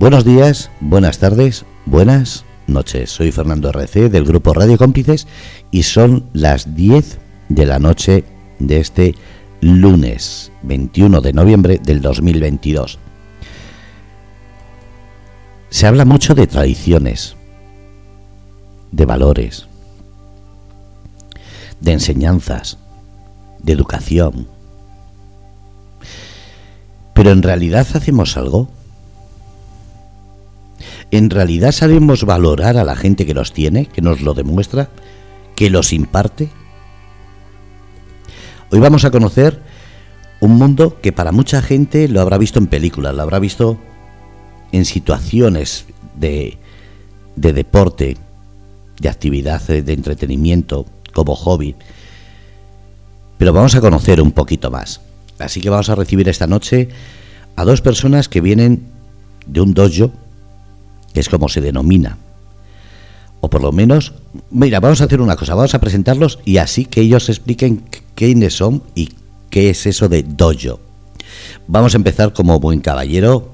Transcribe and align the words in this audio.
Buenos 0.00 0.24
días, 0.24 0.70
buenas 0.80 1.18
tardes, 1.18 1.66
buenas 1.84 2.46
noches. 2.66 3.10
Soy 3.10 3.32
Fernando 3.32 3.68
RC 3.68 4.08
del 4.08 4.24
grupo 4.24 4.54
Radio 4.54 4.78
Cómplices 4.78 5.26
y 5.70 5.82
son 5.82 6.24
las 6.32 6.74
10 6.74 7.18
de 7.50 7.66
la 7.66 7.78
noche 7.78 8.24
de 8.58 8.80
este 8.80 9.14
lunes 9.60 10.52
21 10.62 11.20
de 11.20 11.34
noviembre 11.34 11.80
del 11.84 12.00
2022. 12.00 12.98
Se 15.68 15.86
habla 15.86 16.06
mucho 16.06 16.34
de 16.34 16.46
tradiciones, 16.46 17.36
de 18.92 19.04
valores, 19.04 19.66
de 21.80 21.92
enseñanzas, 21.92 22.78
de 23.58 23.74
educación. 23.74 24.48
Pero 27.12 27.32
en 27.32 27.42
realidad 27.42 27.86
hacemos 27.92 28.38
algo. 28.38 28.79
¿En 31.10 31.30
realidad 31.30 31.72
sabemos 31.72 32.24
valorar 32.24 32.76
a 32.76 32.84
la 32.84 32.94
gente 32.94 33.26
que 33.26 33.34
los 33.34 33.52
tiene, 33.52 33.86
que 33.86 34.00
nos 34.00 34.20
lo 34.20 34.34
demuestra, 34.34 34.90
que 35.56 35.68
los 35.68 35.92
imparte? 35.92 36.48
Hoy 38.70 38.78
vamos 38.78 39.04
a 39.04 39.10
conocer 39.10 39.60
un 40.38 40.52
mundo 40.52 41.00
que 41.00 41.12
para 41.12 41.32
mucha 41.32 41.62
gente 41.62 42.06
lo 42.06 42.20
habrá 42.20 42.38
visto 42.38 42.60
en 42.60 42.68
películas, 42.68 43.14
lo 43.14 43.22
habrá 43.22 43.40
visto 43.40 43.78
en 44.70 44.84
situaciones 44.84 45.86
de, 46.14 46.58
de 47.34 47.52
deporte, 47.52 48.16
de 49.00 49.08
actividad, 49.08 49.60
de 49.66 49.92
entretenimiento, 49.92 50.86
como 51.12 51.34
hobby. 51.34 51.74
Pero 53.36 53.52
vamos 53.52 53.74
a 53.74 53.80
conocer 53.80 54.20
un 54.20 54.30
poquito 54.30 54.70
más. 54.70 55.00
Así 55.40 55.60
que 55.60 55.70
vamos 55.70 55.88
a 55.88 55.96
recibir 55.96 56.28
esta 56.28 56.46
noche 56.46 56.88
a 57.56 57.64
dos 57.64 57.80
personas 57.80 58.28
que 58.28 58.40
vienen 58.40 58.86
de 59.46 59.60
un 59.60 59.74
dojo, 59.74 60.12
que 61.12 61.20
es 61.20 61.28
como 61.28 61.48
se 61.48 61.60
denomina. 61.60 62.18
O 63.40 63.48
por 63.48 63.62
lo 63.62 63.72
menos, 63.72 64.12
mira, 64.50 64.80
vamos 64.80 65.00
a 65.00 65.04
hacer 65.04 65.20
una 65.20 65.36
cosa, 65.36 65.54
vamos 65.54 65.74
a 65.74 65.80
presentarlos 65.80 66.38
y 66.44 66.58
así 66.58 66.84
que 66.84 67.00
ellos 67.00 67.28
expliquen 67.28 67.84
quiénes 68.14 68.54
son 68.54 68.82
y 68.94 69.10
qué 69.48 69.70
es 69.70 69.86
eso 69.86 70.08
de 70.08 70.22
dojo. 70.22 70.80
Vamos 71.66 71.94
a 71.94 71.96
empezar 71.96 72.32
como 72.32 72.60
buen 72.60 72.80
caballero 72.80 73.50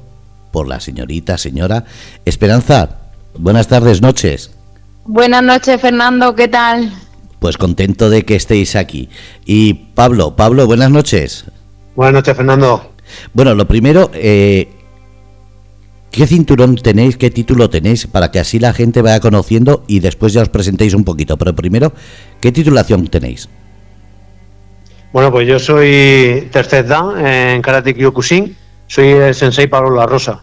por 0.50 0.66
la 0.66 0.80
señorita, 0.80 1.38
señora 1.38 1.84
Esperanza. 2.24 2.98
Buenas 3.38 3.68
tardes, 3.68 4.00
noches. 4.00 4.50
Buenas 5.04 5.42
noches, 5.42 5.80
Fernando, 5.80 6.34
¿qué 6.34 6.48
tal? 6.48 6.92
Pues 7.38 7.56
contento 7.58 8.10
de 8.10 8.24
que 8.24 8.34
estéis 8.34 8.74
aquí. 8.74 9.08
Y 9.44 9.74
Pablo, 9.74 10.34
Pablo, 10.34 10.66
buenas 10.66 10.90
noches. 10.90 11.44
Buenas 11.94 12.14
noches, 12.14 12.36
Fernando. 12.36 12.92
Bueno, 13.32 13.54
lo 13.54 13.68
primero, 13.68 14.10
eh, 14.14 14.68
¿qué 16.16 16.26
cinturón 16.26 16.76
tenéis, 16.76 17.18
qué 17.18 17.30
título 17.30 17.68
tenéis 17.68 18.06
para 18.06 18.30
que 18.30 18.38
así 18.38 18.58
la 18.58 18.72
gente 18.72 19.02
vaya 19.02 19.20
conociendo 19.20 19.84
y 19.86 20.00
después 20.00 20.32
ya 20.32 20.40
os 20.40 20.48
presentéis 20.48 20.94
un 20.94 21.04
poquito? 21.04 21.36
Pero 21.36 21.54
primero, 21.54 21.92
¿qué 22.40 22.50
titulación 22.50 23.06
tenéis? 23.08 23.50
Bueno, 25.12 25.30
pues 25.30 25.46
yo 25.46 25.58
soy 25.58 26.48
tercer 26.50 26.86
dan 26.86 27.24
en 27.24 27.60
Karate 27.60 27.94
Kyokushin, 27.94 28.56
soy 28.86 29.08
el 29.08 29.34
sensei 29.34 29.66
Pablo 29.66 29.94
La 29.94 30.06
Rosa. 30.06 30.42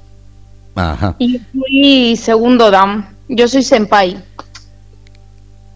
Ajá. 0.76 1.16
Y 1.18 1.42
soy 1.52 2.16
segundo 2.18 2.70
dan, 2.70 3.10
yo 3.28 3.48
soy 3.48 3.64
senpai. 3.64 4.24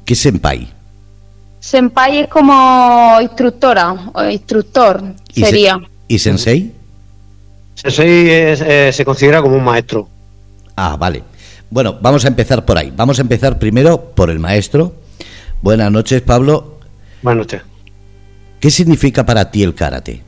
¿Qué 0.05 0.13
es 0.13 0.19
senpai? 0.19 0.67
Senpai 1.59 2.19
es 2.19 2.27
como 2.27 3.17
instructora 3.19 4.11
o 4.13 4.23
instructor, 4.25 5.03
sería. 5.33 5.79
¿Y 6.07 6.19
sensei? 6.19 6.76
Sensei 7.77 8.27
eh, 8.27 8.89
se 8.91 9.05
considera 9.05 9.39
como 9.39 9.55
un 9.55 9.63
maestro. 9.63 10.07
Ah, 10.75 10.97
vale. 10.97 11.23
Bueno, 11.69 11.97
vamos 12.01 12.25
a 12.25 12.27
empezar 12.27 12.65
por 12.65 12.75
ahí. 12.75 12.91
Vamos 12.95 13.19
a 13.19 13.21
empezar 13.21 13.59
primero 13.59 14.01
por 14.15 14.31
el 14.31 14.39
maestro. 14.39 14.93
Buenas 15.61 15.91
noches, 15.91 16.23
Pablo. 16.23 16.79
Buenas 17.21 17.45
noches. 17.45 17.61
¿Qué 18.59 18.71
significa 18.71 19.23
para 19.25 19.51
ti 19.51 19.61
el 19.61 19.75
karate? 19.75 20.23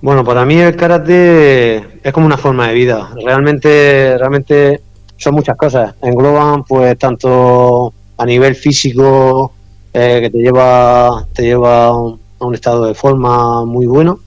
Bueno, 0.00 0.24
para 0.24 0.46
mí 0.46 0.54
el 0.54 0.74
karate 0.74 1.76
es 2.02 2.12
como 2.14 2.24
una 2.24 2.38
forma 2.38 2.68
de 2.68 2.74
vida. 2.74 3.10
Realmente, 3.22 4.16
realmente 4.16 4.80
son 5.18 5.34
muchas 5.34 5.56
cosas. 5.58 5.94
Engloban, 6.00 6.64
pues, 6.64 6.96
tanto 6.96 7.92
a 8.16 8.24
nivel 8.24 8.54
físico, 8.54 9.52
eh, 9.92 10.20
que 10.22 10.30
te 10.30 10.38
lleva, 10.38 11.26
te 11.34 11.42
lleva 11.42 11.88
a 11.88 11.92
un 11.92 12.54
estado 12.54 12.86
de 12.86 12.94
forma 12.94 13.66
muy 13.66 13.84
bueno, 13.84 14.20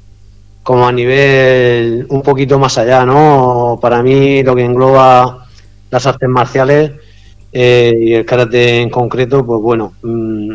como 0.64 0.88
a 0.88 0.92
nivel 0.92 2.08
un 2.10 2.22
poquito 2.22 2.58
más 2.58 2.78
allá, 2.78 3.06
¿no? 3.06 3.78
Para 3.82 4.02
mí 4.02 4.42
lo 4.44 4.56
que 4.56 4.64
engloba 4.64 5.46
las 5.92 6.08
artes 6.08 6.30
marciales 6.30 6.92
eh, 7.52 7.94
y 8.00 8.14
el 8.14 8.26
karate 8.26 8.82
en 8.82 8.90
concreto, 8.90 9.46
pues 9.46 9.62
bueno, 9.62 9.94
mm, 10.02 10.54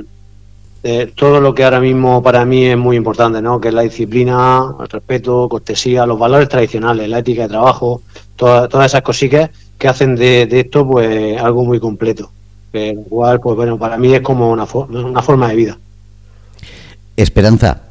eh, 0.82 1.12
todo 1.14 1.40
lo 1.40 1.54
que 1.54 1.64
ahora 1.64 1.80
mismo 1.80 2.22
para 2.22 2.44
mí 2.44 2.64
es 2.64 2.78
muy 2.78 2.96
importante, 2.96 3.42
¿no? 3.42 3.60
Que 3.60 3.68
es 3.68 3.74
la 3.74 3.82
disciplina, 3.82 4.74
el 4.80 4.88
respeto, 4.88 5.48
cortesía, 5.48 6.06
los 6.06 6.18
valores 6.18 6.48
tradicionales, 6.48 7.08
la 7.08 7.18
ética 7.18 7.42
de 7.42 7.48
trabajo, 7.48 8.02
todas 8.34 8.86
esas 8.86 9.02
cositas 9.02 9.50
que 9.76 9.88
hacen 9.88 10.16
de, 10.16 10.48
esto 10.50 10.86
pues 10.86 11.40
algo 11.40 11.64
muy 11.64 11.78
completo 11.78 12.30
que 12.72 12.88
igual, 12.88 13.40
pues 13.40 13.56
bueno, 13.56 13.78
para 13.78 13.96
mí 13.96 14.14
es 14.14 14.20
como 14.20 14.50
una, 14.50 14.64
una 14.64 15.22
forma 15.22 15.48
de 15.48 15.56
vida. 15.56 15.78
Esperanza. 17.16 17.87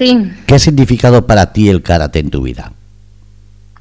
Sí. 0.00 0.32
¿Qué 0.46 0.54
ha 0.54 0.58
significado 0.58 1.26
para 1.26 1.52
ti 1.52 1.68
el 1.68 1.82
karate 1.82 2.20
en 2.20 2.30
tu 2.30 2.40
vida? 2.40 2.72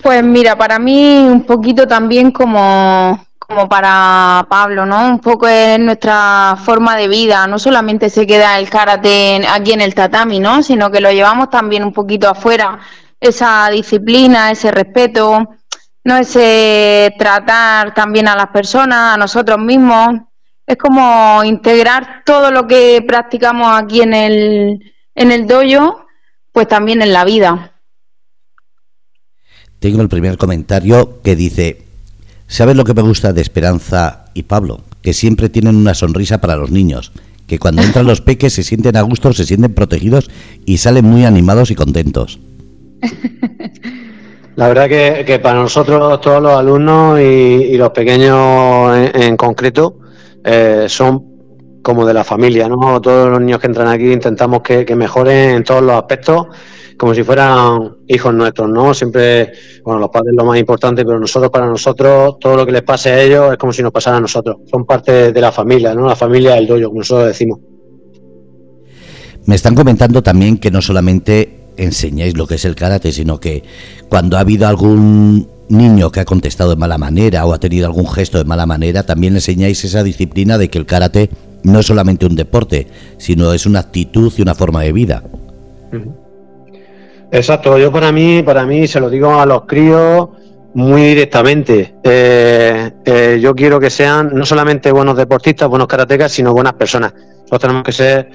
Pues 0.03 0.21
mira, 0.21 0.57
para 0.57 0.77
mí 0.77 1.17
un 1.17 1.45
poquito 1.45 1.87
también 1.87 2.31
como, 2.31 3.25
como 3.37 3.69
para 3.69 4.45
Pablo, 4.49 4.85
¿no? 4.85 5.07
Un 5.07 5.19
poco 5.19 5.47
es 5.47 5.79
nuestra 5.79 6.57
forma 6.61 6.97
de 6.97 7.07
vida. 7.07 7.47
No 7.47 7.57
solamente 7.57 8.09
se 8.09 8.27
queda 8.27 8.59
el 8.59 8.69
karate 8.69 9.47
aquí 9.49 9.71
en 9.71 9.79
el 9.79 9.95
tatami, 9.95 10.41
¿no? 10.41 10.61
Sino 10.61 10.91
que 10.91 10.99
lo 10.99 11.09
llevamos 11.09 11.49
también 11.49 11.85
un 11.85 11.93
poquito 11.93 12.27
afuera. 12.27 12.79
Esa 13.21 13.69
disciplina, 13.69 14.51
ese 14.51 14.71
respeto, 14.71 15.47
no 16.03 16.17
es 16.17 16.33
tratar 17.17 17.93
también 17.93 18.27
a 18.27 18.35
las 18.35 18.47
personas, 18.47 19.13
a 19.13 19.17
nosotros 19.17 19.57
mismos, 19.57 20.19
es 20.67 20.75
como 20.75 21.45
integrar 21.45 22.23
todo 22.25 22.51
lo 22.51 22.67
que 22.67 23.01
practicamos 23.07 23.81
aquí 23.81 24.01
en 24.01 24.13
el, 24.13 24.93
en 25.15 25.31
el 25.31 25.47
dojo, 25.47 26.08
pues 26.51 26.67
también 26.67 27.01
en 27.01 27.13
la 27.13 27.25
vida. 27.25 27.73
Tengo 29.79 30.01
el 30.01 30.09
primer 30.09 30.37
comentario 30.37 31.21
que 31.23 31.35
dice, 31.35 31.83
¿sabes 32.47 32.75
lo 32.75 32.83
que 32.83 32.93
me 32.93 33.01
gusta 33.01 33.31
de 33.31 33.41
Esperanza 33.41 34.25
y 34.33 34.43
Pablo? 34.43 34.81
Que 35.01 35.13
siempre 35.13 35.49
tienen 35.49 35.75
una 35.75 35.93
sonrisa 35.93 36.39
para 36.41 36.57
los 36.57 36.71
niños, 36.71 37.11
que 37.47 37.59
cuando 37.59 37.81
entran 37.81 38.05
los 38.05 38.21
peques 38.21 38.53
se 38.53 38.63
sienten 38.63 38.97
a 38.97 39.01
gusto, 39.01 39.31
se 39.31 39.45
sienten 39.45 39.73
protegidos 39.73 40.29
y 40.65 40.77
salen 40.77 41.05
muy 41.05 41.25
animados 41.25 41.71
y 41.71 41.75
contentos. 41.75 42.39
La 44.55 44.67
verdad 44.67 44.89
que, 44.89 45.39
para 45.39 45.61
nosotros 45.61 46.19
todos 46.19 46.43
los 46.43 46.51
alumnos 46.51 47.17
y, 47.21 47.77
los 47.77 47.91
pequeños 47.91 48.93
en, 49.13 49.37
concreto 49.37 49.99
eh, 50.43 50.87
son 50.89 51.28
como 51.89 52.05
de 52.05 52.13
la 52.13 52.23
familia, 52.23 52.69
¿no? 52.69 53.01
Todos 53.01 53.31
los 53.31 53.41
niños 53.41 53.59
que 53.59 53.65
entran 53.65 53.87
aquí 53.87 54.11
intentamos 54.11 54.61
que, 54.61 54.85
mejoren 54.95 55.55
en 55.55 55.63
todos 55.63 55.81
los 55.81 55.95
aspectos 55.95 56.45
como 56.95 57.15
si 57.15 57.23
fueran 57.23 57.95
hijos 58.07 58.31
nuestros, 58.31 58.69
¿no? 58.69 58.93
Siempre, 58.93 59.53
bueno, 59.83 60.01
los 60.01 60.09
padres 60.09 60.33
es 60.33 60.37
lo 60.37 60.45
más 60.45 60.59
importante, 60.59 61.03
pero 61.03 61.19
nosotros, 61.19 61.49
para 61.49 61.65
nosotros, 61.65 62.37
todo 62.39 62.57
lo 62.57 62.65
que 62.65 62.73
les 62.73 62.83
pase 62.83 63.09
a 63.09 63.21
ellos 63.23 63.53
es 63.53 63.57
como 63.57 63.73
si 63.73 63.81
nos 63.81 63.91
pasara 63.91 64.17
a 64.17 64.21
nosotros. 64.21 64.57
Son 64.69 64.85
parte 64.85 65.31
de 65.31 65.41
la 65.41 65.51
familia, 65.51 65.95
¿no? 65.95 66.05
La 66.05 66.15
familia 66.15 66.55
del 66.55 66.67
doyo, 66.67 66.89
como 66.89 66.99
nosotros 66.99 67.27
decimos. 67.27 67.57
Me 69.45 69.55
están 69.55 69.73
comentando 69.73 70.21
también 70.21 70.59
que 70.59 70.69
no 70.69 70.81
solamente 70.81 71.71
enseñáis 71.77 72.37
lo 72.37 72.45
que 72.45 72.55
es 72.55 72.65
el 72.65 72.75
karate, 72.75 73.11
sino 73.11 73.39
que 73.39 73.63
cuando 74.09 74.37
ha 74.37 74.41
habido 74.41 74.67
algún 74.67 75.47
niño 75.69 76.11
que 76.11 76.19
ha 76.19 76.25
contestado 76.25 76.71
de 76.71 76.75
mala 76.75 76.97
manera 76.97 77.45
o 77.45 77.53
ha 77.53 77.59
tenido 77.59 77.87
algún 77.87 78.07
gesto 78.07 78.37
de 78.37 78.43
mala 78.43 78.65
manera, 78.65 79.03
también 79.03 79.35
enseñáis 79.35 79.83
esa 79.85 80.03
disciplina 80.03 80.57
de 80.57 80.69
que 80.69 80.77
el 80.77 80.85
karate 80.85 81.29
no 81.63 81.79
es 81.79 81.85
solamente 81.85 82.25
un 82.25 82.35
deporte, 82.35 82.87
sino 83.17 83.53
es 83.53 83.65
una 83.65 83.79
actitud 83.79 84.31
y 84.37 84.41
una 84.41 84.55
forma 84.55 84.83
de 84.83 84.91
vida. 84.91 85.23
Exacto, 87.31 87.77
yo 87.77 87.91
para 87.91 88.11
mí, 88.11 88.41
para 88.43 88.65
mí 88.65 88.87
se 88.87 88.99
lo 88.99 89.09
digo 89.09 89.39
a 89.39 89.45
los 89.45 89.65
críos 89.65 90.29
muy 90.73 91.01
directamente. 91.03 91.95
Eh, 92.03 92.91
eh, 93.05 93.39
yo 93.41 93.55
quiero 93.55 93.79
que 93.79 93.89
sean 93.89 94.31
no 94.33 94.45
solamente 94.45 94.91
buenos 94.91 95.17
deportistas, 95.17 95.67
buenos 95.67 95.87
karatecas, 95.87 96.31
sino 96.31 96.53
buenas 96.53 96.73
personas. 96.73 97.13
Nosotros 97.13 97.61
tenemos 97.61 97.83
que 97.83 97.91
ser 97.91 98.29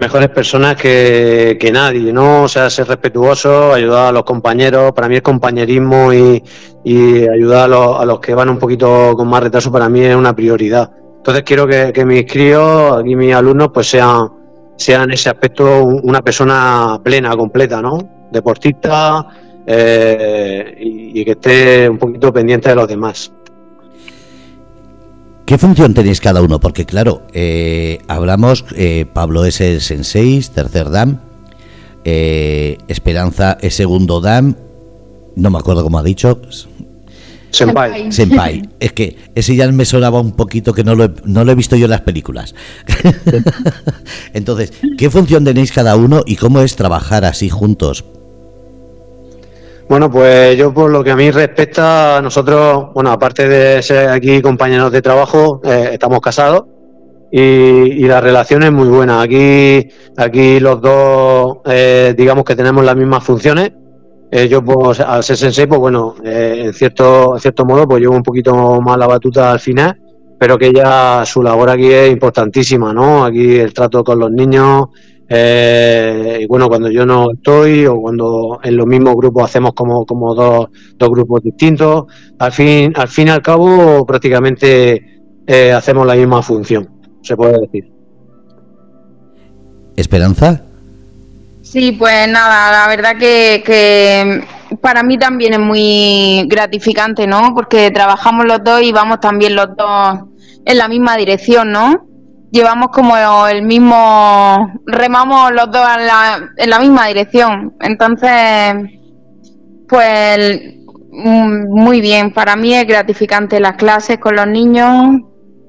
mejores 0.00 0.30
personas 0.30 0.76
que, 0.76 1.70
nadie, 1.72 2.12
¿no? 2.12 2.44
O 2.44 2.48
sea, 2.48 2.68
ser 2.70 2.88
respetuoso, 2.88 3.72
ayudar 3.72 4.08
a 4.08 4.12
los 4.12 4.24
compañeros, 4.24 4.92
para 4.92 5.08
mí 5.08 5.16
el 5.16 5.22
compañerismo 5.22 6.12
y, 6.12 6.42
ayudar 6.84 7.72
a 7.72 8.04
los, 8.04 8.20
que 8.20 8.34
van 8.34 8.48
un 8.48 8.58
poquito 8.58 9.14
con 9.16 9.28
más 9.28 9.42
retraso 9.44 9.70
para 9.70 9.88
mí 9.88 10.00
es 10.00 10.16
una 10.16 10.34
prioridad. 10.34 10.90
Entonces 11.22 11.44
quiero 11.44 11.68
que, 11.68 12.04
mis 12.04 12.24
críos 12.26 13.00
y 13.06 13.14
mis 13.14 13.32
alumnos 13.32 13.68
pues 13.72 13.88
sean, 13.88 14.28
sean 14.76 15.04
en 15.04 15.12
ese 15.12 15.28
aspecto 15.30 15.84
una 15.84 16.20
persona 16.20 17.00
plena, 17.00 17.36
completa, 17.36 17.80
¿no? 17.80 18.26
Deportista, 18.32 19.24
eh, 19.64 20.74
y, 20.80 21.24
que 21.24 21.30
esté 21.30 21.88
un 21.88 21.98
poquito 21.98 22.32
pendiente 22.32 22.70
de 22.70 22.74
los 22.74 22.88
demás. 22.88 23.30
¿Qué 25.46 25.56
función 25.58 25.94
tenéis 25.94 26.20
cada 26.20 26.42
uno? 26.42 26.58
Porque 26.58 26.86
claro, 26.86 27.22
eh, 27.32 28.00
hablamos, 28.08 28.64
eh, 28.74 29.06
Pablo 29.12 29.44
es 29.44 29.60
el 29.60 29.80
sensei, 29.80 30.42
tercer 30.52 30.90
dam, 30.90 31.20
Esperanza 32.02 33.58
es 33.60 33.76
segundo 33.76 34.20
dam, 34.20 34.56
no 35.36 35.50
me 35.50 35.58
acuerdo 35.58 35.84
cómo 35.84 36.00
ha 36.00 36.02
dicho, 36.02 36.40
Senpai. 37.52 38.10
Senpai. 38.10 38.62
Es 38.80 38.92
que 38.92 39.16
ese 39.34 39.54
ya 39.54 39.70
me 39.70 39.84
sonaba 39.84 40.20
un 40.20 40.32
poquito 40.32 40.72
que 40.72 40.82
no 40.82 40.94
lo 40.94 41.04
he, 41.04 41.10
no 41.24 41.44
lo 41.44 41.52
he 41.52 41.54
visto 41.54 41.76
yo 41.76 41.84
en 41.84 41.90
las 41.90 42.00
películas. 42.00 42.54
Entonces, 44.32 44.72
¿qué 44.98 45.10
función 45.10 45.44
tenéis 45.44 45.70
cada 45.70 45.94
uno 45.94 46.22
y 46.26 46.36
cómo 46.36 46.60
es 46.60 46.74
trabajar 46.74 47.24
así 47.24 47.48
juntos? 47.48 48.04
Bueno, 49.88 50.10
pues 50.10 50.56
yo 50.56 50.72
por 50.72 50.90
lo 50.90 51.04
que 51.04 51.10
a 51.10 51.16
mí 51.16 51.30
respecta, 51.30 52.20
nosotros, 52.22 52.86
bueno, 52.94 53.10
aparte 53.10 53.46
de 53.46 53.82
ser 53.82 54.08
aquí 54.08 54.40
compañeros 54.40 54.90
de 54.90 55.02
trabajo, 55.02 55.60
eh, 55.64 55.90
estamos 55.92 56.20
casados 56.20 56.64
y, 57.30 58.06
la 58.06 58.20
relación 58.20 58.62
es 58.62 58.72
muy 58.72 58.88
buena. 58.88 59.20
Aquí, 59.20 59.86
aquí 60.16 60.60
los 60.60 60.80
dos, 60.80 61.58
eh, 61.66 62.14
digamos 62.16 62.44
que 62.44 62.56
tenemos 62.56 62.84
las 62.84 62.96
mismas 62.96 63.22
funciones 63.22 63.72
eh, 64.34 64.48
yo 64.48 64.64
pues, 64.64 64.98
al 64.98 65.22
ser 65.22 65.36
sensei, 65.36 65.66
pues 65.66 65.78
bueno, 65.78 66.14
eh, 66.24 66.62
en 66.64 66.72
cierto 66.72 67.34
en 67.34 67.40
cierto 67.40 67.66
modo, 67.66 67.86
pues 67.86 68.00
llevo 68.00 68.16
un 68.16 68.22
poquito 68.22 68.80
más 68.80 68.96
la 68.96 69.06
batuta 69.06 69.52
al 69.52 69.60
final, 69.60 69.94
pero 70.38 70.56
que 70.56 70.72
ya 70.72 71.22
su 71.26 71.42
labor 71.42 71.68
aquí 71.68 71.92
es 71.92 72.10
importantísima, 72.10 72.94
¿no? 72.94 73.26
Aquí 73.26 73.56
el 73.56 73.74
trato 73.74 74.02
con 74.02 74.18
los 74.18 74.30
niños, 74.30 74.86
eh, 75.28 76.38
y 76.40 76.46
bueno, 76.46 76.68
cuando 76.70 76.90
yo 76.90 77.04
no 77.04 77.32
estoy 77.32 77.84
o 77.84 78.00
cuando 78.00 78.58
en 78.62 78.74
los 78.74 78.86
mismos 78.86 79.16
grupos 79.16 79.44
hacemos 79.44 79.74
como, 79.74 80.06
como 80.06 80.34
dos, 80.34 80.68
dos 80.96 81.10
grupos 81.10 81.42
distintos, 81.42 82.04
al 82.38 82.52
fin, 82.52 82.90
al 82.96 83.08
fin 83.08 83.28
y 83.28 83.30
al 83.32 83.42
cabo 83.42 84.06
prácticamente 84.06 85.20
hacemos 85.74 86.06
la 86.06 86.14
misma 86.14 86.40
función, 86.40 86.88
se 87.20 87.36
puede 87.36 87.60
decir. 87.60 87.92
¿Esperanza? 89.94 90.71
Sí, 91.72 91.92
pues 91.92 92.28
nada, 92.28 92.70
la 92.70 92.86
verdad 92.86 93.16
que, 93.16 94.44
para 94.82 95.02
mí 95.02 95.16
también 95.16 95.54
es 95.54 95.58
muy 95.58 96.46
gratificante, 96.46 97.26
¿no? 97.26 97.54
Porque 97.54 97.90
trabajamos 97.90 98.44
los 98.44 98.62
dos 98.62 98.82
y 98.82 98.92
vamos 98.92 99.20
también 99.20 99.54
los 99.56 99.74
dos 99.74 100.18
en 100.66 100.76
la 100.76 100.86
misma 100.88 101.16
dirección, 101.16 101.72
¿no? 101.72 102.06
Llevamos 102.50 102.88
como 102.92 103.16
el 103.48 103.62
mismo, 103.62 104.70
remamos 104.84 105.50
los 105.52 105.70
dos 105.70 105.88
en 105.96 106.06
la, 106.06 106.50
en 106.58 106.68
la 106.68 106.78
misma 106.78 107.06
dirección. 107.06 107.74
Entonces, 107.80 108.74
pues 109.88 110.74
mm, 111.10 111.68
muy 111.70 112.02
bien, 112.02 112.34
para 112.34 112.54
mí 112.54 112.74
es 112.74 112.86
gratificante 112.86 113.60
las 113.60 113.76
clases 113.76 114.18
con 114.18 114.36
los 114.36 114.46
niños, 114.46 115.22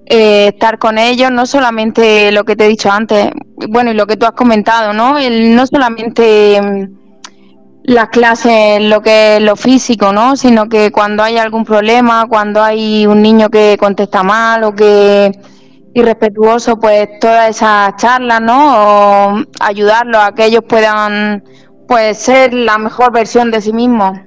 eh, 0.06 0.48
estar 0.48 0.80
con 0.80 0.98
ellos, 0.98 1.32
no 1.32 1.46
solamente 1.46 2.32
lo 2.32 2.44
que 2.44 2.56
te 2.56 2.66
he 2.66 2.70
dicho 2.70 2.92
antes, 2.92 3.30
bueno, 3.70 3.92
y 3.92 3.94
lo 3.94 4.06
que 4.06 4.18
tú 4.18 4.26
has 4.26 4.34
comentado, 4.34 4.94
¿no? 4.94 5.18
El, 5.18 5.56
no 5.56 5.66
solamente 5.66 6.62
mm, 6.62 7.04
las 7.84 8.10
clases, 8.10 8.82
lo 8.82 9.02
que 9.02 9.38
es 9.38 9.42
lo 9.42 9.56
físico, 9.56 10.12
¿no? 10.14 10.36
Sino 10.36 10.68
que 10.68 10.92
cuando 10.92 11.24
hay 11.24 11.38
algún 11.38 11.66
problema, 11.66 12.26
cuando 12.28 12.62
hay 12.62 13.06
un 13.08 13.22
niño 13.22 13.50
que 13.50 13.78
contesta 13.80 14.24
mal 14.24 14.64
o 14.64 14.74
que 14.74 15.32
irrespetuoso, 15.94 16.80
pues 16.80 17.08
todas 17.20 17.50
esas 17.50 17.96
charlas, 17.98 18.42
¿no? 18.42 19.36
O 19.36 19.44
ayudarlos 19.60 20.22
a 20.22 20.34
que 20.34 20.46
ellos 20.46 20.64
puedan, 20.68 21.44
pues, 21.88 22.18
ser 22.18 22.54
la 22.54 22.78
mejor 22.78 23.12
versión 23.12 23.52
de 23.52 23.62
sí 23.62 23.74
mismos. 23.74 24.18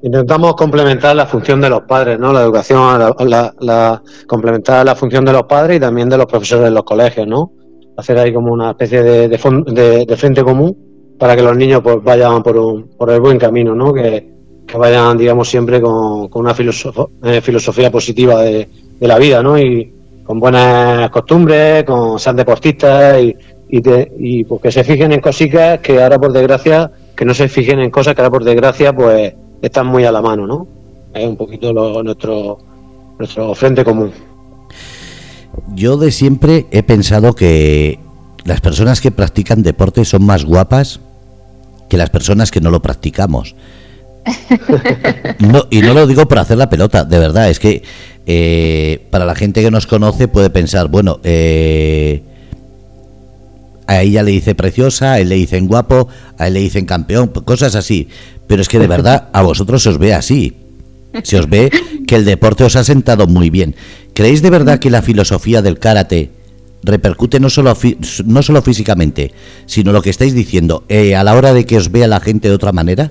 Intentamos 0.00 0.54
complementar 0.54 1.16
la 1.16 1.26
función 1.26 1.60
de 1.60 1.68
los 1.68 1.82
padres, 1.82 2.20
¿no? 2.20 2.32
La 2.32 2.42
educación, 2.42 3.00
la, 3.60 4.02
complementar 4.28 4.86
la 4.86 4.94
función 4.94 5.24
de 5.24 5.32
los 5.32 5.42
padres 5.42 5.78
y 5.78 5.80
también 5.80 6.08
de 6.08 6.16
los 6.16 6.26
profesores 6.26 6.66
de 6.66 6.70
los 6.70 6.84
colegios, 6.84 7.26
¿no? 7.26 7.52
Hacer 7.96 8.16
ahí 8.18 8.32
como 8.32 8.52
una 8.52 8.70
especie 8.70 9.02
de, 9.02 9.28
de, 9.28 10.16
frente 10.16 10.44
común 10.44 11.16
para 11.18 11.34
que 11.34 11.42
los 11.42 11.56
niños 11.56 11.80
pues 11.82 11.96
vayan 12.00 12.44
por, 12.44 12.56
un, 12.56 12.90
por 12.96 13.10
el 13.10 13.20
buen 13.20 13.38
camino, 13.38 13.74
¿no? 13.74 13.92
Que, 13.92 14.38
vayan, 14.78 15.18
digamos, 15.18 15.48
siempre 15.48 15.80
con, 15.80 16.28
una 16.32 16.54
eh, 17.24 17.40
filosofía 17.40 17.90
positiva 17.90 18.42
de, 18.42 18.68
la 19.00 19.18
vida, 19.18 19.42
¿no? 19.42 19.58
Y 19.58 19.92
con 20.22 20.38
buenas 20.38 21.10
costumbres, 21.10 21.82
con 21.82 22.20
sean 22.20 22.36
deportistas 22.36 23.20
y, 23.20 23.34
y, 23.68 23.82
y 24.18 24.44
pues 24.44 24.62
que 24.62 24.70
se 24.70 24.84
fijen 24.84 25.10
en 25.10 25.20
cositas 25.20 25.80
que 25.80 26.00
ahora 26.00 26.20
por 26.20 26.32
desgracia, 26.32 26.88
que 27.16 27.24
no 27.24 27.34
se 27.34 27.48
fijen 27.48 27.80
en 27.80 27.90
cosas 27.90 28.14
que 28.14 28.20
ahora 28.20 28.30
por 28.30 28.44
desgracia, 28.44 28.92
pues 28.92 29.34
están 29.62 29.86
muy 29.86 30.04
a 30.04 30.12
la 30.12 30.22
mano, 30.22 30.46
¿no? 30.46 30.66
Es 31.14 31.26
un 31.26 31.36
poquito 31.36 31.72
nuestro, 32.02 32.58
nuestro 33.18 33.54
frente 33.54 33.84
común. 33.84 34.12
Yo 35.74 35.96
de 35.96 36.12
siempre 36.12 36.66
he 36.70 36.82
pensado 36.82 37.34
que 37.34 37.98
las 38.44 38.60
personas 38.60 39.00
que 39.00 39.10
practican 39.10 39.62
deporte 39.62 40.04
son 40.04 40.24
más 40.24 40.44
guapas 40.44 41.00
que 41.88 41.96
las 41.96 42.10
personas 42.10 42.50
que 42.50 42.60
no 42.60 42.70
lo 42.70 42.82
practicamos. 42.82 43.54
Y 45.70 45.80
no 45.80 45.94
lo 45.94 46.06
digo 46.06 46.28
por 46.28 46.38
hacer 46.38 46.58
la 46.58 46.68
pelota, 46.68 47.04
de 47.04 47.18
verdad, 47.18 47.48
es 47.48 47.58
que 47.58 47.82
eh, 48.26 49.06
para 49.10 49.24
la 49.24 49.34
gente 49.34 49.62
que 49.62 49.70
nos 49.70 49.86
conoce 49.86 50.28
puede 50.28 50.50
pensar, 50.50 50.88
bueno, 50.88 51.18
eh, 51.24 52.22
a 53.86 54.02
ella 54.02 54.22
le 54.22 54.32
dice 54.32 54.54
preciosa, 54.54 55.14
a 55.14 55.20
él 55.20 55.30
le 55.30 55.36
dicen 55.36 55.66
guapo, 55.66 56.08
a 56.36 56.48
él 56.48 56.54
le 56.54 56.60
dicen 56.60 56.84
campeón, 56.84 57.28
cosas 57.28 57.74
así. 57.74 58.08
Pero 58.48 58.62
es 58.62 58.68
que 58.68 58.80
de 58.80 58.88
verdad 58.88 59.28
a 59.32 59.42
vosotros 59.42 59.82
se 59.82 59.90
os 59.90 59.98
ve 59.98 60.14
así. 60.14 60.56
Se 61.22 61.38
os 61.38 61.48
ve 61.48 61.70
que 62.06 62.16
el 62.16 62.24
deporte 62.24 62.64
os 62.64 62.74
ha 62.76 62.82
sentado 62.82 63.26
muy 63.26 63.50
bien. 63.50 63.76
¿Creéis 64.14 64.42
de 64.42 64.50
verdad 64.50 64.78
que 64.78 64.90
la 64.90 65.02
filosofía 65.02 65.62
del 65.62 65.78
karate 65.78 66.30
repercute 66.82 67.40
no 67.40 67.50
solo, 67.50 67.76
no 68.24 68.42
solo 68.42 68.62
físicamente, 68.62 69.32
sino 69.66 69.92
lo 69.92 70.02
que 70.02 70.10
estáis 70.10 70.34
diciendo, 70.34 70.84
eh, 70.88 71.16
a 71.16 71.24
la 71.24 71.34
hora 71.34 71.52
de 71.52 71.66
que 71.66 71.76
os 71.76 71.90
vea 71.90 72.06
la 72.08 72.20
gente 72.20 72.48
de 72.48 72.54
otra 72.54 72.72
manera? 72.72 73.10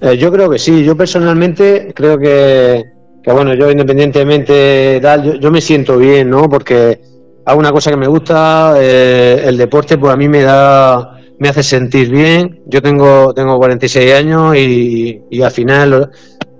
Eh, 0.00 0.16
yo 0.18 0.32
creo 0.32 0.50
que 0.50 0.58
sí. 0.58 0.84
Yo 0.84 0.96
personalmente 0.96 1.92
creo 1.94 2.18
que, 2.18 2.84
bueno, 3.24 3.54
yo 3.54 3.70
independientemente 3.70 5.00
yo 5.40 5.50
me 5.50 5.60
siento 5.60 5.96
bien, 5.96 6.30
¿no? 6.30 6.48
Porque 6.48 7.00
hago 7.44 7.58
una 7.58 7.72
cosa 7.72 7.90
que 7.90 7.96
me 7.96 8.08
gusta, 8.08 8.74
eh, 8.78 9.42
el 9.46 9.56
deporte 9.56 9.98
pues 9.98 10.12
a 10.12 10.16
mí 10.16 10.28
me 10.28 10.42
da, 10.42 11.20
me 11.42 11.48
hace 11.48 11.64
sentir 11.64 12.08
bien. 12.08 12.62
Yo 12.66 12.80
tengo, 12.80 13.34
tengo 13.34 13.58
46 13.58 14.14
años 14.14 14.56
y, 14.56 15.22
y 15.28 15.42
al 15.42 15.50
final 15.50 16.08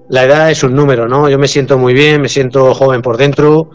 la 0.08 0.24
edad 0.24 0.50
es 0.50 0.64
un 0.64 0.74
número, 0.74 1.06
¿no? 1.06 1.28
Yo 1.28 1.38
me 1.38 1.46
siento 1.46 1.78
muy 1.78 1.94
bien, 1.94 2.20
me 2.20 2.28
siento 2.28 2.74
joven 2.74 3.00
por 3.00 3.16
dentro 3.16 3.70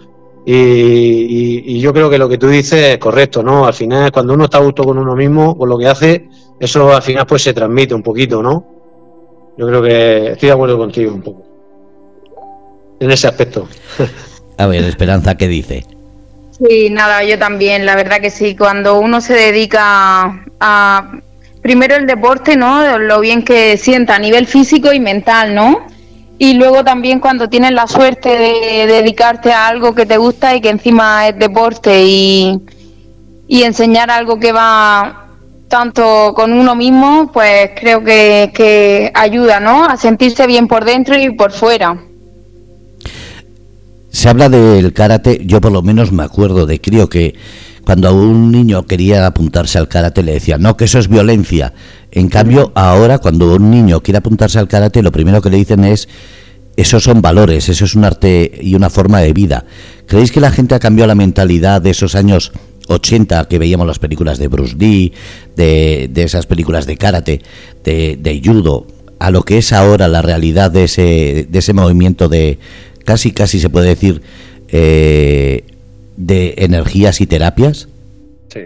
y, 0.46 1.64
y, 1.66 1.80
yo 1.80 1.94
creo 1.94 2.10
que 2.10 2.18
lo 2.18 2.28
que 2.28 2.38
tú 2.38 2.50
dices 2.50 2.94
es 2.94 2.98
correcto, 2.98 3.42
¿no? 3.42 3.66
Al 3.66 3.74
final 3.74 4.12
cuando 4.12 4.34
uno 4.34 4.44
está 4.44 4.58
a 4.58 4.62
gusto 4.62 4.84
con 4.84 4.98
uno 4.98 5.16
mismo, 5.16 5.58
con 5.58 5.70
lo 5.70 5.78
que 5.78 5.88
hace, 5.88 6.28
eso 6.60 6.94
al 6.94 7.02
final 7.02 7.26
pues 7.26 7.42
se 7.42 7.54
transmite 7.54 7.96
un 7.96 8.04
poquito, 8.04 8.44
¿no? 8.44 8.66
Yo 9.58 9.66
creo 9.66 9.82
que 9.82 10.32
estoy 10.34 10.48
de 10.48 10.54
acuerdo 10.54 10.78
contigo 10.78 11.14
un 11.14 11.22
poco. 11.22 11.44
En 13.00 13.12
ese 13.12 13.28
aspecto. 13.28 13.66
A 14.58 14.68
ver, 14.68 14.84
Esperanza, 14.84 15.36
¿qué 15.36 15.48
dice? 15.48 15.86
Sí, 16.60 16.90
nada, 16.90 17.24
yo 17.24 17.38
también, 17.38 17.86
la 17.86 17.96
verdad 17.96 18.20
que 18.20 18.32
sí, 18.32 18.56
cuando 18.56 19.00
uno 19.00 19.22
se 19.22 19.34
dedica 19.36 20.44
a, 20.60 21.12
primero 21.62 21.96
el 21.96 22.08
deporte, 22.08 22.56
¿no? 22.58 22.98
Lo 22.98 23.20
bien 23.20 23.44
que 23.44 23.78
sienta 23.78 24.16
a 24.16 24.20
nivel 24.20 24.48
físico 24.48 24.92
y 24.92 25.00
mental, 25.00 25.54
¿no? 25.54 25.86
Y 26.40 26.56
luego 26.56 26.84
también 26.84 27.20
cuando 27.20 27.48
tienes 27.50 27.72
la 27.74 27.88
suerte 27.88 28.30
de 28.30 28.88
dedicarte 28.88 29.52
a 29.52 29.68
algo 29.68 29.94
que 29.94 30.06
te 30.08 30.18
gusta 30.18 30.56
y 30.56 30.62
que 30.62 30.70
encima 30.70 31.28
es 31.28 31.38
deporte 31.38 32.04
y, 32.06 32.60
y 33.48 33.64
enseñar 33.64 34.10
algo 34.10 34.40
que 34.40 34.52
va 34.52 35.28
tanto 35.68 36.34
con 36.36 36.54
uno 36.54 36.76
mismo, 36.76 37.32
pues 37.34 37.72
creo 37.80 38.04
que, 38.04 38.52
que 38.54 39.12
ayuda, 39.14 39.60
¿no? 39.60 39.86
A 39.86 39.98
sentirse 39.98 40.48
bien 40.48 40.68
por 40.68 40.86
dentro 40.86 41.18
y 41.20 41.32
por 41.32 41.52
fuera. 41.52 42.07
Se 44.18 44.30
habla 44.30 44.50
del 44.50 44.94
karate, 44.94 45.44
yo 45.46 45.62
por 45.62 45.72
lo 45.72 45.84
menos 45.84 46.12
me 46.12 46.24
acuerdo 46.24 46.66
de 46.66 46.82
creo 46.82 47.08
que 47.08 47.36
cuando 47.86 48.16
un 48.16 48.52
niño 48.52 48.88
quería 48.88 49.28
apuntarse 49.28 49.78
al 49.78 49.88
karate 49.88 50.24
le 50.24 50.34
decía 50.34 50.58
no, 50.58 50.76
que 50.76 50.86
eso 50.86 50.98
es 50.98 51.08
violencia. 51.08 51.76
En 52.10 52.28
cambio, 52.28 52.72
ahora 52.74 53.20
cuando 53.20 53.54
un 53.54 53.70
niño 53.70 54.02
quiere 54.02 54.18
apuntarse 54.18 54.58
al 54.58 54.68
karate, 54.68 55.04
lo 55.04 55.12
primero 55.12 55.40
que 55.40 55.52
le 55.52 55.58
dicen 55.58 55.84
es, 55.84 56.10
esos 56.78 57.04
son 57.04 57.22
valores, 57.22 57.70
eso 57.70 57.86
es 57.86 57.94
un 57.94 58.06
arte 58.06 58.58
y 58.60 58.74
una 58.74 58.90
forma 58.90 59.20
de 59.20 59.34
vida. 59.34 59.66
¿Creéis 60.08 60.32
que 60.32 60.42
la 60.42 60.50
gente 60.50 60.74
ha 60.74 60.80
cambiado 60.80 61.10
la 61.10 61.14
mentalidad 61.14 61.80
de 61.80 61.92
esos 61.92 62.16
años 62.16 62.54
80 62.88 63.48
que 63.48 63.60
veíamos 63.60 63.86
las 63.86 64.00
películas 64.00 64.40
de 64.40 64.48
Bruce 64.48 64.76
Lee, 64.80 65.14
de, 65.56 66.10
esas 66.16 66.48
películas 66.48 66.88
de 66.88 66.98
karate, 66.98 67.44
de, 67.84 68.18
de, 68.20 68.42
judo, 68.44 68.88
a 69.20 69.30
lo 69.30 69.44
que 69.44 69.60
es 69.60 69.74
ahora 69.74 70.08
la 70.08 70.24
realidad 70.24 70.72
de 70.72 70.86
ese, 70.86 71.48
de 71.48 71.60
ese 71.60 71.74
movimiento 71.74 72.30
de, 72.30 72.58
casi, 73.08 73.32
casi 73.32 73.62
se 73.62 73.70
puede 73.70 73.88
decir, 73.88 74.22
eh, 74.68 75.64
de 76.18 76.56
energías 76.58 77.22
y 77.22 77.26
terapias? 77.26 77.88
Sí, 78.50 78.66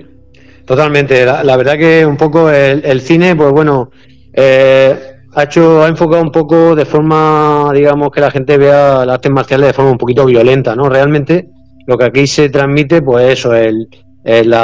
totalmente. 0.65 1.24
La, 1.25 1.55
verdad 1.57 1.77
que 1.77 2.07
un 2.07 2.17
poco 2.17 2.50
el, 2.50 3.01
cine, 3.01 3.36
pues 3.36 3.51
bueno, 3.51 3.91
eh, 4.33 4.95
ha 5.36 5.43
hecho, 5.43 5.83
ha 5.83 5.88
enfocado 5.88 6.24
un 6.24 6.31
poco 6.31 6.75
de 6.75 6.86
forma, 6.86 7.69
digamos, 7.71 8.10
que 8.10 8.19
la 8.19 8.31
gente 8.31 8.57
vea 8.57 9.05
las 9.05 9.13
artes 9.13 9.31
marciales 9.31 9.67
de 9.67 9.74
forma 9.74 9.91
un 9.91 10.00
poquito 10.00 10.25
violenta, 10.25 10.75
¿no? 10.75 10.89
Realmente 10.89 11.48
lo 11.86 11.95
que 11.95 12.05
aquí 12.05 12.25
se 12.25 12.50
transmite, 12.50 13.03
pues 13.03 13.33
eso, 13.33 13.53
el, 13.53 13.89
el, 14.24 14.55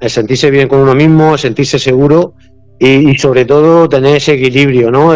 el 0.00 0.10
sentirse 0.10 0.50
bien 0.50 0.68
con 0.68 0.78
uno 0.78 0.94
mismo, 0.94 1.36
sentirse 1.36 1.78
seguro 1.78 2.32
y, 2.78 3.14
sobre 3.18 3.44
todo 3.44 3.90
tener 3.90 4.16
ese 4.16 4.32
equilibrio, 4.32 4.90
¿no? 4.90 5.12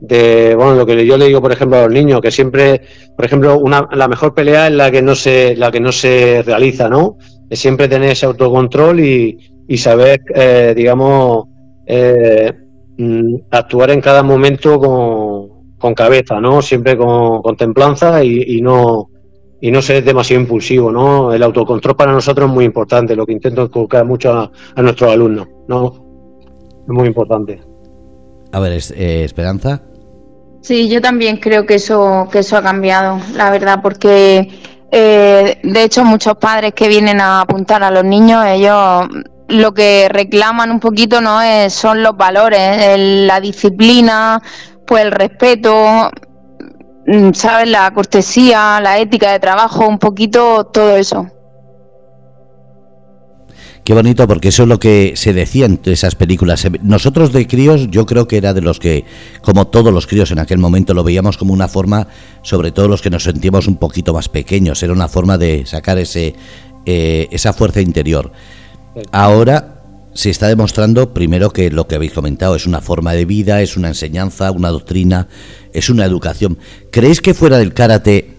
De, 0.00 0.54
bueno, 0.54 0.74
lo 0.74 0.86
que 0.86 1.04
yo 1.04 1.16
le 1.16 1.26
digo, 1.26 1.40
por 1.40 1.52
ejemplo, 1.52 1.78
a 1.78 1.82
los 1.82 1.92
niños, 1.92 2.20
que 2.20 2.30
siempre, 2.30 2.82
por 3.16 3.24
ejemplo, 3.24 3.58
una, 3.58 3.88
la 3.92 4.06
mejor 4.08 4.34
pelea 4.34 4.68
es 4.68 4.72
la 4.72 4.90
que 4.90 5.02
no 5.02 5.14
se, 5.14 5.56
la 5.56 5.70
que 5.70 5.80
no 5.80 5.90
se 5.92 6.42
realiza, 6.42 6.88
¿no? 6.88 7.16
Es 7.50 7.58
siempre 7.58 7.88
tener 7.88 8.10
ese 8.10 8.26
autocontrol 8.26 9.00
y, 9.00 9.38
y 9.66 9.76
saber, 9.76 10.20
eh, 10.34 10.72
digamos, 10.76 11.46
eh, 11.86 12.52
mm, 12.96 13.34
actuar 13.50 13.90
en 13.90 14.00
cada 14.00 14.22
momento 14.22 14.78
con, 14.78 15.76
con 15.78 15.94
cabeza, 15.94 16.40
¿no? 16.40 16.62
Siempre 16.62 16.96
con, 16.96 17.42
con 17.42 17.56
templanza 17.56 18.22
y, 18.22 18.60
no 18.60 19.08
y 19.60 19.72
no 19.72 19.82
ser 19.82 20.04
demasiado 20.04 20.42
impulsivo, 20.42 20.92
¿no? 20.92 21.32
El 21.32 21.42
autocontrol 21.42 21.96
para 21.96 22.12
nosotros 22.12 22.48
es 22.48 22.54
muy 22.54 22.64
importante, 22.64 23.16
lo 23.16 23.26
que 23.26 23.32
intento 23.32 23.64
inculcar 23.64 24.04
mucho 24.04 24.32
a, 24.32 24.50
a 24.76 24.82
nuestros 24.82 25.10
alumnos, 25.10 25.48
¿no? 25.66 26.08
es 26.88 26.94
muy 26.94 27.06
importante. 27.06 27.60
A 28.52 28.60
ver, 28.60 28.72
eh, 28.72 29.24
Esperanza. 29.24 29.82
Sí, 30.60 30.88
yo 30.88 31.00
también 31.00 31.38
creo 31.38 31.66
que 31.66 31.76
eso, 31.76 32.28
que 32.30 32.40
eso 32.40 32.56
ha 32.56 32.62
cambiado, 32.62 33.20
la 33.34 33.50
verdad, 33.50 33.80
porque 33.82 34.48
eh, 34.90 35.60
de 35.62 35.82
hecho 35.82 36.04
muchos 36.04 36.36
padres 36.36 36.74
que 36.74 36.88
vienen 36.88 37.20
a 37.20 37.40
apuntar 37.42 37.82
a 37.82 37.90
los 37.90 38.04
niños, 38.04 38.44
ellos 38.46 39.06
lo 39.48 39.72
que 39.72 40.08
reclaman 40.10 40.70
un 40.70 40.80
poquito 40.80 41.20
no 41.20 41.40
es, 41.40 41.72
son 41.72 42.02
los 42.02 42.16
valores, 42.16 42.98
la 42.98 43.40
disciplina, 43.40 44.42
pues 44.86 45.04
el 45.04 45.12
respeto, 45.12 46.10
mm, 47.06 47.32
sabes, 47.32 47.68
la 47.68 47.90
cortesía, 47.92 48.80
la 48.82 48.98
ética 48.98 49.32
de 49.32 49.38
trabajo, 49.40 49.86
un 49.88 49.98
poquito 49.98 50.66
todo 50.66 50.96
eso. 50.96 51.26
Qué 53.84 53.94
bonito, 53.94 54.28
porque 54.28 54.48
eso 54.48 54.64
es 54.64 54.68
lo 54.68 54.78
que 54.78 55.14
se 55.16 55.32
decía 55.32 55.64
en 55.64 55.80
esas 55.84 56.14
películas. 56.14 56.66
Nosotros 56.82 57.32
de 57.32 57.46
críos, 57.46 57.88
yo 57.90 58.04
creo 58.04 58.28
que 58.28 58.36
era 58.36 58.52
de 58.52 58.60
los 58.60 58.78
que, 58.78 59.04
como 59.40 59.66
todos 59.68 59.92
los 59.94 60.06
críos 60.06 60.30
en 60.30 60.38
aquel 60.38 60.58
momento, 60.58 60.92
lo 60.92 61.04
veíamos 61.04 61.38
como 61.38 61.54
una 61.54 61.68
forma, 61.68 62.08
sobre 62.42 62.70
todo 62.70 62.88
los 62.88 63.00
que 63.00 63.08
nos 63.08 63.22
sentíamos 63.22 63.66
un 63.66 63.76
poquito 63.76 64.12
más 64.12 64.28
pequeños, 64.28 64.82
era 64.82 64.92
una 64.92 65.08
forma 65.08 65.38
de 65.38 65.64
sacar 65.64 65.98
ese, 65.98 66.34
eh, 66.84 67.28
esa 67.30 67.54
fuerza 67.54 67.80
interior. 67.80 68.30
Ahora 69.10 69.82
se 70.12 70.30
está 70.30 70.48
demostrando, 70.48 71.14
primero, 71.14 71.50
que 71.50 71.70
lo 71.70 71.86
que 71.86 71.94
habéis 71.94 72.12
comentado 72.12 72.56
es 72.56 72.66
una 72.66 72.80
forma 72.80 73.12
de 73.12 73.24
vida, 73.24 73.62
es 73.62 73.76
una 73.76 73.88
enseñanza, 73.88 74.50
una 74.50 74.70
doctrina, 74.70 75.28
es 75.72 75.88
una 75.88 76.04
educación. 76.04 76.58
¿Creéis 76.90 77.20
que 77.20 77.34
fuera 77.34 77.56
del 77.58 77.72
karate, 77.72 78.34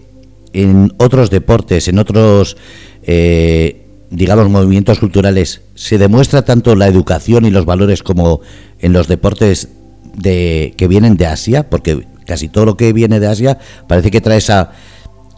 en 0.52 0.92
otros 0.98 1.30
deportes, 1.30 1.88
en 1.88 1.98
otros... 1.98 2.56
Eh, 3.02 3.79
digamos, 4.10 4.48
movimientos 4.48 4.98
culturales, 4.98 5.62
¿se 5.74 5.98
demuestra 5.98 6.42
tanto 6.42 6.74
la 6.74 6.88
educación 6.88 7.44
y 7.44 7.50
los 7.50 7.64
valores 7.64 8.02
como 8.02 8.40
en 8.80 8.92
los 8.92 9.08
deportes 9.08 9.68
de, 10.14 10.74
que 10.76 10.88
vienen 10.88 11.16
de 11.16 11.26
Asia? 11.26 11.70
Porque 11.70 12.06
casi 12.26 12.48
todo 12.48 12.66
lo 12.66 12.76
que 12.76 12.92
viene 12.92 13.20
de 13.20 13.28
Asia 13.28 13.58
parece 13.86 14.10
que 14.10 14.20
trae 14.20 14.38
esa, 14.38 14.72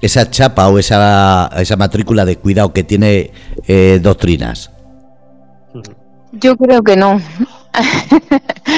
esa 0.01 0.31
chapa 0.31 0.69
o 0.69 0.79
esa, 0.79 1.51
esa 1.59 1.77
matrícula 1.77 2.25
de 2.25 2.37
cuidado 2.37 2.73
que 2.73 2.83
tiene 2.83 3.31
eh, 3.69 4.01
doctrinas. 4.03 4.71
Yo 6.33 6.57
creo 6.57 6.83
que 6.83 6.97
no. 6.97 7.21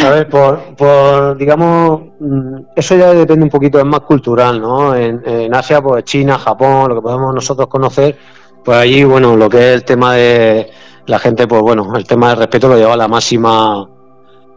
A 0.04 0.08
ver, 0.10 0.28
por, 0.28 0.76
por, 0.76 1.36
digamos, 1.36 2.02
mm, 2.20 2.56
eso 2.76 2.96
ya 2.96 3.12
depende 3.12 3.44
un 3.44 3.50
poquito, 3.50 3.78
es 3.78 3.84
más 3.84 4.00
cultural, 4.00 4.60
¿no? 4.60 4.94
En, 4.94 5.22
en 5.26 5.54
Asia, 5.54 5.80
pues 5.80 6.04
China, 6.04 6.38
Japón, 6.38 6.88
lo 6.88 6.96
que 6.96 7.02
podemos 7.02 7.34
nosotros 7.34 7.68
conocer, 7.68 8.16
pues 8.64 8.78
allí, 8.78 9.04
bueno, 9.04 9.36
lo 9.36 9.48
que 9.48 9.58
es 9.58 9.74
el 9.74 9.84
tema 9.84 10.14
de 10.14 10.70
la 11.06 11.18
gente, 11.18 11.46
pues 11.46 11.60
bueno, 11.60 11.94
el 11.96 12.06
tema 12.06 12.30
del 12.30 12.38
respeto 12.38 12.68
lo 12.68 12.76
lleva 12.76 12.94
a 12.94 12.96
la 12.96 13.08
máxima, 13.08 13.86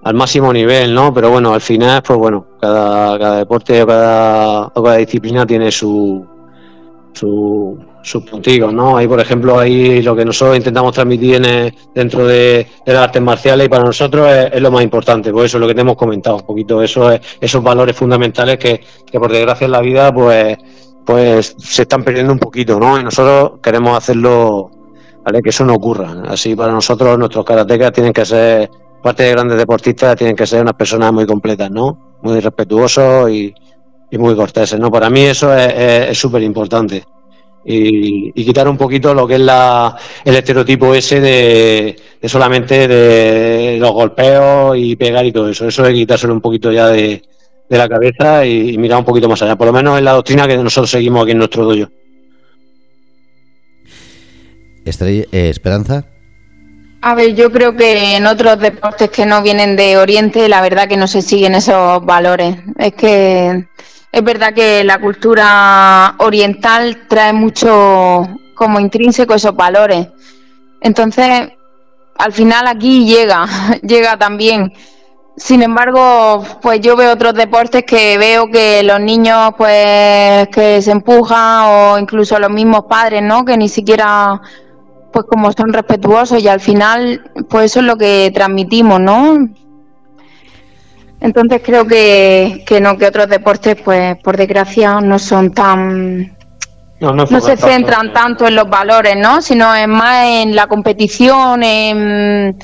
al 0.03 0.13
máximo 0.13 0.53
nivel, 0.53 0.93
¿no? 0.93 1.13
Pero 1.13 1.29
bueno, 1.29 1.53
al 1.53 1.61
final, 1.61 2.01
pues 2.01 2.17
bueno, 2.17 2.45
cada, 2.61 3.19
cada 3.19 3.37
deporte 3.37 3.83
o 3.83 3.87
cada, 3.87 4.95
disciplina 4.95 5.45
tiene 5.45 5.71
su, 5.71 6.25
su, 7.11 7.77
sus 8.01 8.23
puntos, 8.23 8.73
¿no? 8.73 8.95
Ahí, 8.95 9.07
por 9.07 9.19
ejemplo, 9.19 9.59
ahí 9.59 10.01
lo 10.01 10.15
que 10.15 10.23
nosotros 10.23 10.55
intentamos 10.55 10.93
transmitir 10.93 11.45
en 11.45 11.75
dentro 11.93 12.25
de, 12.25 12.65
las 12.85 12.95
artes 12.95 13.21
marciales 13.21 13.65
y 13.65 13.69
para 13.69 13.83
nosotros 13.83 14.29
es, 14.53 14.61
lo 14.61 14.71
más 14.71 14.83
importante, 14.83 15.33
pues 15.33 15.47
eso 15.47 15.57
es 15.57 15.61
lo 15.61 15.67
que 15.67 15.75
te 15.75 15.81
hemos 15.81 15.97
comentado, 15.97 16.37
un 16.37 16.45
poquito, 16.45 16.81
eso 16.81 17.11
esos 17.41 17.61
valores 17.61 17.95
fundamentales 17.95 18.57
que, 18.57 18.79
que 19.05 19.19
por 19.19 19.31
desgracia 19.31 19.65
en 19.65 19.71
la 19.71 19.81
vida, 19.81 20.13
pues 20.13 20.57
pues 21.07 21.55
se 21.57 21.83
están 21.83 22.03
perdiendo 22.03 22.33
un 22.33 22.39
poquito, 22.39 22.77
¿no? 22.77 22.99
Y 22.99 23.03
nosotros 23.03 23.61
queremos 23.63 23.97
hacerlo, 23.97 24.69
¿vale? 25.23 25.41
Que 25.41 25.51
eso 25.51 25.63
no 25.63 25.75
ocurra. 25.75 26.23
Así 26.27 26.53
para 26.53 26.73
nosotros, 26.73 27.17
nuestros 27.17 27.45
karatecas 27.45 27.93
tienen 27.93 28.11
que 28.11 28.25
ser, 28.25 28.69
parte 29.01 29.23
de 29.23 29.31
grandes 29.31 29.57
deportistas, 29.57 30.17
tienen 30.17 30.35
que 30.35 30.45
ser 30.45 30.61
unas 30.61 30.73
personas 30.73 31.13
muy 31.13 31.25
completas, 31.25 31.71
¿no? 31.71 32.17
Muy 32.23 32.41
respetuosos 32.41 33.31
y, 33.31 33.55
muy 34.11 34.35
corteses, 34.35 34.77
¿no? 34.81 34.91
Para 34.91 35.09
mí 35.09 35.21
eso 35.21 35.55
es 35.55 36.17
súper 36.17 36.43
importante. 36.43 37.05
Y, 37.63 38.33
quitar 38.33 38.67
un 38.67 38.77
poquito 38.77 39.13
lo 39.13 39.25
que 39.25 39.35
es 39.35 39.41
la, 39.41 39.95
el 40.25 40.35
estereotipo 40.35 40.93
ese 40.93 41.21
de, 41.21 41.95
de, 42.21 42.29
solamente 42.29 42.85
de 42.85 43.77
los 43.79 43.91
golpeos 43.91 44.75
y 44.77 44.97
pegar 44.97 45.25
y 45.25 45.31
todo 45.31 45.47
eso. 45.47 45.69
Eso 45.69 45.85
es 45.85 45.93
quitárselo 45.93 46.33
un 46.33 46.41
poquito 46.41 46.69
ya 46.69 46.87
de, 46.87 47.23
de 47.69 47.77
la 47.77 47.89
cabeza 47.89 48.45
y, 48.45 48.77
mirar 48.77 48.99
un 48.99 49.05
poquito 49.05 49.27
más 49.27 49.41
allá, 49.41 49.55
por 49.55 49.67
lo 49.67 49.73
menos 49.73 49.97
en 49.97 50.05
la 50.05 50.13
doctrina 50.13 50.47
que 50.47 50.57
nosotros 50.57 50.89
seguimos 50.89 51.23
aquí 51.23 51.31
en 51.31 51.37
nuestro 51.37 51.65
dojo. 51.65 51.91
Estrella, 54.85 55.25
eh, 55.31 55.49
Esperanza. 55.49 56.05
A 57.01 57.13
ver, 57.13 57.35
yo 57.35 57.51
creo 57.51 57.75
que 57.75 58.15
en 58.15 58.25
otros 58.25 58.59
deportes 58.59 59.09
que 59.09 59.25
no 59.25 59.41
vienen 59.41 59.75
de 59.75 59.97
Oriente, 59.97 60.47
la 60.47 60.61
verdad 60.61 60.87
que 60.87 60.97
no 60.97 61.07
se 61.07 61.21
siguen 61.21 61.55
esos 61.55 62.03
valores. 62.05 62.57
Es 62.77 62.93
que 62.93 63.67
es 64.11 64.23
verdad 64.23 64.53
que 64.53 64.83
la 64.83 64.99
cultura 64.99 66.15
oriental 66.19 67.05
trae 67.07 67.33
mucho 67.33 68.27
como 68.55 68.79
intrínseco 68.79 69.35
esos 69.35 69.55
valores. 69.55 70.07
Entonces, 70.81 71.49
al 72.17 72.33
final 72.33 72.67
aquí 72.67 73.05
llega, 73.05 73.47
llega 73.83 74.17
también. 74.17 74.73
Sin 75.37 75.61
embargo, 75.61 76.43
pues 76.63 76.81
yo 76.81 76.95
veo 76.95 77.13
otros 77.13 77.35
deportes 77.35 77.83
que 77.83 78.17
veo 78.17 78.49
que 78.49 78.81
los 78.81 78.99
niños 78.99 79.53
pues 79.55 80.47
que 80.47 80.81
se 80.81 80.89
empujan 80.89 81.65
o 81.67 81.99
incluso 81.99 82.39
los 82.39 82.49
mismos 82.49 82.85
padres, 82.89 83.21
¿no? 83.21 83.45
Que 83.45 83.55
ni 83.55 83.69
siquiera 83.69 84.41
pues 85.13 85.25
como 85.29 85.51
son 85.51 85.71
respetuosos 85.73 86.41
y 86.41 86.47
al 86.47 86.59
final 86.59 87.31
pues 87.47 87.65
eso 87.71 87.81
es 87.81 87.85
lo 87.85 87.97
que 87.97 88.31
transmitimos, 88.33 88.99
¿no? 88.99 89.47
Entonces 91.21 91.61
creo 91.63 91.85
que, 91.85 92.63
que 92.65 92.81
no, 92.81 92.97
que 92.97 93.05
otros 93.05 93.27
deportes 93.29 93.77
pues 93.85 94.17
por 94.23 94.37
desgracia 94.37 94.99
no 95.01 95.19
son 95.19 95.51
tan... 95.51 96.35
No, 96.99 97.13
no 97.13 97.27
se 97.27 97.55
centran 97.57 98.11
tanto 98.11 98.47
en 98.47 98.55
los 98.55 98.67
valores, 98.67 99.15
¿no? 99.15 99.39
Sino 99.43 99.75
es 99.75 99.87
más 99.87 100.25
en 100.25 100.55
la 100.55 100.65
competición, 100.65 101.61
en 101.61 102.57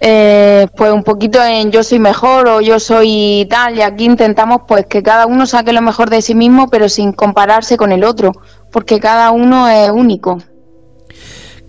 eh, 0.00 0.66
pues 0.76 0.92
un 0.92 1.02
poquito 1.02 1.42
en 1.44 1.70
yo 1.70 1.82
soy 1.82 1.98
mejor 1.98 2.48
o 2.48 2.60
yo 2.60 2.80
soy 2.80 3.46
tal 3.50 3.76
y 3.76 3.82
aquí 3.82 4.06
intentamos 4.06 4.62
pues 4.66 4.86
que 4.86 5.02
cada 5.02 5.26
uno 5.26 5.46
saque 5.46 5.74
lo 5.74 5.82
mejor 5.82 6.08
de 6.08 6.22
sí 6.22 6.34
mismo 6.34 6.68
pero 6.68 6.88
sin 6.88 7.12
compararse 7.12 7.76
con 7.76 7.92
el 7.92 8.04
otro 8.04 8.32
porque 8.72 8.98
cada 8.98 9.30
uno 9.30 9.68
es 9.68 9.90
único. 9.90 10.38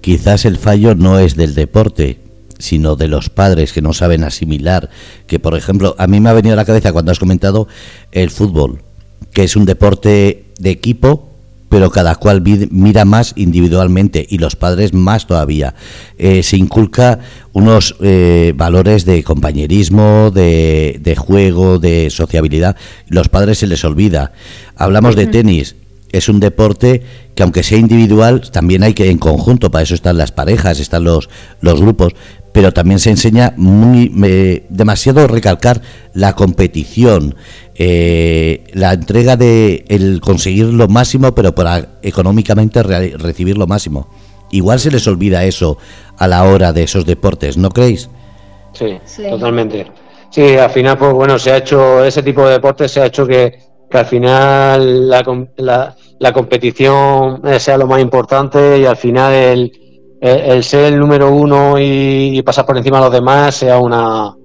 Quizás 0.01 0.45
el 0.45 0.57
fallo 0.57 0.95
no 0.95 1.19
es 1.19 1.35
del 1.35 1.53
deporte, 1.53 2.19
sino 2.57 2.95
de 2.95 3.07
los 3.07 3.29
padres 3.29 3.73
que 3.73 3.81
no 3.81 3.93
saben 3.93 4.23
asimilar, 4.23 4.89
que 5.27 5.39
por 5.39 5.55
ejemplo, 5.55 5.95
a 5.97 6.07
mí 6.07 6.19
me 6.19 6.29
ha 6.29 6.33
venido 6.33 6.53
a 6.53 6.55
la 6.55 6.65
cabeza 6.65 6.93
cuando 6.93 7.11
has 7.11 7.19
comentado 7.19 7.67
el 8.11 8.29
fútbol, 8.29 8.81
que 9.33 9.43
es 9.43 9.55
un 9.55 9.65
deporte 9.65 10.45
de 10.59 10.69
equipo, 10.69 11.30
pero 11.72 11.90
cada 11.90 12.16
cual 12.16 12.44
mira 12.70 13.06
más 13.06 13.32
individualmente 13.38 14.28
y 14.30 14.40
los 14.40 14.58
padres 14.58 14.94
más 14.94 15.25
todavía. 15.25 15.74
Eh, 16.18 16.44
se 16.44 16.58
inculca 16.58 17.20
unos 17.54 17.96
eh, 18.01 18.51
valores 18.58 19.06
de 19.06 19.24
compañerismo, 19.24 20.32
de, 20.32 21.00
de, 21.01 21.16
juego, 21.16 21.80
de 21.80 22.10
sociabilidad. 22.10 22.75
Los 23.08 23.30
padres 23.30 23.60
se 23.60 23.68
les 23.68 23.86
olvida. 23.86 24.34
Hablamos 24.75 25.16
de 25.16 25.28
tenis. 25.28 25.78
Es 26.12 26.28
un 26.28 26.42
deporte 26.42 27.04
que 27.36 27.44
aunque 27.44 27.63
sea 27.63 27.78
individual, 27.78 28.42
también 28.51 28.84
hay 28.84 28.94
que 28.94 29.10
en 29.10 29.18
conjunto, 29.18 29.72
para 29.72 29.84
eso 29.84 29.96
están 29.96 30.18
las 30.18 30.34
parejas, 30.34 30.82
están 30.82 31.06
los, 31.06 31.30
los 31.62 31.80
grupos, 31.80 32.12
pero 32.51 32.74
también 32.74 33.00
se 33.00 33.10
enseña 33.10 33.53
muy 33.58 34.10
demasiado 34.70 35.27
recalcar 35.27 35.81
la 36.13 36.34
competición, 36.34 37.36
eh, 37.75 38.65
la 38.74 38.93
entrega 38.93 39.38
de 39.38 39.86
el 39.88 40.22
conseguir 40.22 40.65
lo 40.65 40.88
máximo, 40.88 41.34
pero 41.34 41.55
para 41.55 42.00
económicamente 42.01 42.84
recibir 42.84 43.58
lo 43.58 43.67
máximo. 43.67 44.10
Igual 44.51 44.79
se 44.79 44.91
les 44.91 45.08
olvida 45.08 45.46
eso 45.46 45.77
a 46.17 46.27
la 46.27 46.43
hora 46.43 46.74
de 46.74 46.84
esos 46.84 47.05
deportes, 47.05 47.58
¿no 47.58 47.70
creéis? 47.70 48.10
Sí, 48.74 48.98
totalmente. 49.29 49.88
Sí, 50.29 50.55
al 50.55 50.70
final, 50.70 50.98
pues 50.98 51.13
bueno, 51.13 51.39
se 51.39 51.51
ha 51.51 51.58
hecho 51.58 52.03
ese 52.03 52.24
tipo 52.24 52.46
de 52.46 52.53
deporte, 52.53 52.88
se 52.88 53.01
ha 53.01 53.05
hecho 53.05 53.27
que, 53.27 53.60
que 53.89 53.98
al 53.98 54.05
final 54.05 55.10
la, 55.10 55.48
la, 55.58 55.96
la, 56.20 56.34
competición 56.34 57.41
eh, 57.46 57.60
sea 57.60 57.77
lo 57.77 57.88
más 57.88 58.01
importante 58.01 58.79
y 58.79 58.86
al 58.86 58.96
final 58.96 59.34
el, 59.34 59.72
el, 60.22 60.63
ser 60.63 60.94
el 60.94 61.00
número 61.00 61.32
uno 61.32 61.75
y, 61.80 62.42
pasar 62.44 62.66
por 62.66 62.78
encima 62.78 62.98
de 62.98 63.04
los 63.06 63.13
demás 63.13 63.56
sea 63.56 63.80
una 63.80 64.36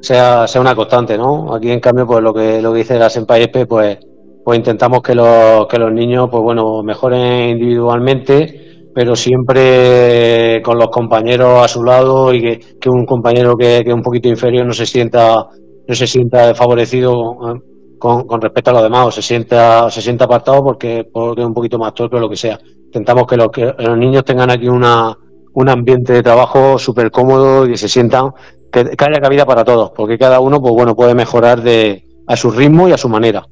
sea, 0.00 0.46
sea 0.46 0.60
una 0.60 0.74
constante, 0.74 1.16
¿no? 1.16 1.54
Aquí 1.54 1.70
en 1.70 1.80
cambio, 1.80 2.06
pues 2.06 2.22
lo 2.22 2.32
que 2.34 2.60
lo 2.60 2.72
que 2.72 2.78
dice 2.78 2.98
la 2.98 3.10
Senpai 3.10 3.50
pues 3.66 3.98
pues 4.44 4.58
intentamos 4.58 5.02
que 5.02 5.12
los, 5.12 5.66
que 5.66 5.76
los 5.76 5.92
niños, 5.92 6.28
pues 6.30 6.40
bueno, 6.40 6.80
mejoren 6.84 7.48
individualmente, 7.50 8.90
pero 8.94 9.16
siempre 9.16 10.62
con 10.62 10.78
los 10.78 10.88
compañeros 10.88 11.64
a 11.64 11.66
su 11.66 11.82
lado 11.82 12.32
y 12.32 12.40
que, 12.78 12.88
un 12.88 13.04
compañero 13.04 13.56
que, 13.56 13.82
que, 13.82 13.90
es 13.90 13.94
un 13.94 14.02
poquito 14.02 14.28
inferior 14.28 14.64
no 14.64 14.72
se 14.72 14.86
sienta 14.86 15.48
no 15.88 15.94
se 15.94 16.06
sienta 16.06 16.54
favorecido 16.54 17.12
¿eh? 17.54 17.60
con, 17.98 18.40
respecto 18.40 18.70
a 18.70 18.74
los 18.74 18.82
demás 18.84 19.06
o 19.06 19.10
se 19.10 19.22
sienta 19.22 19.90
se 19.90 20.00
sienta 20.00 20.26
apartado 20.26 20.62
porque, 20.62 21.04
porque 21.12 21.40
es 21.40 21.46
un 21.46 21.54
poquito 21.54 21.78
más 21.78 21.92
torpe 21.94 22.16
o 22.16 22.20
lo 22.20 22.28
que 22.28 22.36
sea. 22.36 22.58
Intentamos 22.96 23.26
que 23.26 23.36
los, 23.36 23.50
que 23.50 23.74
los 23.78 23.98
niños 23.98 24.24
tengan 24.24 24.50
aquí 24.50 24.68
una, 24.68 25.14
un 25.52 25.68
ambiente 25.68 26.14
de 26.14 26.22
trabajo 26.22 26.78
súper 26.78 27.10
cómodo 27.10 27.66
y 27.66 27.72
que 27.72 27.76
se 27.76 27.90
sientan 27.90 28.30
que, 28.72 28.96
que 28.96 29.04
haya 29.04 29.20
cabida 29.20 29.44
para 29.44 29.66
todos, 29.66 29.90
porque 29.94 30.16
cada 30.16 30.40
uno 30.40 30.62
pues 30.62 30.72
bueno 30.72 30.96
puede 30.96 31.14
mejorar 31.14 31.60
de, 31.60 32.06
a 32.26 32.36
su 32.36 32.50
ritmo 32.50 32.88
y 32.88 32.92
a 32.92 32.96
su 32.96 33.10
manera. 33.10 33.46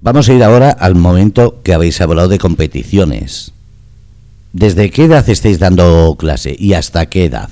Vamos 0.00 0.28
a 0.28 0.32
ir 0.32 0.42
ahora 0.42 0.70
al 0.70 0.96
momento 0.96 1.62
que 1.62 1.74
habéis 1.74 2.00
hablado 2.00 2.26
de 2.26 2.40
competiciones. 2.40 3.52
¿Desde 4.52 4.90
qué 4.90 5.04
edad 5.04 5.28
estáis 5.28 5.60
dando 5.60 6.16
clase 6.18 6.56
y 6.58 6.72
hasta 6.72 7.06
qué 7.06 7.26
edad? 7.26 7.50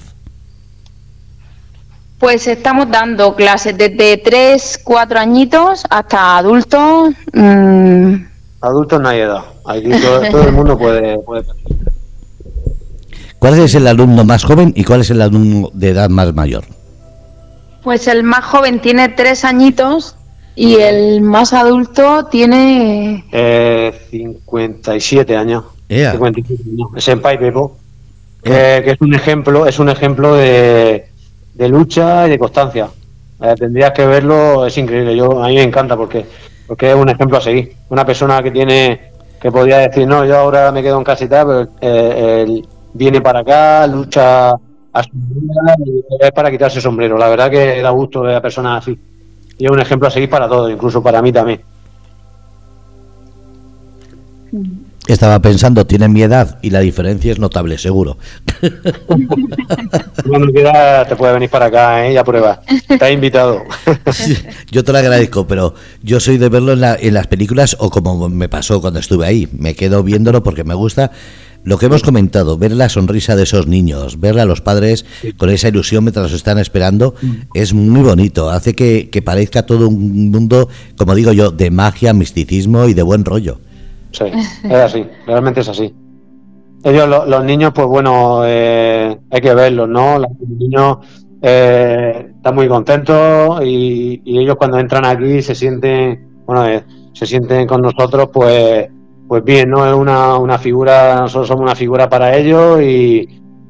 Pues 2.18 2.48
estamos 2.48 2.90
dando 2.90 3.36
clases 3.36 3.78
desde 3.78 4.16
3, 4.16 4.80
4 4.82 5.20
añitos 5.20 5.84
hasta 5.88 6.38
adultos. 6.38 7.14
Mmm... 7.32 8.34
Adultos 8.60 9.00
no 9.00 9.08
hay 9.08 9.20
edad. 9.20 9.44
Aquí 9.64 9.90
todo, 9.90 10.42
el 10.42 10.52
mundo 10.52 10.78
puede, 10.78 11.18
puede. 11.18 11.44
¿Cuál 13.38 13.58
es 13.58 13.74
el 13.74 13.86
alumno 13.86 14.24
más 14.24 14.44
joven 14.44 14.72
y 14.74 14.84
cuál 14.84 15.02
es 15.02 15.10
el 15.10 15.20
alumno 15.20 15.70
de 15.72 15.90
edad 15.90 16.08
más 16.08 16.34
mayor? 16.34 16.64
Pues 17.82 18.08
el 18.08 18.22
más 18.22 18.44
joven 18.44 18.80
tiene 18.80 19.10
3 19.10 19.44
añitos 19.44 20.16
y 20.56 20.76
el 20.76 21.20
más 21.20 21.52
adulto 21.52 22.26
tiene... 22.26 23.24
Eh, 23.30 23.92
57 24.10 25.36
años. 25.36 25.64
Yeah. 25.88 26.12
57 26.12 26.62
años. 26.66 26.88
Es 26.96 27.08
en 27.08 27.20
Pai 27.20 27.38
Pepo. 27.38 27.76
Que, 28.42 28.78
es 28.86 29.00
un 29.00 29.14
ejemplo, 29.14 29.66
es 29.66 29.78
un 29.78 29.88
ejemplo 29.88 30.34
de, 30.34 31.06
de 31.54 31.68
lucha 31.68 32.26
y 32.26 32.30
de 32.30 32.38
constancia. 32.38 32.88
Eh, 33.40 33.54
tendrías 33.58 33.92
que 33.92 34.06
verlo, 34.06 34.66
es 34.66 34.78
increíble. 34.78 35.14
Yo 35.14 35.42
a 35.42 35.48
mí 35.48 35.56
me 35.56 35.62
encanta 35.62 35.96
porque 35.96 36.24
porque 36.66 36.90
es 36.90 36.96
un 36.96 37.08
ejemplo 37.08 37.38
a 37.38 37.40
seguir. 37.40 37.74
Una 37.88 38.04
persona 38.04 38.42
que 38.42 38.50
tiene 38.50 39.12
que 39.40 39.52
podría 39.52 39.78
decir 39.78 40.06
no, 40.06 40.24
yo 40.24 40.38
ahora 40.38 40.72
me 40.72 40.82
quedo 40.82 40.98
en 40.98 41.04
casa 41.04 41.24
y 41.24 41.28
tal, 41.28 41.46
pero 41.46 41.68
eh, 41.80 42.42
él 42.42 42.66
viene 42.94 43.20
para 43.20 43.40
acá, 43.40 43.86
lucha 43.86 44.50
a 44.50 45.02
su 45.02 45.10
vida 45.12 45.76
y 45.84 46.02
es 46.18 46.32
para 46.32 46.50
quitarse 46.50 46.78
el 46.78 46.82
sombrero. 46.82 47.18
La 47.18 47.28
verdad 47.28 47.50
que 47.50 47.80
da 47.82 47.90
gusto 47.90 48.22
ver 48.22 48.36
a 48.36 48.42
personas 48.42 48.82
así 48.82 48.98
y 49.58 49.64
es 49.64 49.70
un 49.70 49.80
ejemplo 49.80 50.08
a 50.08 50.10
seguir 50.10 50.28
para 50.28 50.48
todos, 50.48 50.70
incluso 50.70 51.02
para 51.02 51.22
mí 51.22 51.32
también. 51.32 51.60
Estaba 55.06 55.40
pensando, 55.40 55.86
tienen 55.86 56.12
mi 56.12 56.22
edad 56.22 56.58
y 56.62 56.70
la 56.70 56.80
diferencia 56.80 57.30
es 57.30 57.38
notable, 57.38 57.78
seguro. 57.78 58.18
Cuando 60.26 60.52
quieras 60.52 61.08
te 61.08 61.14
puedes 61.14 61.34
venir 61.34 61.48
para 61.48 61.66
acá, 61.66 62.06
¿eh? 62.06 62.14
Ya 62.14 62.24
prueba. 62.24 62.60
Estás 62.88 63.12
invitado. 63.12 63.62
yo 64.70 64.82
te 64.82 64.92
lo 64.92 64.98
agradezco, 64.98 65.46
pero 65.46 65.74
yo 66.02 66.18
soy 66.18 66.38
de 66.38 66.48
verlo 66.48 66.72
en, 66.72 66.82
en 66.82 67.14
las 67.14 67.28
películas 67.28 67.76
o 67.78 67.90
como 67.90 68.28
me 68.28 68.48
pasó 68.48 68.80
cuando 68.80 68.98
estuve 68.98 69.26
ahí. 69.26 69.48
Me 69.52 69.74
quedo 69.74 70.02
viéndolo 70.02 70.42
porque 70.42 70.64
me 70.64 70.74
gusta 70.74 71.12
lo 71.66 71.78
que 71.78 71.86
hemos 71.86 72.04
comentado, 72.04 72.56
ver 72.56 72.70
la 72.70 72.88
sonrisa 72.88 73.34
de 73.34 73.42
esos 73.42 73.66
niños, 73.66 74.20
ver 74.20 74.38
a 74.38 74.44
los 74.44 74.60
padres 74.60 75.04
con 75.36 75.50
esa 75.50 75.66
ilusión 75.66 76.04
mientras 76.04 76.30
los 76.30 76.32
están 76.32 76.58
esperando, 76.58 77.16
es 77.54 77.74
muy 77.74 78.02
bonito. 78.02 78.50
Hace 78.50 78.74
que, 78.74 79.22
parezca 79.24 79.66
todo 79.66 79.88
un 79.88 80.30
mundo, 80.30 80.68
como 80.96 81.16
digo 81.16 81.32
yo, 81.32 81.50
de 81.50 81.72
magia, 81.72 82.12
misticismo 82.12 82.86
y 82.86 82.94
de 82.94 83.02
buen 83.02 83.24
rollo. 83.24 83.58
Sí, 84.16 84.24
es 84.64 84.72
así, 84.72 85.06
realmente 85.26 85.60
es 85.60 85.68
así. 85.68 85.94
Ellos, 86.84 87.08
los, 87.28 87.44
niños, 87.44 87.72
pues 87.74 87.86
bueno, 87.86 88.42
eh, 88.44 89.18
hay 89.30 89.40
que 89.40 89.54
verlos, 89.54 89.88
¿no? 89.88 90.18
Los 90.18 90.30
niños 90.48 90.98
eh, 91.42 92.32
están 92.36 92.54
muy 92.54 92.68
contentos 92.68 93.60
y, 93.64 94.22
ellos 94.24 94.56
cuando 94.56 94.78
entran 94.78 95.04
aquí 95.04 95.42
se 95.42 95.54
sienten, 95.54 96.42
bueno, 96.46 96.66
eh, 96.66 96.84
se 97.12 97.26
sienten 97.26 97.66
con 97.66 97.82
nosotros, 97.82 98.30
pues 98.32 98.88
pues 99.28 99.42
bien, 99.42 99.70
¿no? 99.70 99.84
Es 99.84 99.92
una, 99.92 100.36
una 100.36 100.56
figura, 100.56 101.16
nosotros 101.16 101.48
somos 101.48 101.64
una 101.64 101.74
figura 101.74 102.08
para 102.08 102.36
ellos 102.36 102.80
y, 102.80 103.28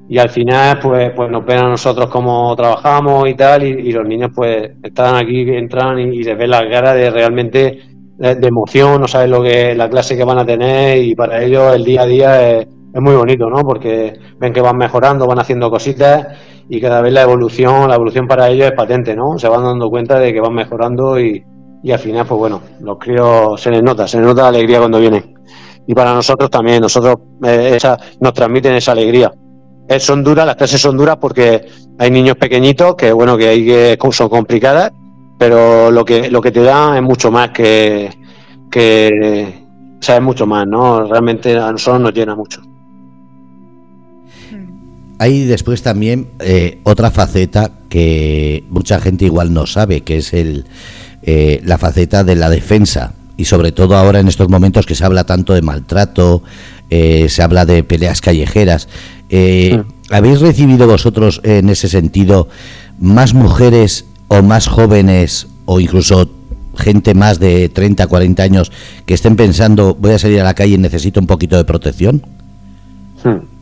y 0.09 0.19
al 0.19 0.29
final 0.31 0.79
pues, 0.81 1.13
pues 1.13 1.31
nos 1.31 1.45
ven 1.45 1.59
a 1.59 1.69
nosotros 1.69 2.09
cómo 2.09 2.55
trabajamos 2.55 3.29
y 3.29 3.35
tal 3.35 3.63
y, 3.65 3.93
los 3.93 4.07
niños 4.07 4.31
pues 4.35 4.71
están 4.83 5.17
aquí, 5.17 5.41
entran 5.51 5.99
y, 5.99 6.23
les 6.23 6.37
ven 6.37 6.51
la 6.51 6.69
cara 6.69 6.95
de 6.95 7.11
realmente 7.11 7.81
de, 8.19 8.47
emoción, 8.47 9.01
no 9.01 9.09
saben 9.09 9.31
lo 9.31 9.43
que 9.43 9.75
la 9.75 9.89
clase 9.89 10.17
que 10.17 10.25
van 10.25 10.39
a 10.39 10.47
tener 10.47 10.99
y 10.99 11.15
para 11.15 11.43
ellos 11.43 11.75
el 11.75 11.85
día 11.85 12.03
a 12.03 12.07
día 12.07 12.51
es, 12.51 12.67
es 12.95 13.01
muy 13.01 13.15
bonito, 13.15 13.49
¿no? 13.51 13.63
Porque 13.63 14.19
ven 14.39 14.53
que 14.53 14.61
van 14.61 14.77
mejorando, 14.77 15.27
van 15.27 15.39
haciendo 15.39 15.71
cositas 15.71 16.27
y 16.69 16.81
cada 16.81 17.01
vez 17.01 17.13
la 17.13 17.23
evolución, 17.23 17.89
la 17.89 17.97
evolución 17.97 18.27
para 18.27 18.49
ellos 18.49 18.67
es 18.67 18.73
patente, 18.73 19.15
¿no? 19.15 19.39
Se 19.39 19.49
van 19.49 19.63
dando 19.63 19.91
cuenta 19.91 20.19
de 20.19 20.33
que 20.33 20.41
van 20.41 20.55
mejorando 20.55 21.21
y, 21.21 21.45
y 21.83 21.93
al 21.93 21.99
final, 21.99 22.27
pues 22.27 22.39
bueno, 22.39 22.61
los 22.81 22.99
críos 22.99 23.61
se 23.61 23.71
les 23.71 23.83
nota, 23.83 24.09
se 24.09 24.19
les 24.19 24.27
nota 24.27 24.43
la 24.43 24.49
alegría 24.49 24.79
cuando 24.79 24.99
vienen 24.99 25.37
y 25.87 25.95
para 25.95 26.13
nosotros 26.13 26.51
también, 26.51 26.81
nosotros 26.81 27.17
eh, 27.45 27.73
esa, 27.77 27.97
nos 28.21 28.33
transmiten 28.35 28.75
esa 28.75 28.93
alegría. 28.93 29.33
Eh, 29.89 30.01
son 30.01 30.25
duras, 30.25 30.45
las 30.45 30.57
clases 30.57 30.81
son 30.81 30.97
duras 30.97 31.17
porque 31.21 31.65
hay 31.99 32.11
niños 32.11 32.37
pequeñitos 32.37 32.97
que 32.97 33.13
bueno 33.13 33.37
que 33.37 33.49
hay 33.49 33.65
que 33.65 33.99
son 34.11 34.29
complicadas, 34.29 34.91
pero 35.39 35.91
lo 35.91 36.05
que 36.05 36.31
lo 36.31 36.41
que 36.41 36.51
te 36.51 36.63
dan 36.63 36.97
es 36.97 37.03
mucho 37.03 37.31
más 37.31 37.51
que 37.51 38.11
que 38.71 39.67
o 39.99 40.03
sea, 40.03 40.17
es 40.17 40.23
mucho 40.23 40.47
más, 40.47 40.67
¿no? 40.67 41.05
Realmente 41.05 41.57
a 41.57 41.73
nosotros 41.73 42.03
nos 42.03 42.15
llena 42.15 42.35
mucho. 42.35 42.63
Hay 45.19 45.45
después 45.45 45.83
también 45.83 46.29
eh, 46.41 46.81
otra 46.83 47.11
faceta 47.11 47.71
que 47.89 48.65
mucha 48.69 49.01
gente 49.01 49.25
igual 49.25 49.55
no 49.55 49.67
sabe, 49.67 50.03
que 50.03 50.19
es 50.19 50.35
el, 50.35 50.67
la 51.65 51.79
faceta 51.79 52.23
de 52.23 52.37
la 52.37 52.51
defensa 52.51 53.15
y 53.37 53.45
sobre 53.45 53.73
todo 53.73 53.97
ahora 53.97 54.21
en 54.21 54.29
estos 54.29 54.49
momentos 54.49 54.87
que 54.87 54.95
se 54.95 55.05
habla 55.05 55.25
tanto 55.25 55.53
de 55.53 55.63
maltrato, 55.63 56.43
eh, 56.91 57.29
se 57.29 57.43
habla 57.43 57.67
de 57.67 57.85
peleas 57.85 58.21
callejeras. 58.21 58.89
Eh, 59.29 59.83
¿Habéis 60.11 60.41
recibido 60.41 60.87
vosotros 60.87 61.41
en 61.45 61.69
ese 61.69 61.89
sentido 61.89 62.49
más 62.99 63.35
mujeres 63.35 64.07
o 64.29 64.43
más 64.43 64.69
jóvenes 64.69 65.49
o 65.65 65.81
incluso 65.81 66.29
gente 66.77 67.15
más 67.15 67.39
de 67.39 67.69
30, 67.69 68.07
40 68.07 68.43
años 68.43 68.73
que 69.07 69.15
estén 69.15 69.37
pensando 69.37 69.97
voy 69.99 70.13
a 70.13 70.19
salir 70.19 70.41
a 70.41 70.45
la 70.45 70.55
calle 70.55 70.75
y 70.75 70.79
necesito 70.79 71.21
un 71.21 71.27
poquito 71.27 71.57
de 71.57 71.65
protección? 71.65 72.23
Hmm. 73.25 73.57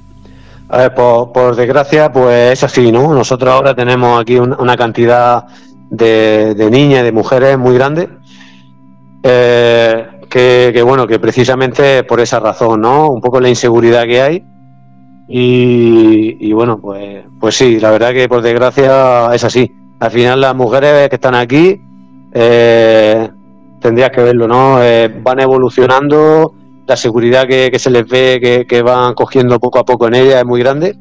A 0.68 0.79
ver, 0.79 0.94
por, 0.94 1.55
desgracia, 1.55 2.11
pues 2.11 2.53
es 2.53 2.64
así, 2.64 2.90
¿no? 2.90 3.14
Nosotros 3.14 3.53
ahora 3.53 3.74
tenemos 3.74 4.20
aquí 4.20 4.37
una 4.37 4.77
cantidad 4.77 5.44
de, 5.90 6.68
niñas 6.70 7.03
y 7.03 7.05
de 7.05 7.12
mujeres 7.12 7.59
muy 7.59 7.74
grande 7.74 8.09
eh, 9.22 10.07
que, 10.29 10.83
bueno, 10.85 11.07
que 11.07 11.18
precisamente 11.18 12.03
por 12.03 12.20
esa 12.20 12.40
razón, 12.40 12.81
¿no? 12.81 13.09
Un 13.09 13.20
poco 13.20 13.40
la 13.40 13.48
inseguridad 13.48 14.05
que 14.05 14.20
hay. 14.20 14.44
Y, 15.29 16.53
bueno, 16.53 16.79
pues, 16.79 17.24
pues 17.40 17.57
sí, 17.57 17.79
la 17.79 17.90
verdad 17.90 18.12
que 18.12 18.29
por 18.29 18.42
desgracia 18.42 19.33
es 19.33 19.44
así. 19.44 19.70
Al 20.05 20.11
final 20.11 20.38
las 20.38 20.55
mujeres 20.55 21.09
que 21.09 21.14
están 21.14 21.35
aquí, 21.35 21.81
eh, 22.35 23.27
tendrías 23.81 24.11
que 24.11 24.23
verlo, 24.23 24.47
¿no? 24.47 24.83
Eh, 24.83 25.09
van 25.23 25.40
evolucionando, 25.40 26.55
la 26.87 26.95
seguridad 26.95 27.47
que, 27.47 27.79
se 27.79 27.88
les 27.88 28.07
ve 28.07 28.67
que, 28.69 28.83
van 28.83 29.14
cogiendo 29.14 29.59
poco 29.59 29.79
a 29.79 29.85
poco 29.87 30.07
en 30.07 30.17
ellas 30.17 30.40
es 30.40 30.45
muy 30.45 30.61
grande. 30.61 30.99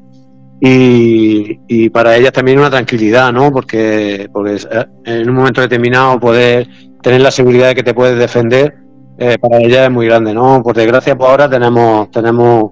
Y, 0.62 1.90
para 1.90 2.16
ellas 2.16 2.32
también 2.32 2.60
una 2.60 2.70
tranquilidad, 2.70 3.34
¿no? 3.34 3.52
Porque, 3.52 4.30
porque 4.32 4.60
en 5.04 5.30
un 5.30 5.36
momento 5.36 5.60
determinado 5.60 6.18
poder 6.18 6.70
tener 7.02 7.20
la 7.20 7.32
seguridad 7.32 7.68
de 7.68 7.76
que 7.76 7.84
te 7.84 7.94
puedes 7.94 8.18
defender, 8.18 8.74
eh, 9.18 9.38
para 9.38 9.58
ella 9.58 9.84
es 9.84 9.92
muy 9.92 10.06
grande, 10.06 10.34
¿no? 10.34 10.64
Por 10.64 10.78
desgracia, 10.78 11.18
por 11.18 11.30
ahora 11.30 11.50
tenemos, 11.50 12.10
tenemos, 12.10 12.72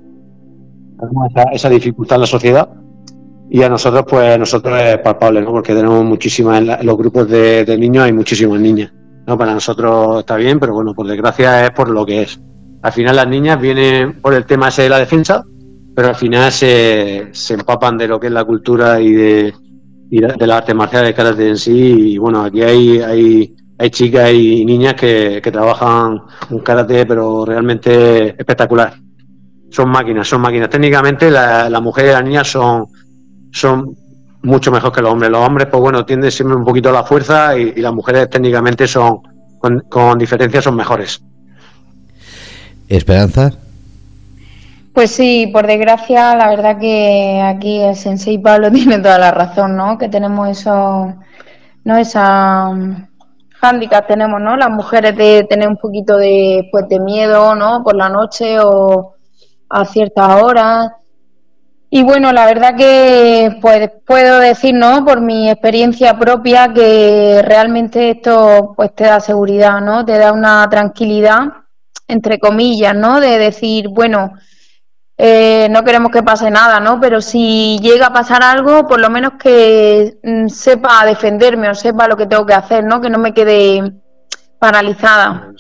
esa, 1.51 1.67
dificultad 1.67 2.15
en 2.15 2.21
la 2.21 2.27
sociedad 2.27 2.80
y 3.53 3.61
a 3.63 3.67
nosotros, 3.67 4.05
pues, 4.07 4.39
nosotros 4.39 4.79
es 4.79 4.97
palpable, 4.99 5.41
¿no? 5.41 5.51
Porque 5.51 5.75
tenemos 5.75 6.05
muchísimas, 6.05 6.59
en, 6.59 6.87
los 6.87 6.97
grupos 6.97 7.27
de, 7.27 7.65
niños 7.77 8.05
hay 8.05 8.13
muchísimas 8.13 8.61
niñas, 8.61 8.93
¿no? 9.27 9.37
Para 9.37 9.53
nosotros 9.53 10.19
está 10.19 10.37
bien, 10.37 10.57
pero 10.57 10.73
bueno, 10.73 10.93
por 10.93 11.05
desgracia 11.05 11.65
es 11.65 11.71
por 11.71 11.89
lo 11.89 12.05
que 12.05 12.21
es. 12.21 12.39
Al 12.81 12.93
final 12.93 13.17
las 13.17 13.27
niñas 13.27 13.59
vienen 13.59 14.21
por 14.21 14.33
el 14.35 14.45
tema 14.45 14.69
ese 14.69 14.83
de 14.83 14.89
la 14.89 14.99
defensa, 14.99 15.43
pero 15.93 16.07
al 16.07 16.15
final 16.15 16.49
se, 16.49 17.27
se 17.33 17.55
empapan 17.55 17.97
de 17.97 18.07
lo 18.07 18.21
que 18.21 18.27
es 18.27 18.33
la 18.33 18.45
cultura 18.45 19.01
y 19.01 19.11
de, 19.11 19.53
y 20.09 20.21
de, 20.21 20.47
las 20.47 20.59
artes 20.59 20.73
marciales 20.73 21.13
karate 21.13 21.49
en 21.49 21.57
sí. 21.57 22.13
Y 22.13 22.17
bueno, 22.17 22.43
aquí 22.43 22.61
hay, 22.61 22.99
hay, 23.01 23.53
hay 23.77 23.89
chicas 23.89 24.31
y 24.31 24.63
niñas 24.63 24.93
que, 24.93 25.41
que 25.43 25.51
trabajan 25.51 26.21
un 26.51 26.59
karate, 26.59 27.05
pero 27.05 27.43
realmente 27.43 28.29
espectacular. 28.29 28.93
Son 29.71 29.89
máquinas, 29.89 30.25
son 30.25 30.39
máquinas. 30.39 30.69
Técnicamente 30.69 31.29
las 31.29 31.81
mujeres 31.81 32.11
y 32.11 32.13
las 32.13 32.23
niñas 32.23 32.47
son, 32.49 32.87
son 33.51 33.95
mucho 34.43 34.71
mejor 34.71 34.91
que 34.91 35.01
los 35.01 35.11
hombres. 35.11 35.31
Los 35.31 35.47
hombres, 35.47 35.67
pues 35.69 35.81
bueno, 35.81 36.05
tienden 36.05 36.31
siempre 36.31 36.55
un 36.55 36.65
poquito 36.65 36.89
a 36.89 36.93
la 36.93 37.03
fuerza 37.03 37.57
y, 37.57 37.75
las 37.75 37.93
mujeres 37.93 38.29
técnicamente 38.29 38.87
son, 38.87 39.21
con, 39.59 39.79
con 39.89 40.17
diferencia, 40.17 40.61
son 40.61 40.75
mejores. 40.75 41.21
Esperanza. 42.87 43.51
Pues 44.93 45.11
sí, 45.11 45.49
por 45.53 45.67
desgracia, 45.67 46.35
la 46.35 46.49
verdad 46.49 46.77
que 46.77 47.41
aquí 47.41 47.79
el 47.79 47.95
Sensei 47.95 48.37
Pablo 48.37 48.69
tiene 48.73 48.99
toda 48.99 49.17
la 49.17 49.31
razón, 49.31 49.77
¿no? 49.77 49.97
Que 49.97 50.09
tenemos 50.09 50.49
eso, 50.49 51.15
¿no? 51.85 51.97
Esa 51.97 52.67
um, 52.69 53.07
handicap 53.61 54.07
tenemos, 54.07 54.41
¿no? 54.41 54.57
Las 54.57 54.69
mujeres 54.69 55.15
de 55.15 55.45
tener 55.49 55.69
un 55.69 55.77
poquito 55.77 56.17
de, 56.17 56.67
pues, 56.71 56.89
de 56.89 56.99
miedo, 56.99 57.55
¿no? 57.55 57.83
Por 57.83 57.95
la 57.95 58.09
noche 58.09 58.59
o 58.59 59.13
a 59.69 59.85
ciertas 59.85 60.41
horas. 60.41 60.91
Y 61.93 62.03
bueno, 62.03 62.31
la 62.31 62.45
verdad 62.45 62.77
que 62.77 63.57
pues 63.61 63.91
puedo 64.07 64.39
decir, 64.39 64.73
¿no? 64.73 65.03
Por 65.03 65.19
mi 65.19 65.49
experiencia 65.49 66.17
propia 66.17 66.73
que 66.73 67.41
realmente 67.43 68.11
esto 68.11 68.73
pues 68.77 68.95
te 68.95 69.03
da 69.03 69.19
seguridad, 69.19 69.81
¿no? 69.81 70.05
Te 70.05 70.17
da 70.17 70.31
una 70.31 70.69
tranquilidad, 70.69 71.41
entre 72.07 72.39
comillas, 72.39 72.95
¿no? 72.95 73.19
De 73.19 73.37
decir, 73.37 73.89
bueno, 73.89 74.31
eh, 75.17 75.67
no 75.69 75.83
queremos 75.83 76.13
que 76.13 76.23
pase 76.23 76.49
nada, 76.49 76.79
¿no? 76.79 76.97
Pero 77.01 77.19
si 77.19 77.77
llega 77.81 78.07
a 78.07 78.13
pasar 78.13 78.41
algo, 78.41 78.87
por 78.87 79.01
lo 79.01 79.09
menos 79.09 79.33
que 79.33 80.17
mm, 80.23 80.47
sepa 80.47 81.05
defenderme 81.05 81.69
o 81.69 81.75
sepa 81.75 82.07
lo 82.07 82.15
que 82.15 82.25
tengo 82.25 82.45
que 82.45 82.53
hacer, 82.53 82.85
¿no? 82.85 83.01
Que 83.01 83.09
no 83.09 83.19
me 83.19 83.33
quede 83.33 83.91
paralizada. 84.59 85.51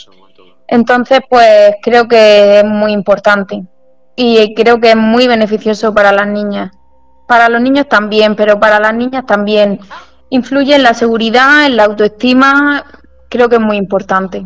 Entonces, 0.65 1.19
pues 1.29 1.75
creo 1.83 2.07
que 2.07 2.59
es 2.59 2.63
muy 2.63 2.93
importante 2.93 3.65
y 4.23 4.53
creo 4.53 4.79
que 4.79 4.91
es 4.91 4.95
muy 4.95 5.25
beneficioso 5.25 5.95
para 5.95 6.11
las 6.11 6.27
niñas. 6.27 6.69
Para 7.27 7.49
los 7.49 7.59
niños 7.59 7.87
también, 7.89 8.35
pero 8.35 8.59
para 8.59 8.79
las 8.79 8.93
niñas 8.93 9.25
también. 9.25 9.79
Influye 10.29 10.75
en 10.75 10.83
la 10.83 10.93
seguridad, 10.93 11.65
en 11.65 11.75
la 11.75 11.85
autoestima, 11.85 12.85
creo 13.29 13.49
que 13.49 13.55
es 13.55 13.61
muy 13.61 13.77
importante. 13.77 14.45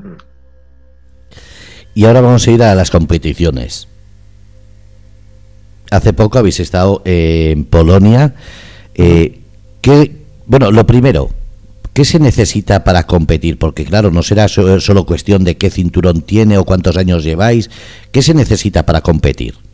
Y 1.93 2.05
ahora 2.05 2.21
vamos 2.21 2.47
a 2.47 2.51
ir 2.51 2.63
a 2.63 2.73
las 2.73 2.89
competiciones. 2.89 3.89
Hace 5.91 6.13
poco 6.13 6.39
habéis 6.39 6.61
estado 6.61 7.01
en 7.03 7.65
Polonia. 7.65 8.33
Eh, 8.93 9.41
bueno, 10.45 10.71
lo 10.71 10.87
primero, 10.87 11.31
¿qué 11.93 12.05
se 12.05 12.19
necesita 12.19 12.85
para 12.85 13.03
competir? 13.03 13.59
Porque 13.59 13.83
claro, 13.83 14.09
no 14.09 14.23
será 14.23 14.47
solo 14.47 15.05
cuestión 15.05 15.43
de 15.43 15.57
qué 15.57 15.69
cinturón 15.69 16.21
tiene 16.21 16.57
o 16.57 16.63
cuántos 16.63 16.95
años 16.95 17.25
lleváis. 17.25 17.69
¿Qué 18.13 18.21
se 18.21 18.33
necesita 18.33 18.85
para 18.85 19.01
competir? 19.01 19.64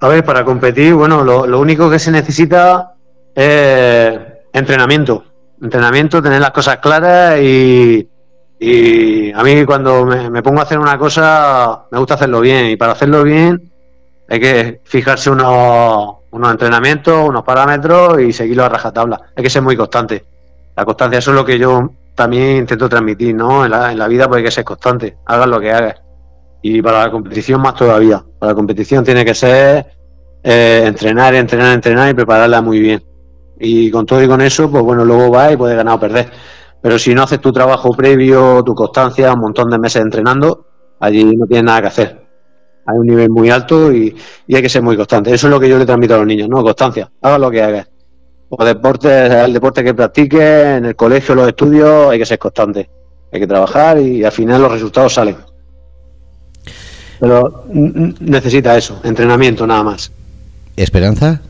A 0.00 0.08
ver, 0.08 0.24
para 0.24 0.44
competir, 0.44 0.94
bueno, 0.94 1.24
lo, 1.24 1.58
único 1.58 1.90
que 1.90 1.98
se 1.98 2.10
necesita 2.10 2.94
es 3.34 4.18
entrenamiento. 4.52 5.24
Entrenamiento, 5.60 6.22
tener 6.22 6.40
las 6.40 6.52
cosas 6.52 6.78
claras 6.78 7.40
y, 7.40 8.08
a 9.34 9.42
mí 9.42 9.64
cuando 9.64 10.04
me, 10.04 10.30
me 10.30 10.42
pongo 10.42 10.60
a 10.60 10.62
hacer 10.64 10.78
una 10.78 10.98
cosa 10.98 11.84
me 11.92 11.98
gusta 11.98 12.14
hacerlo 12.14 12.40
bien 12.40 12.66
y 12.66 12.76
para 12.76 12.92
hacerlo 12.92 13.22
bien 13.22 13.70
hay 14.28 14.40
que 14.40 14.80
fijarse 14.84 15.30
unos, 15.30 16.16
unos 16.30 16.50
entrenamientos, 16.50 17.28
unos 17.28 17.44
parámetros 17.44 18.20
y 18.20 18.32
seguirlo 18.32 18.64
a 18.64 18.68
rajatabla. 18.68 19.20
Hay 19.34 19.42
que 19.42 19.50
ser 19.50 19.62
muy 19.62 19.76
constante. 19.76 20.24
La 20.76 20.84
constancia, 20.84 21.18
eso 21.18 21.30
es 21.30 21.36
lo 21.36 21.44
que 21.44 21.58
yo 21.58 21.92
también 22.14 22.58
intento 22.58 22.88
transmitir, 22.88 23.34
¿no? 23.34 23.64
En 23.64 23.70
la, 23.70 23.90
en 23.90 23.98
la 23.98 24.06
vida 24.06 24.28
pues 24.28 24.38
hay 24.38 24.44
que 24.44 24.50
ser 24.50 24.64
constante, 24.64 25.16
hagas 25.24 25.48
lo 25.48 25.60
que 25.60 25.72
hagas. 25.72 25.94
Y 26.62 26.82
para 26.82 27.04
la 27.04 27.10
competición 27.10 27.60
más 27.60 27.74
todavía. 27.74 28.24
Para 28.38 28.52
la 28.52 28.56
competición 28.56 29.04
tiene 29.04 29.24
que 29.24 29.34
ser 29.34 29.86
eh, 30.42 30.84
entrenar, 30.86 31.34
entrenar, 31.34 31.74
entrenar 31.74 32.10
y 32.10 32.14
prepararla 32.14 32.60
muy 32.60 32.80
bien. 32.80 33.04
Y 33.60 33.90
con 33.90 34.06
todo 34.06 34.22
y 34.22 34.28
con 34.28 34.40
eso, 34.40 34.70
pues 34.70 34.82
bueno, 34.82 35.04
luego 35.04 35.30
va 35.30 35.52
y 35.52 35.56
puedes 35.56 35.76
ganar 35.76 35.96
o 35.96 36.00
perder. 36.00 36.30
Pero 36.80 36.98
si 36.98 37.14
no 37.14 37.24
haces 37.24 37.40
tu 37.40 37.52
trabajo 37.52 37.90
previo, 37.92 38.62
tu 38.64 38.74
constancia, 38.74 39.32
un 39.32 39.40
montón 39.40 39.70
de 39.70 39.78
meses 39.78 40.02
entrenando, 40.02 40.66
allí 41.00 41.24
no 41.24 41.46
tienes 41.46 41.64
nada 41.64 41.80
que 41.82 41.86
hacer 41.88 42.28
hay 42.88 42.96
un 42.96 43.06
nivel 43.06 43.28
muy 43.28 43.50
alto 43.50 43.92
y, 43.92 44.16
hay 44.48 44.62
que 44.62 44.68
ser 44.68 44.82
muy 44.82 44.96
constante. 44.96 45.32
Eso 45.32 45.46
es 45.46 45.50
lo 45.50 45.60
que 45.60 45.68
yo 45.68 45.78
le 45.78 45.84
transmito 45.84 46.14
a 46.14 46.18
los 46.18 46.26
niños, 46.26 46.48
¿no? 46.48 46.62
Constancia. 46.62 47.10
Haga 47.20 47.38
lo 47.38 47.50
que 47.50 47.62
hagas. 47.62 47.90
O 48.48 48.64
deporte, 48.64 49.44
el 49.44 49.52
deporte 49.52 49.84
que 49.84 49.92
practiques, 49.92 50.40
en 50.40 50.86
el 50.86 50.96
colegio, 50.96 51.34
los 51.34 51.48
estudios, 51.48 52.10
hay 52.10 52.18
que 52.18 52.24
ser 52.24 52.38
constante. 52.38 52.88
Hay 53.30 53.40
que 53.40 53.46
trabajar 53.46 53.98
y 53.98 54.24
al 54.24 54.32
final 54.32 54.62
los 54.62 54.72
resultados 54.72 55.12
salen. 55.12 55.36
Pero 57.20 57.64
necesita 57.70 58.76
eso, 58.76 59.00
entrenamiento 59.04 59.66
nada 59.66 59.82
más. 59.82 60.12
¿Esperanza? 60.76 61.40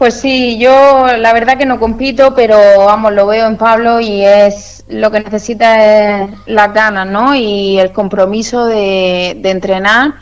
Pues 0.00 0.14
sí, 0.14 0.58
yo 0.58 1.06
la 1.18 1.34
verdad 1.34 1.58
que 1.58 1.66
no 1.66 1.78
compito, 1.78 2.34
pero 2.34 2.56
vamos, 2.86 3.12
lo 3.12 3.26
veo 3.26 3.46
en 3.46 3.58
Pablo 3.58 4.00
y 4.00 4.24
es 4.24 4.82
lo 4.88 5.10
que 5.10 5.20
necesita 5.20 6.22
es 6.22 6.30
las 6.46 6.72
ganas, 6.72 7.06
¿no? 7.06 7.34
Y 7.34 7.78
el 7.78 7.92
compromiso 7.92 8.64
de, 8.64 9.32
entrenar. 9.44 10.14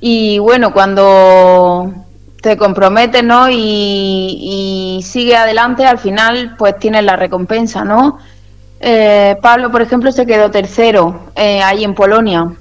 Y 0.00 0.38
bueno, 0.38 0.72
cuando 0.72 1.92
te 2.40 2.56
comprometes, 2.56 3.24
¿no? 3.24 3.48
Y, 3.50 5.00
sigue 5.02 5.34
adelante, 5.34 5.84
al 5.84 5.98
final 5.98 6.54
pues 6.56 6.78
tienes 6.78 7.02
la 7.02 7.16
recompensa, 7.16 7.84
¿no? 7.84 8.18
Eh, 8.78 9.36
Pablo, 9.42 9.72
por 9.72 9.82
ejemplo, 9.82 10.12
se 10.12 10.26
quedó 10.26 10.52
tercero 10.52 11.32
eh, 11.34 11.60
ahí 11.60 11.82
en 11.82 11.96
Polonia. 11.96 12.52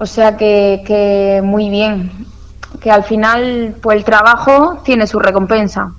O 0.00 0.06
sea 0.06 0.38
que, 0.38 0.82
que 0.86 1.42
muy 1.44 1.68
bien 1.68 2.10
que 2.80 2.90
al 2.90 3.04
final 3.04 3.76
pues 3.82 3.98
el 3.98 4.04
trabajo 4.04 4.80
tiene 4.82 5.06
su 5.06 5.18
recompensa. 5.18 5.92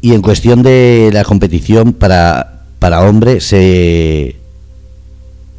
Y 0.00 0.14
en 0.14 0.22
cuestión 0.22 0.62
de 0.62 1.10
la 1.12 1.24
competición 1.24 1.92
para, 1.92 2.62
para 2.78 3.02
hombres, 3.02 3.44
se, 3.44 4.36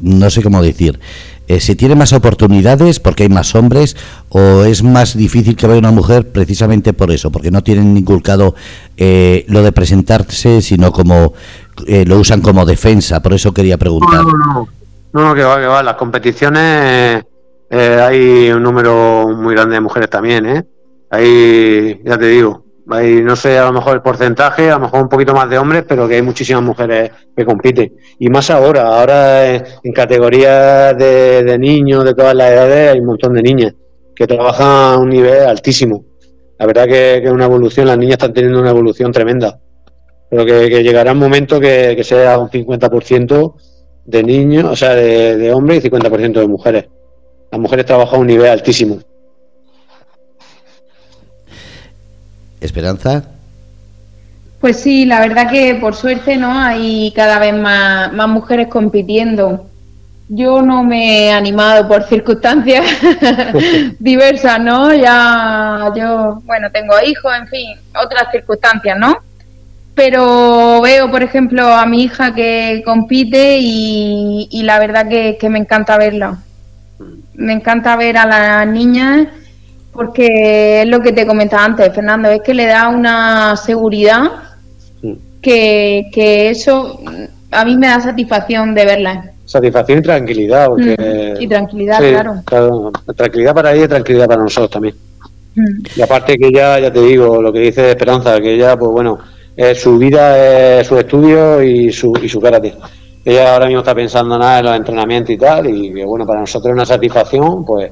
no 0.00 0.30
sé 0.30 0.42
cómo 0.42 0.62
decir, 0.62 0.98
eh, 1.46 1.60
¿se 1.60 1.76
tiene 1.76 1.94
más 1.94 2.14
oportunidades 2.14 3.00
porque 3.00 3.24
hay 3.24 3.28
más 3.28 3.54
hombres 3.54 3.98
o 4.30 4.64
es 4.64 4.82
más 4.82 5.14
difícil 5.14 5.56
que 5.56 5.66
vaya 5.66 5.78
una 5.78 5.90
mujer 5.90 6.32
precisamente 6.32 6.94
por 6.94 7.10
eso, 7.10 7.30
porque 7.30 7.50
no 7.50 7.62
tienen 7.62 7.98
inculcado 7.98 8.54
eh, 8.96 9.44
lo 9.46 9.62
de 9.62 9.72
presentarse, 9.72 10.62
sino 10.62 10.90
como 10.90 11.34
eh, 11.86 12.06
lo 12.06 12.18
usan 12.18 12.40
como 12.40 12.64
defensa? 12.64 13.20
Por 13.20 13.34
eso 13.34 13.52
quería 13.52 13.76
preguntar. 13.76 14.24
No, 14.24 14.32
no, 14.32 14.54
no, 14.54 14.68
no, 15.12 15.34
que 15.34 15.42
va, 15.42 15.60
que 15.60 15.66
va. 15.66 15.82
Las 15.82 15.94
competiciones 15.94 17.24
eh, 17.70 18.00
hay 18.00 18.50
un 18.50 18.62
número 18.62 19.28
muy 19.28 19.54
grande 19.54 19.74
de 19.74 19.80
mujeres 19.80 20.10
también, 20.10 20.46
¿eh? 20.46 20.64
Hay, 21.10 22.00
ya 22.04 22.18
te 22.18 22.26
digo, 22.26 22.64
hay, 22.88 23.22
no 23.22 23.36
sé, 23.36 23.58
a 23.58 23.66
lo 23.66 23.72
mejor 23.72 23.94
el 23.94 24.02
porcentaje, 24.02 24.70
a 24.70 24.74
lo 24.74 24.80
mejor 24.80 25.02
un 25.02 25.08
poquito 25.08 25.34
más 25.34 25.48
de 25.48 25.58
hombres, 25.58 25.84
pero 25.86 26.08
que 26.08 26.16
hay 26.16 26.22
muchísimas 26.22 26.62
mujeres 26.62 27.10
que 27.36 27.44
compiten. 27.44 27.94
Y 28.18 28.28
más 28.28 28.50
ahora, 28.50 28.98
ahora 28.98 29.54
en 29.54 29.92
categorías 29.94 30.96
de, 30.98 31.56
niños, 31.58 32.04
de 32.04 32.14
todas 32.14 32.34
las 32.34 32.50
edades, 32.50 32.92
hay 32.92 33.00
un 33.00 33.06
montón 33.06 33.34
de 33.34 33.42
niñas 33.42 33.74
que 34.14 34.26
trabajan 34.26 34.66
a 34.66 34.98
un 34.98 35.08
nivel 35.08 35.44
altísimo. 35.44 36.04
La 36.58 36.66
verdad 36.66 36.86
que 36.86 37.18
es 37.18 37.30
una 37.30 37.44
evolución, 37.44 37.86
las 37.86 37.98
niñas 37.98 38.14
están 38.14 38.34
teniendo 38.34 38.60
una 38.60 38.70
evolución 38.70 39.12
tremenda. 39.12 39.60
Pero 40.28 40.44
que, 40.44 40.82
llegará 40.82 41.12
un 41.12 41.18
momento 41.18 41.58
que, 41.60 42.00
sea 42.04 42.38
un 42.38 42.50
50% 42.50 43.54
de 44.04 44.22
niños, 44.22 44.64
o 44.64 44.76
sea, 44.76 44.94
de, 44.94 45.36
de 45.36 45.52
hombres 45.52 45.84
y 45.84 45.88
50% 45.88 46.40
de 46.40 46.46
mujeres 46.46 46.84
las 47.50 47.60
mujeres 47.60 47.86
trabajan 47.86 48.16
a 48.16 48.18
un 48.18 48.26
nivel 48.26 48.48
altísimo. 48.48 49.00
¿Esperanza? 52.60 53.24
Pues 54.60 54.78
sí, 54.78 55.06
la 55.06 55.20
verdad 55.20 55.50
que 55.50 55.74
por 55.76 55.94
suerte 55.94 56.36
no 56.36 56.52
hay 56.52 57.12
cada 57.16 57.38
vez 57.38 57.54
más, 57.54 58.12
más 58.12 58.28
mujeres 58.28 58.68
compitiendo. 58.68 59.66
Yo 60.28 60.62
no 60.62 60.84
me 60.84 61.24
he 61.24 61.32
animado 61.32 61.88
por 61.88 62.04
circunstancias 62.04 62.84
diversas, 63.98 64.60
¿no? 64.60 64.94
Ya 64.94 65.92
yo, 65.96 66.40
bueno, 66.44 66.70
tengo 66.70 66.94
hijos, 67.04 67.32
en 67.36 67.48
fin, 67.48 67.78
otras 68.00 68.30
circunstancias, 68.30 68.96
¿no? 68.96 69.16
Pero 69.94 70.80
veo, 70.80 71.10
por 71.10 71.22
ejemplo, 71.22 71.66
a 71.66 71.84
mi 71.86 72.04
hija 72.04 72.34
que 72.34 72.82
compite 72.84 73.58
y, 73.60 74.48
y 74.50 74.62
la 74.62 74.78
verdad 74.78 75.08
que, 75.08 75.36
que 75.38 75.48
me 75.48 75.58
encanta 75.58 75.98
verla 75.98 76.38
me 77.40 77.54
encanta 77.54 77.96
ver 77.96 78.18
a 78.18 78.26
las 78.26 78.66
niñas 78.68 79.28
porque 79.92 80.82
es 80.82 80.88
lo 80.88 81.00
que 81.00 81.12
te 81.12 81.26
comentaba 81.26 81.64
antes, 81.64 81.92
Fernando, 81.92 82.28
es 82.30 82.42
que 82.42 82.54
le 82.54 82.66
da 82.66 82.88
una 82.88 83.56
seguridad 83.56 84.30
que, 85.42 86.50
eso 86.50 87.00
a 87.50 87.64
mí 87.64 87.76
me 87.76 87.88
da 87.88 88.00
satisfacción 88.00 88.74
de 88.74 88.84
verlas. 88.84 89.30
Satisfacción 89.46 89.98
y 89.98 90.02
tranquilidad. 90.02 90.68
Porque, 90.68 90.96
mm, 90.96 91.42
y 91.42 91.48
tranquilidad, 91.48 91.98
claro. 91.98 92.92
Tranquilidad 93.16 93.54
para 93.54 93.72
ella 93.72 93.86
y 93.86 93.88
tranquilidad 93.88 94.28
para 94.28 94.42
nosotros 94.42 94.70
también. 94.70 94.94
Mm. 95.56 95.82
Y 95.96 96.02
aparte 96.02 96.36
que 96.36 96.50
ya, 96.52 96.78
ya 96.78 96.92
te 96.92 97.00
digo, 97.00 97.42
lo 97.42 97.52
que 97.52 97.60
dice 97.60 97.90
Esperanza, 97.90 98.38
que 98.38 98.54
ella, 98.54 98.76
pues 98.76 98.92
bueno, 98.92 99.18
su 99.74 99.98
vida 99.98 100.80
es 100.80 100.86
su 100.86 100.98
estudio 100.98 101.62
y 101.62 101.92
su, 101.92 102.12
y 102.22 102.28
su 102.28 102.40
karate. 102.40 102.74
Ella 103.24 103.52
ahora 103.52 103.66
mismo 103.66 103.80
está 103.80 103.94
pensando 103.94 104.38
nada 104.38 104.60
en 104.60 104.64
los 104.64 104.76
entrenamientos 104.76 105.34
y 105.34 105.36
tal, 105.36 105.66
y 105.66 106.04
bueno, 106.04 106.26
para 106.26 106.40
nosotros 106.40 106.70
es 106.70 106.74
una 106.74 106.86
satisfacción, 106.86 107.64
pues 107.64 107.90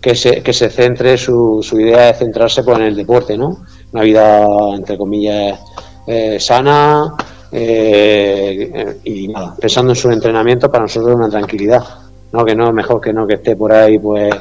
que 0.00 0.14
se, 0.14 0.42
que 0.42 0.52
se 0.52 0.70
centre, 0.70 1.18
su, 1.18 1.60
su 1.62 1.80
idea 1.80 2.06
de 2.06 2.14
centrarse 2.14 2.62
pues, 2.62 2.78
en 2.78 2.84
el 2.84 2.96
deporte, 2.96 3.36
¿no? 3.36 3.64
Una 3.92 4.02
vida, 4.02 4.46
entre 4.74 4.96
comillas, 4.96 5.58
eh, 6.06 6.38
sana 6.38 7.12
eh, 7.50 9.00
y 9.04 9.28
nada, 9.28 9.56
pensando 9.60 9.92
en 9.92 9.96
su 9.96 10.10
entrenamiento 10.10 10.70
para 10.70 10.84
nosotros 10.84 11.10
es 11.10 11.16
una 11.16 11.28
tranquilidad, 11.28 11.82
¿no? 12.32 12.44
Que 12.44 12.54
no 12.54 12.68
es 12.68 12.74
mejor 12.74 13.00
que 13.00 13.12
no 13.12 13.26
que 13.26 13.34
esté 13.34 13.56
por 13.56 13.72
ahí, 13.72 13.98
pues 13.98 14.32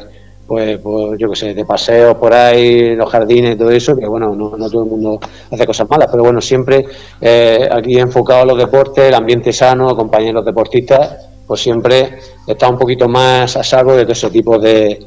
pues, 0.47 0.79
pues 0.79 1.19
yo 1.19 1.29
qué 1.29 1.36
sé, 1.36 1.53
de 1.53 1.65
paseo 1.65 2.17
por 2.17 2.33
ahí, 2.33 2.95
los 2.95 3.10
jardines 3.10 3.55
y 3.55 3.57
todo 3.57 3.69
eso, 3.69 3.95
que 3.97 4.07
bueno, 4.07 4.33
no, 4.33 4.51
todo 4.69 4.83
el 4.83 4.89
mundo 4.89 5.19
hace 5.51 5.65
cosas 5.65 5.89
malas, 5.89 6.07
pero 6.10 6.23
bueno, 6.23 6.39
siempre 6.39 6.86
eh, 7.19 7.67
aquí 7.69 7.99
enfocado 7.99 8.43
a 8.43 8.45
los 8.45 8.57
deportes, 8.57 9.05
el 9.05 9.13
ambiente 9.13 9.51
sano, 9.51 9.95
compañeros 9.95 10.45
deportistas, 10.45 11.27
pues 11.45 11.62
siempre 11.62 12.19
está 12.47 12.69
un 12.69 12.77
poquito 12.77 13.10
más 13.10 13.57
a 13.57 13.63
salvo 13.63 13.93
de 13.93 14.03
todo 14.03 14.13
ese 14.13 14.29
tipo 14.29 14.57
de, 14.57 15.05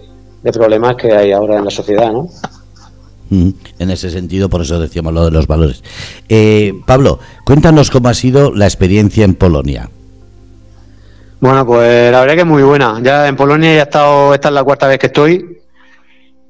problemas 0.52 0.96
que 0.96 1.12
hay 1.12 1.32
ahora 1.32 1.58
en 1.58 1.64
la 1.64 1.70
sociedad, 1.70 2.12
¿no? 2.12 2.28
Mm, 3.30 3.50
en 3.78 3.90
ese 3.90 4.10
sentido, 4.10 4.48
por 4.48 4.62
eso 4.62 4.78
decíamos 4.78 5.14
lo 5.14 5.24
de 5.24 5.30
los 5.30 5.46
valores. 5.46 5.82
Eh, 6.28 6.74
Pablo, 6.86 7.18
cuéntanos 7.44 7.90
cómo 7.90 8.08
ha 8.08 8.14
sido 8.14 8.52
la 8.54 8.66
experiencia 8.66 9.24
en 9.24 9.34
Polonia. 9.34 9.90
Bueno, 11.40 11.64
pues 11.64 12.12
la 12.12 12.20
verdad 12.20 12.34
que 12.34 12.40
es 12.40 12.46
muy 12.46 12.62
buena. 12.62 13.00
Ya 13.02 13.26
en 13.26 13.34
Polonia 13.34 13.72
ya 13.72 13.80
he 13.80 13.82
estado, 13.82 14.34
esta 14.34 14.48
es 14.48 14.54
la 14.54 14.62
cuarta 14.62 14.86
vez 14.86 14.98
que 14.98 15.06
estoy. 15.06 15.58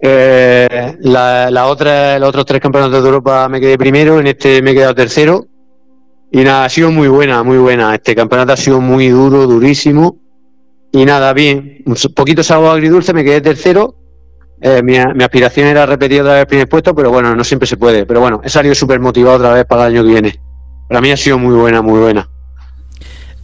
Eh, 0.02 0.96
la, 1.00 1.66
otra, 1.66 2.18
los 2.18 2.28
otros 2.30 2.46
tres 2.46 2.60
campeonatos 2.60 3.02
de 3.02 3.08
Europa 3.08 3.48
me 3.48 3.60
quedé 3.60 3.76
primero, 3.76 4.18
en 4.18 4.26
este 4.26 4.60
me 4.62 4.72
he 4.72 4.74
quedado 4.74 4.94
tercero. 4.94 5.46
Y 6.32 6.42
nada, 6.42 6.64
ha 6.64 6.68
sido 6.68 6.90
muy 6.90 7.06
buena, 7.06 7.42
muy 7.44 7.58
buena. 7.58 7.94
Este 7.94 8.16
campeonato 8.16 8.52
ha 8.52 8.56
sido 8.56 8.80
muy 8.80 9.08
duro, 9.08 9.46
durísimo. 9.46 10.18
Y 10.92 11.04
nada, 11.04 11.32
bien. 11.32 11.82
Un 11.86 11.96
poquito 12.14 12.42
salvo 12.42 12.70
agridulce, 12.70 13.12
me 13.12 13.22
quedé 13.22 13.40
tercero. 13.40 13.94
Eh, 14.60 14.82
mi, 14.82 14.94
mi, 15.14 15.24
aspiración 15.24 15.68
era 15.68 15.86
repetir 15.86 16.20
otra 16.20 16.34
vez 16.34 16.42
el 16.42 16.46
primer 16.46 16.68
puesto, 16.68 16.94
pero 16.94 17.10
bueno, 17.10 17.34
no 17.34 17.44
siempre 17.44 17.66
se 17.66 17.76
puede. 17.76 18.06
Pero 18.06 18.20
bueno, 18.20 18.40
he 18.44 18.48
salido 18.48 18.74
súper 18.74 19.00
motivado 19.00 19.36
otra 19.36 19.54
vez 19.54 19.64
para 19.66 19.86
el 19.86 19.94
año 19.94 20.04
que 20.04 20.10
viene. 20.10 20.40
Para 20.88 21.00
mí 21.00 21.10
ha 21.10 21.16
sido 21.16 21.38
muy 21.38 21.54
buena, 21.54 21.82
muy 21.82 22.00
buena. 22.00 22.29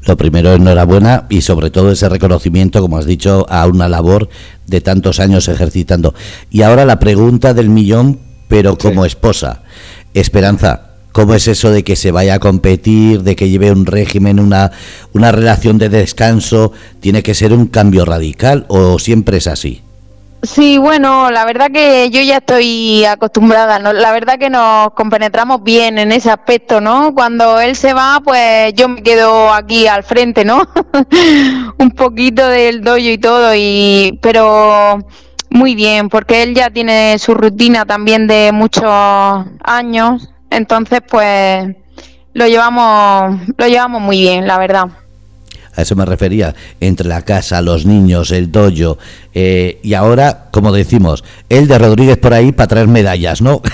Lo 0.07 0.17
primero, 0.17 0.55
enhorabuena 0.55 1.27
y 1.29 1.43
sobre 1.43 1.71
todo 1.71 1.91
ese 1.91 2.09
reconocimiento, 2.09 2.81
como 2.81 2.97
has 2.97 3.07
dicho, 3.07 3.45
a 3.49 3.67
una 3.67 3.89
labor 3.89 4.29
de 4.67 4.81
tantos 4.81 5.19
años 5.19 5.49
ejercitando. 5.49 6.15
Y 6.49 6.63
ahora 6.63 6.85
la 6.85 7.01
pregunta 7.01 7.55
del 7.55 7.69
millón, 7.69 8.21
pero 8.49 8.79
como 8.79 9.05
esposa. 9.05 9.63
Esperanza, 10.15 10.91
¿cómo 11.11 11.35
es 11.35 11.49
eso 11.49 11.71
de 11.71 11.83
que 11.83 11.97
se 11.97 12.13
vaya 12.13 12.35
a 12.35 12.39
competir, 12.39 13.23
de 13.25 13.35
que 13.35 13.49
lleve 13.49 13.73
un 13.73 13.85
régimen, 13.85 14.39
una, 14.39 14.71
una 15.13 15.33
relación 15.33 15.77
de 15.77 15.89
descanso? 15.89 16.73
¿Tiene 17.01 17.25
que 17.25 17.35
ser 17.35 17.53
un 17.53 17.67
cambio 17.67 18.05
radical 18.05 18.65
o 18.69 19.01
siempre 19.01 19.39
es 19.39 19.49
así? 19.49 19.83
Sí, 20.47 20.79
bueno, 20.79 21.31
la 21.31 21.45
verdad 21.45 21.71
que 21.73 22.09
yo 22.11 22.21
ya 22.23 22.37
estoy 22.37 23.05
acostumbrada, 23.05 23.81
¿no? 23.81 23.93
la 23.93 24.13
verdad 24.13 24.39
que 24.39 24.49
nos 24.49 24.93
compenetramos 24.93 25.63
bien 25.65 25.99
en 25.99 26.13
ese 26.13 26.31
aspecto, 26.31 26.81
¿no? 26.81 27.13
Cuando 27.15 27.61
él 27.61 27.75
se 27.75 27.93
va, 27.93 28.21
pues 28.23 28.73
yo 28.75 28.89
me 28.89 29.03
quedo 29.03 29.53
aquí 29.53 29.89
al 29.89 30.05
frente, 30.05 30.45
¿no? 30.45 30.69
Un 31.79 31.91
poquito 31.91 32.47
del 32.47 32.83
dojo 32.83 32.99
y 32.99 33.19
todo, 33.19 33.55
y 33.57 34.19
pero 34.23 34.99
muy 35.51 35.75
bien, 35.75 36.09
porque 36.09 36.45
él 36.45 36.55
ya 36.55 36.71
tiene 36.71 37.19
su 37.19 37.35
rutina 37.35 37.85
también 37.85 38.29
de 38.29 38.53
muchos 38.53 38.85
años, 39.65 40.31
entonces 40.51 41.01
pues 41.09 41.75
lo 42.35 42.47
llevamos, 42.47 43.41
lo 43.57 43.67
llevamos 43.67 44.01
muy 44.01 44.21
bien, 44.21 44.47
la 44.47 44.59
verdad 44.59 44.87
a 45.77 45.83
eso 45.83 45.95
me 45.95 46.05
refería, 46.05 46.55
entre 46.81 47.07
la 47.07 47.23
casa, 47.23 47.63
los 47.63 47.87
niños, 47.87 48.33
el 48.33 48.51
dojo, 48.51 48.99
eh, 49.35 49.79
y 49.83 49.95
ahora, 49.95 50.47
como 50.51 50.73
decimos, 50.73 51.23
el 51.49 51.69
de 51.69 51.79
Rodríguez 51.79 52.17
por 52.17 52.35
ahí 52.35 52.53
para 52.53 52.69
traer 52.69 52.89
medallas, 52.89 53.43
¿no? 53.43 53.61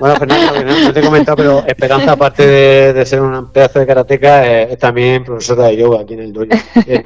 bueno, 0.00 0.16
Fernando, 0.16 0.64
no 0.64 0.92
te 0.92 1.00
he 1.00 1.02
comentado, 1.02 1.36
pero 1.36 1.64
Esperanza, 1.66 2.12
aparte 2.12 2.46
de, 2.46 3.06
ser 3.06 3.20
un 3.20 3.52
pedazo 3.52 3.78
de 3.78 3.86
karateca, 3.86 4.62
es, 4.62 4.78
también 4.78 5.24
profesora 5.24 5.66
de 5.66 5.76
yoga 5.76 6.00
aquí 6.00 6.14
en 6.14 6.20
el 6.20 6.32
dojo, 6.32 6.46
es 6.86 7.02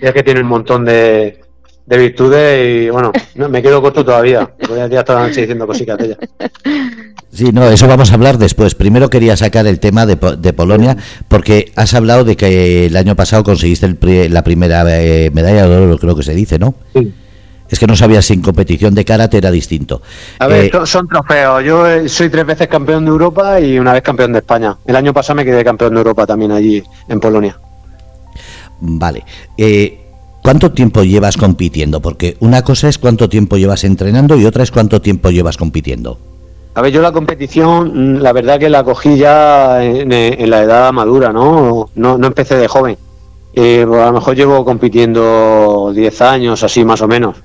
Ya 0.00 0.12
que 0.12 0.22
tiene 0.22 0.40
un 0.40 0.48
montón 0.48 0.84
de, 0.84 1.40
de 1.86 1.98
virtudes 1.98 2.86
y 2.86 2.90
bueno, 2.90 3.12
me 3.34 3.62
quedo 3.62 3.82
corto 3.82 4.04
todavía. 4.04 4.50
Ya 4.90 5.00
estaban 5.00 5.28
diciendo 5.28 5.66
cositas 5.66 5.98
de 5.98 6.04
ella. 6.06 6.18
Sí, 7.32 7.50
no, 7.50 7.66
eso 7.66 7.88
vamos 7.88 8.10
a 8.10 8.14
hablar 8.14 8.36
después. 8.36 8.74
Primero 8.74 9.08
quería 9.08 9.36
sacar 9.36 9.66
el 9.66 9.80
tema 9.80 10.04
de, 10.04 10.16
de 10.38 10.52
Polonia, 10.52 10.96
porque 11.28 11.72
has 11.76 11.94
hablado 11.94 12.24
de 12.24 12.36
que 12.36 12.86
el 12.86 12.96
año 12.96 13.16
pasado 13.16 13.42
conseguiste 13.42 13.86
el, 13.86 14.32
la 14.32 14.44
primera 14.44 14.84
eh, 14.88 15.30
medalla 15.32 15.66
de 15.66 15.76
oro, 15.76 15.98
creo 15.98 16.14
que 16.14 16.22
se 16.22 16.34
dice, 16.34 16.58
¿no? 16.58 16.74
Sí. 16.94 17.12
Es 17.70 17.78
que 17.78 17.86
no 17.86 17.96
sabías 17.96 18.26
si 18.26 18.34
en 18.34 18.42
competición 18.42 18.94
de 18.94 19.06
karate 19.06 19.38
era 19.38 19.50
distinto. 19.50 20.02
A 20.40 20.46
ver, 20.46 20.66
eh, 20.66 20.70
son 20.84 21.08
trofeos. 21.08 21.64
Yo 21.64 21.88
eh, 21.88 22.06
soy 22.06 22.28
tres 22.28 22.44
veces 22.44 22.68
campeón 22.68 23.06
de 23.06 23.10
Europa 23.10 23.58
y 23.58 23.78
una 23.78 23.94
vez 23.94 24.02
campeón 24.02 24.32
de 24.32 24.40
España. 24.40 24.76
El 24.84 24.94
año 24.94 25.14
pasado 25.14 25.36
me 25.36 25.44
quedé 25.46 25.64
campeón 25.64 25.94
de 25.94 26.00
Europa 26.00 26.26
también 26.26 26.52
allí 26.52 26.82
en 27.08 27.18
Polonia. 27.18 27.58
Vale. 28.78 29.24
¿Cuánto 30.42 30.72
tiempo 30.72 31.04
llevas 31.04 31.36
compitiendo? 31.36 32.00
Porque 32.00 32.36
una 32.40 32.62
cosa 32.62 32.88
es 32.88 32.98
cuánto 32.98 33.28
tiempo 33.28 33.56
llevas 33.56 33.84
entrenando 33.84 34.36
y 34.36 34.44
otra 34.44 34.64
es 34.64 34.72
cuánto 34.72 35.00
tiempo 35.00 35.30
llevas 35.30 35.56
compitiendo. 35.56 36.18
A 36.74 36.80
ver, 36.80 36.92
yo 36.92 37.00
la 37.00 37.12
competición, 37.12 38.16
mm, 38.16 38.20
la 38.20 38.32
verdad 38.32 38.58
que 38.58 38.68
la 38.68 38.82
cogí 38.82 39.16
ya 39.16 39.84
en, 39.84 40.50
la 40.50 40.62
edad 40.62 40.92
madura, 40.92 41.32
¿no? 41.32 41.90
No, 41.94 42.18
no 42.18 42.26
empecé 42.26 42.56
de 42.56 42.66
joven. 42.66 42.96
Eh, 43.54 43.84
pues 43.86 44.00
a 44.00 44.06
lo 44.06 44.12
mejor 44.14 44.34
llevo 44.34 44.64
compitiendo 44.64 45.92
10 45.94 46.20
años, 46.22 46.62
así 46.62 46.84
más 46.84 47.02
o 47.02 47.08
menos. 47.08 47.36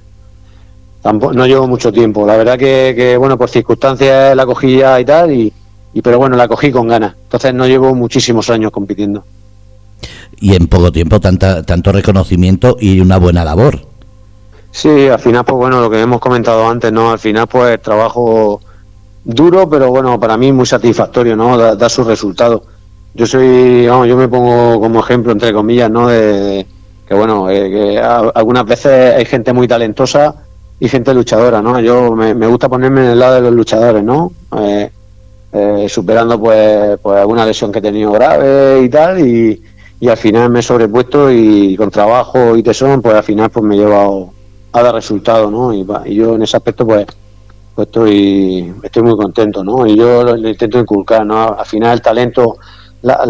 No 1.03 1.45
llevo 1.45 1.67
mucho 1.67 1.91
tiempo. 1.91 2.25
La 2.25 2.35
verdad 2.35 2.57
que, 2.57 3.15
bueno, 3.17 3.37
por 3.37 3.49
circunstancias 3.49 4.35
la 4.35 4.45
cogí 4.45 4.77
ya 4.77 4.99
y 4.99 5.05
tal, 5.05 5.31
y, 5.31 5.53
pero 6.01 6.17
bueno, 6.17 6.35
la 6.35 6.47
cogí 6.47 6.71
con 6.71 6.87
ganas. 6.87 7.15
Entonces 7.23 7.53
no 7.53 7.65
llevo 7.65 7.95
muchísimos 7.95 8.49
años 8.49 8.71
compitiendo. 8.71 9.23
Y 10.39 10.55
en 10.55 10.67
poco 10.67 10.91
tiempo 10.91 11.19
tanta, 11.19 11.63
tanto 11.63 11.91
reconocimiento 11.91 12.77
y 12.79 12.99
una 12.99 13.17
buena 13.17 13.43
labor. 13.43 13.79
Sí, 14.71 15.07
al 15.07 15.19
final, 15.19 15.43
pues 15.43 15.57
bueno, 15.57 15.81
lo 15.81 15.89
que 15.89 15.99
hemos 15.99 16.19
comentado 16.19 16.67
antes, 16.67 16.91
¿no? 16.91 17.11
Al 17.11 17.19
final, 17.19 17.47
pues 17.47 17.81
trabajo 17.81 18.61
duro, 19.23 19.69
pero 19.69 19.89
bueno, 19.89 20.19
para 20.19 20.37
mí 20.37 20.51
muy 20.51 20.65
satisfactorio, 20.65 21.35
¿no? 21.35 21.57
Da, 21.75 21.89
su 21.89 22.03
resultado. 22.03 22.63
Yo 23.13 23.25
soy, 23.25 23.87
vamos, 23.87 24.07
yo 24.07 24.15
me 24.15 24.27
pongo 24.27 24.79
como 24.79 24.99
ejemplo, 24.99 25.31
entre 25.31 25.51
comillas, 25.51 25.89
¿no? 25.89 26.07
De, 26.07 26.65
que 27.07 27.13
bueno, 27.15 27.49
eh, 27.49 27.69
que 27.69 27.99
algunas 27.99 28.65
veces 28.65 29.15
hay 29.15 29.25
gente 29.25 29.51
muy 29.53 29.67
talentosa 29.67 30.35
y 30.79 30.87
gente 30.87 31.13
luchadora, 31.13 31.61
¿no? 31.61 31.79
Yo 31.79 32.15
me, 32.15 32.33
gusta 32.47 32.69
ponerme 32.69 33.01
en 33.01 33.11
el 33.11 33.19
lado 33.19 33.35
de 33.35 33.41
los 33.41 33.53
luchadores, 33.53 34.03
¿no? 34.03 34.31
Eh, 34.59 34.91
eh, 35.53 35.87
superando 35.89 36.39
pues, 36.39 36.99
pues 37.01 37.19
alguna 37.19 37.45
lesión 37.45 37.71
que 37.71 37.79
he 37.79 37.81
tenido 37.81 38.11
grave 38.11 38.81
y 38.83 38.89
tal, 38.89 39.27
y, 39.27 39.61
y 39.99 40.09
al 40.09 40.17
final 40.17 40.49
me 40.49 40.59
he 40.59 40.63
sobrepuesto 40.63 41.31
y 41.31 41.75
con 41.75 41.89
trabajo 41.89 42.55
y 42.55 42.63
tesón, 42.63 43.01
pues 43.01 43.15
al 43.15 43.23
final 43.23 43.49
pues 43.49 43.65
me 43.65 43.75
he 43.75 43.79
llevado 43.79 44.31
a 44.71 44.83
dar 44.83 44.93
resultado, 44.93 45.49
¿no? 45.49 45.73
Y, 45.73 45.85
y 46.05 46.15
yo 46.15 46.35
en 46.35 46.43
ese 46.43 46.57
aspecto 46.57 46.85
pues 46.85 47.05
pues 47.77 47.89
estoy, 47.89 48.73
estoy 48.81 49.03
muy 49.03 49.15
contento, 49.15 49.63
¿no? 49.63 49.85
Y 49.85 49.95
yo 49.95 50.23
lo, 50.23 50.35
intento 50.35 50.79
inculcar, 50.79 51.23
¿no? 51.23 51.55
Al 51.59 51.65
final 51.67 51.93
el 51.93 52.01
talento, 52.01 52.57
la, 53.03 53.23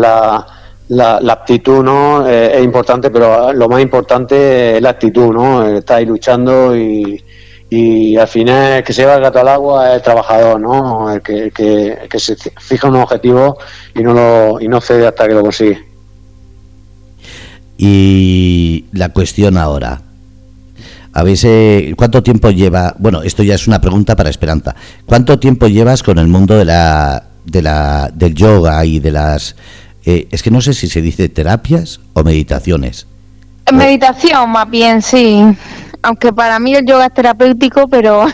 la, 0.87 1.19
la, 1.19 1.33
aptitud, 1.33 1.83
¿no? 1.83 2.25
Eh, 2.25 2.57
es 2.57 2.63
importante, 2.63 3.09
pero 3.11 3.51
lo 3.51 3.67
más 3.67 3.81
importante 3.81 4.77
es 4.77 4.81
la 4.81 4.91
actitud, 4.91 5.33
¿no? 5.33 5.67
Estar 5.67 5.97
ahí 5.97 6.05
luchando 6.05 6.73
y, 6.77 7.21
y 7.69 8.15
al 8.15 8.29
final 8.29 8.77
el 8.77 8.83
que 8.85 8.93
se 8.93 9.01
lleva 9.01 9.15
el 9.15 9.21
gato 9.21 9.39
al 9.39 9.49
agua 9.49 9.89
es 9.89 9.95
el 9.95 10.01
trabajador, 10.01 10.61
¿no? 10.61 11.11
El 11.11 11.21
que, 11.21 11.51
que, 11.51 12.07
que 12.09 12.19
se 12.19 12.37
fija 12.57 12.87
un 12.87 12.95
objetivo 12.95 13.57
y 13.93 14.01
no, 14.01 14.13
lo, 14.13 14.61
y 14.61 14.69
no 14.69 14.79
cede 14.79 15.07
hasta 15.07 15.27
que 15.27 15.33
lo 15.33 15.41
consigue. 15.41 15.96
Y 17.77 18.85
la 18.91 19.09
cuestión 19.09 19.57
ahora, 19.57 20.01
a 21.17 21.23
veces, 21.23 21.95
¿cuánto 21.95 22.21
tiempo 22.21 22.51
lleva? 22.51 22.95
Bueno, 22.99 23.23
esto 23.23 23.41
ya 23.41 23.55
es 23.55 23.67
una 23.67 23.81
pregunta 23.81 24.15
para 24.15 24.29
Esperanza. 24.29 24.75
¿Cuánto 25.05 25.39
tiempo 25.39 25.67
llevas 25.67 26.03
con 26.03 26.19
el 26.19 26.27
mundo 26.27 26.55
de 26.55 26.65
la, 26.65 27.23
de 27.43 27.61
la, 27.63 28.11
del 28.13 28.35
yoga 28.35 28.85
y 28.85 28.99
de 28.99 29.11
las... 29.11 29.55
Eh, 30.05 30.27
es 30.29 30.43
que 30.43 30.51
no 30.51 30.61
sé 30.61 30.73
si 30.73 30.87
se 30.87 31.01
dice 31.01 31.27
terapias 31.27 31.99
o 32.13 32.23
meditaciones. 32.23 33.07
Meditación, 33.73 34.49
más 34.51 34.69
bien, 34.69 35.01
sí. 35.01 35.43
Aunque 36.03 36.31
para 36.31 36.59
mí 36.59 36.75
el 36.75 36.85
yoga 36.85 37.07
es 37.07 37.13
terapéutico, 37.15 37.87
pero 37.87 38.27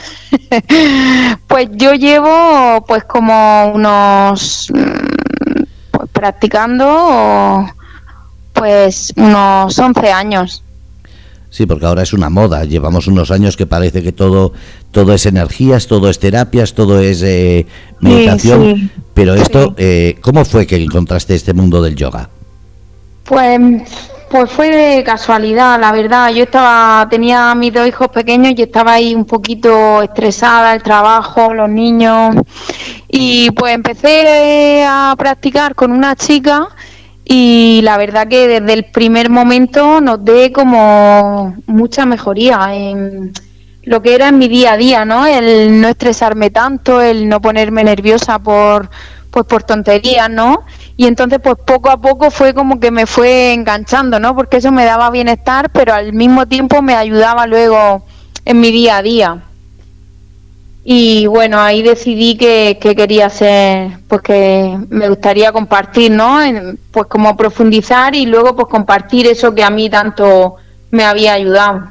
pues 1.48 1.70
yo 1.72 1.94
llevo 1.94 2.84
pues 2.86 3.06
como 3.06 3.72
unos 3.74 4.72
pues, 5.92 6.10
practicando 6.12 7.66
pues 8.64 9.12
unos 9.18 9.78
11 9.78 10.12
años. 10.14 10.64
Sí, 11.50 11.66
porque 11.66 11.86
ahora 11.86 12.02
es 12.02 12.14
una 12.14 12.30
moda. 12.30 12.64
Llevamos 12.64 13.08
unos 13.08 13.30
años 13.30 13.58
que 13.58 13.68
parece 13.68 14.02
que 14.02 14.14
todo, 14.14 14.54
todo 14.92 15.14
es 15.14 15.26
energías, 15.26 15.88
todo 15.88 16.10
es 16.10 16.18
terapias, 16.18 16.74
todo 16.74 17.02
es 17.02 17.22
eh, 17.24 17.68
meditación. 18.00 18.90
Pero 19.14 19.34
esto, 19.34 19.76
eh, 19.78 20.16
¿cómo 20.22 20.46
fue 20.46 20.66
que 20.66 20.82
encontraste 20.82 21.36
este 21.36 21.54
mundo 21.54 21.82
del 21.82 21.98
yoga? 21.98 22.30
Pues, 23.26 23.60
pues 24.30 24.50
fue 24.50 24.70
de 24.70 25.04
casualidad, 25.04 25.78
la 25.78 25.92
verdad. 25.92 26.32
Yo 26.32 26.44
estaba, 26.44 27.06
tenía 27.10 27.54
mis 27.56 27.74
dos 27.74 27.86
hijos 27.86 28.08
pequeños 28.08 28.54
y 28.56 28.62
estaba 28.62 28.94
ahí 28.94 29.14
un 29.14 29.26
poquito 29.26 30.02
estresada, 30.02 30.74
el 30.74 30.82
trabajo, 30.82 31.54
los 31.54 31.70
niños. 31.70 32.38
Y 33.10 33.52
pues 33.52 33.76
empecé 33.76 34.86
a 34.88 35.14
practicar 35.18 35.76
con 35.76 35.92
una 35.92 36.16
chica 36.16 36.70
y 37.26 37.82
la 37.84 37.98
verdad 37.98 38.28
que 38.28 38.48
desde 38.48 38.74
el 38.74 38.86
primer 38.86 39.30
momento 39.30 40.02
noté 40.02 40.52
como 40.52 41.56
mucha 41.68 42.06
mejoría 42.06 42.76
en 42.76 43.32
lo 43.84 44.02
que 44.02 44.16
era 44.16 44.30
en 44.30 44.38
mi 44.38 44.48
día 44.48 44.74
a 44.74 44.78
día, 44.78 45.06
¿no? 45.06 45.26
El 45.26 45.82
no 45.82 45.88
estresarme 45.88 46.50
tanto, 46.50 47.02
el 47.02 47.28
no 47.30 47.42
ponerme 47.42 47.84
nerviosa 47.84 48.40
por 48.40 48.90
pues 49.32 49.46
por 49.46 49.64
tonterías, 49.64 50.30
¿no? 50.30 50.64
Y 50.96 51.08
entonces 51.08 51.40
pues 51.44 51.56
poco 51.66 51.90
a 51.90 52.00
poco 52.00 52.30
fue 52.30 52.54
como 52.54 52.80
que 52.80 52.92
me 52.92 53.08
fue 53.08 53.54
enganchando, 53.54 54.20
¿no? 54.20 54.36
Porque 54.36 54.58
eso 54.58 54.72
me 54.72 54.86
daba 54.86 55.10
bienestar, 55.10 55.72
pero 55.72 55.94
al 55.94 56.14
mismo 56.14 56.48
tiempo 56.48 56.82
me 56.82 56.96
ayudaba 56.96 57.48
luego 57.48 58.06
en 58.46 58.60
mi 58.60 58.72
día 58.72 58.98
a 58.98 59.02
día 59.02 59.44
y 60.86 61.28
bueno, 61.28 61.62
ahí 61.62 61.82
decidí 61.82 62.36
que, 62.36 62.78
quería 62.82 63.28
hacer, 63.28 64.00
pues 64.10 64.22
que 64.22 64.78
me 64.90 65.08
gustaría 65.08 65.54
compartir, 65.54 66.12
¿no? 66.12 66.40
pues 66.92 67.08
como 67.08 67.38
profundizar 67.38 68.14
y 68.16 68.26
luego 68.26 68.54
pues 68.56 68.68
compartir 68.68 69.28
eso 69.28 69.56
que 69.56 69.64
a 69.64 69.70
mí 69.70 69.90
tanto 69.90 70.58
me 70.92 71.06
había 71.06 71.34
ayudado. 71.34 71.88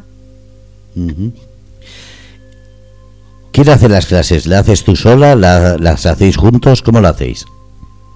¿Quién 3.53 3.69
hace 3.71 3.89
las 3.89 4.07
clases? 4.07 4.47
¿La 4.47 4.59
haces 4.59 4.85
tú 4.85 4.95
sola? 4.95 5.37
¿Las 5.37 6.05
hacéis 6.05 6.37
juntos? 6.37 6.83
¿Cómo 6.83 7.01
lo 7.01 7.09
hacéis? 7.09 7.47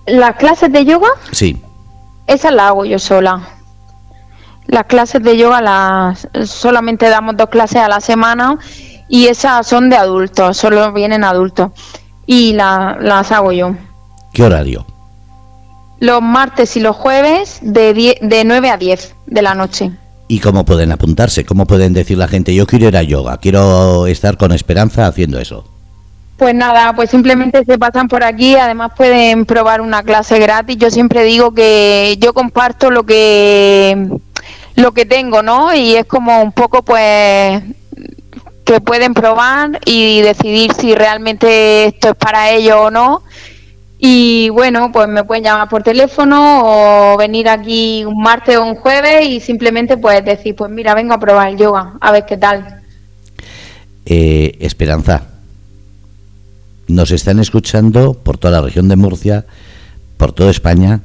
¿Las 0.07 0.37
clases 0.37 0.71
de 0.71 0.85
yoga? 0.85 1.09
Sí. 1.33 1.57
Esas 2.27 2.53
las 2.53 2.67
hago 2.67 2.85
yo 2.85 2.99
sola. 2.99 3.49
Las 4.67 4.85
clases 4.85 5.23
de 5.23 5.39
yoga 5.39 5.63
las 5.63 6.29
solamente 6.45 7.09
damos 7.09 7.37
dos 7.37 7.49
clases 7.49 7.79
a 7.79 7.89
la 7.89 8.01
semana 8.01 8.59
y 9.09 9.27
esas 9.27 9.67
son 9.67 9.91
de 9.91 9.97
adultos, 9.97 10.57
solo 10.57 10.93
vienen 10.93 11.25
adultos 11.25 11.71
y 12.27 12.53
las 12.53 13.33
hago 13.33 13.53
yo. 13.53 13.75
¿Qué 14.33 14.43
horario? 14.43 14.87
Los 16.01 16.21
martes 16.21 16.77
y 16.77 16.81
los 16.81 16.95
jueves 16.95 17.59
de, 17.63 18.19
de 18.21 18.45
9 18.45 18.71
a 18.71 18.77
10 18.77 19.15
de 19.27 19.43
la 19.43 19.55
noche. 19.55 19.93
¿Y 20.29 20.41
cómo 20.41 20.65
pueden 20.65 20.93
apuntarse? 20.93 21.45
¿Cómo 21.45 21.67
pueden 21.67 21.93
decir 21.93 22.19
la 22.19 22.29
gente, 22.29 22.55
yo 22.55 22.67
quiero 22.67 22.89
ir 22.89 22.97
a 22.97 23.03
yoga, 23.03 23.39
quiero 23.39 24.07
estar 24.07 24.37
con 24.37 24.53
esperanza 24.53 25.07
haciendo 25.07 25.39
eso? 25.39 25.65
Pues 26.37 26.55
nada, 26.55 26.93
pues 26.95 27.11
simplemente 27.11 27.65
se 27.65 27.79
pasan 27.79 28.09
por 28.09 28.23
aquí, 28.23 28.57
además 28.57 28.93
pueden 28.95 29.47
probar 29.47 29.81
una 29.81 30.03
clase 30.03 30.39
gratis. 30.39 30.77
Yo 30.77 30.91
siempre 30.91 31.25
digo 31.25 31.55
que 31.55 32.19
yo 32.21 32.35
comparto 32.35 32.91
lo 32.91 33.05
que 33.07 34.19
lo 34.75 34.93
que 34.93 35.07
tengo, 35.07 35.43
¿no? 35.43 35.75
Y 35.75 35.95
es 35.95 36.05
como 36.05 36.43
un 36.43 36.53
poco 36.53 36.83
pues 36.83 37.63
que 38.67 38.81
pueden 38.81 39.15
probar 39.15 39.81
y 39.87 40.21
decidir 40.23 40.73
si 40.73 40.95
realmente 40.95 41.87
esto 41.87 42.11
es 42.11 42.17
para 42.17 42.51
ellos 42.51 42.77
o 42.77 42.91
no. 42.91 43.23
Y 43.99 44.51
bueno, 44.51 44.91
pues 44.93 45.09
me 45.09 45.23
pueden 45.23 45.45
llamar 45.45 45.69
por 45.69 45.85
teléfono 45.85 46.63
o 46.65 47.17
venir 47.17 47.49
aquí 47.49 48.05
un 48.05 48.21
martes 48.21 48.57
o 48.57 48.65
un 48.65 48.75
jueves 48.75 49.25
y 49.27 49.41
simplemente 49.41 49.97
pues 49.97 50.23
decir, 50.25 50.57
pues 50.57 50.71
mira, 50.71 50.95
vengo 50.95 51.15
a 51.15 51.21
probar 51.21 51.49
el 51.49 51.57
yoga, 51.57 51.95
a 52.01 52.11
ver 52.11 52.27
qué 52.27 52.37
tal. 52.37 52.83
Eh, 54.05 54.57
Esperanza, 54.59 55.23
nos 56.89 57.13
están 57.13 57.39
escuchando 57.39 58.15
por 58.15 58.37
toda 58.37 58.61
la 58.61 58.67
región 58.67 58.89
de 58.89 58.97
Murcia, 58.97 59.47
por 60.17 60.33
toda 60.33 60.51
España. 60.51 61.03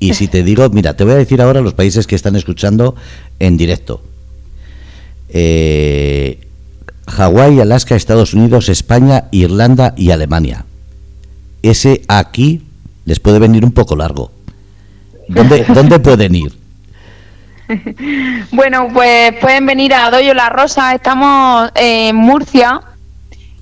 Y 0.00 0.14
si 0.14 0.26
te 0.26 0.42
digo, 0.42 0.66
mira, 0.70 0.96
te 0.96 1.04
voy 1.04 1.12
a 1.12 1.16
decir 1.16 1.42
ahora 1.42 1.60
los 1.60 1.74
países 1.74 2.06
que 2.06 2.14
están 2.14 2.34
escuchando 2.34 2.96
en 3.38 3.58
directo. 3.58 4.02
Eh, 5.28 6.47
Hawái, 7.08 7.60
Alaska, 7.60 7.96
Estados 7.96 8.34
Unidos, 8.34 8.68
España, 8.68 9.24
Irlanda 9.30 9.94
y 9.96 10.10
Alemania. 10.10 10.64
Ese 11.62 12.02
aquí 12.08 12.62
les 13.04 13.20
puede 13.20 13.38
venir 13.38 13.64
un 13.64 13.72
poco 13.72 13.96
largo. 13.96 14.30
¿Dónde, 15.28 15.64
¿dónde 15.74 15.98
pueden 15.98 16.34
ir? 16.34 16.52
Bueno, 18.52 18.88
pues 18.92 19.34
pueden 19.40 19.66
venir 19.66 19.92
a 19.94 20.10
Doyo 20.10 20.34
La 20.34 20.48
Rosa. 20.48 20.94
Estamos 20.94 21.70
en 21.74 22.16
Murcia. 22.16 22.80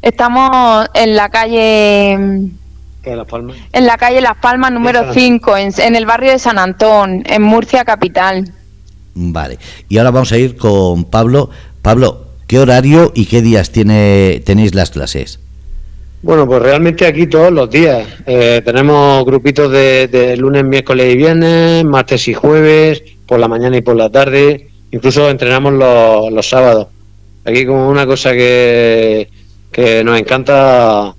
Estamos 0.02 0.86
en 0.94 1.16
la 1.16 1.28
calle. 1.28 2.12
En 2.12 3.86
la 3.86 3.96
calle 3.96 4.20
Las 4.20 4.36
Palmas 4.38 4.72
número 4.72 5.12
5, 5.12 5.56
en, 5.56 5.72
en, 5.78 5.94
el 5.94 6.06
barrio 6.06 6.32
de 6.32 6.40
San 6.40 6.58
Antón, 6.58 7.22
en 7.26 7.40
Murcia 7.40 7.84
capital. 7.84 8.52
Vale. 9.14 9.60
Y 9.88 9.98
ahora 9.98 10.10
vamos 10.10 10.32
a 10.32 10.38
ir 10.38 10.56
con 10.56 11.04
Pablo. 11.04 11.50
Pablo, 11.82 12.25
¿Qué 12.46 12.60
horario 12.60 13.10
y 13.14 13.26
qué 13.26 13.42
días 13.42 13.72
tiene, 13.72 14.40
tenéis 14.44 14.74
las 14.74 14.90
clases? 14.90 15.40
Bueno, 16.22 16.46
pues 16.46 16.62
realmente 16.62 17.04
aquí 17.04 17.26
todos 17.26 17.50
los 17.52 17.68
días. 17.68 18.06
Eh, 18.24 18.62
tenemos 18.64 19.24
grupitos 19.24 19.70
de, 19.72 20.36
lunes, 20.38 20.64
miércoles 20.64 21.12
y 21.12 21.16
viernes, 21.16 21.84
martes 21.84 22.28
y 22.28 22.34
jueves, 22.34 23.02
por 23.26 23.40
la 23.40 23.48
mañana 23.48 23.76
y 23.76 23.80
por 23.80 23.96
la 23.96 24.10
tarde. 24.10 24.68
Incluso 24.92 25.28
entrenamos 25.28 25.72
los, 25.72 26.32
los 26.32 26.48
sábados. 26.48 26.86
Aquí 27.44 27.66
como 27.66 27.88
una 27.88 28.06
cosa 28.06 28.32
que, 28.32 29.28
que 29.72 30.04
nos 30.04 30.18
encanta, 30.18 31.14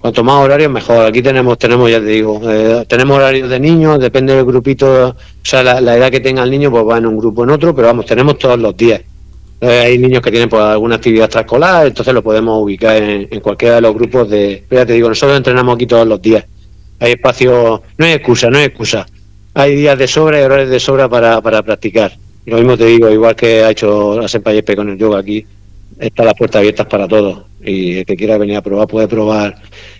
cuanto 0.00 0.24
más 0.24 0.44
horarios 0.44 0.70
mejor. 0.70 1.06
Aquí 1.06 1.22
tenemos, 1.22 1.58
tenemos 1.58 1.88
ya 1.88 2.00
te 2.00 2.06
digo, 2.06 2.40
eh, 2.44 2.84
tenemos 2.88 3.16
horarios 3.18 3.48
de 3.48 3.60
niños, 3.60 4.00
depende 4.00 4.34
del 4.34 4.44
grupito, 4.44 5.10
o 5.10 5.14
sea, 5.42 5.62
la, 5.62 5.80
la 5.80 5.96
edad 5.96 6.10
que 6.10 6.20
tenga 6.20 6.42
el 6.42 6.50
niño, 6.50 6.72
pues 6.72 6.84
va 6.84 6.98
en 6.98 7.06
un 7.06 7.18
grupo 7.18 7.42
o 7.42 7.44
en 7.44 7.50
otro, 7.50 7.74
pero 7.74 7.88
vamos, 7.88 8.06
tenemos 8.06 8.36
todos 8.36 8.58
los 8.58 8.76
días. 8.76 9.00
Hay 9.60 9.98
niños 9.98 10.20
que 10.22 10.30
tienen 10.30 10.48
pues, 10.48 10.62
alguna 10.62 10.96
actividad 10.96 11.24
extraescolar, 11.24 11.86
entonces 11.86 12.12
lo 12.12 12.22
podemos 12.22 12.62
ubicar 12.62 12.96
en, 12.96 13.40
cualquiera 13.40 13.76
de 13.76 13.80
los 13.80 13.94
grupos 13.94 14.28
de... 14.28 14.62
Pero 14.68 14.82
ya 14.82 14.86
te 14.86 14.92
digo, 14.92 15.08
nosotros 15.08 15.36
entrenamos 15.36 15.74
aquí 15.74 15.86
todos 15.86 16.06
los 16.06 16.20
días. 16.20 16.44
Hay 17.00 17.12
espacio, 17.12 17.82
no 17.96 18.06
hay 18.06 18.12
excusa, 18.12 18.50
no 18.50 18.58
hay 18.58 18.64
excusa. 18.64 19.06
Hay 19.54 19.74
días 19.74 19.98
de 19.98 20.06
sobra 20.06 20.40
y 20.40 20.44
horarios 20.44 20.70
de 20.70 20.80
sobra 20.80 21.08
para, 21.08 21.40
para 21.40 21.62
practicar. 21.62 22.12
Y 22.44 22.50
lo 22.50 22.58
mismo 22.58 22.76
te 22.76 22.84
digo, 22.84 23.10
igual 23.10 23.34
que 23.34 23.64
ha 23.64 23.70
hecho 23.70 24.20
la 24.20 24.28
Senpayepe 24.28 24.76
con 24.76 24.90
el 24.90 24.98
yoga 24.98 25.18
aquí, 25.18 25.44
están 25.98 26.26
las 26.26 26.34
puertas 26.34 26.60
abiertas 26.60 26.86
para 26.86 27.08
todos. 27.08 27.44
Y 27.64 27.98
el 27.98 28.06
que 28.06 28.16
quiera 28.16 28.38
venir 28.38 28.56
a 28.56 28.62
probar 28.62 28.86
puede 28.86 29.08
probar 29.08 29.56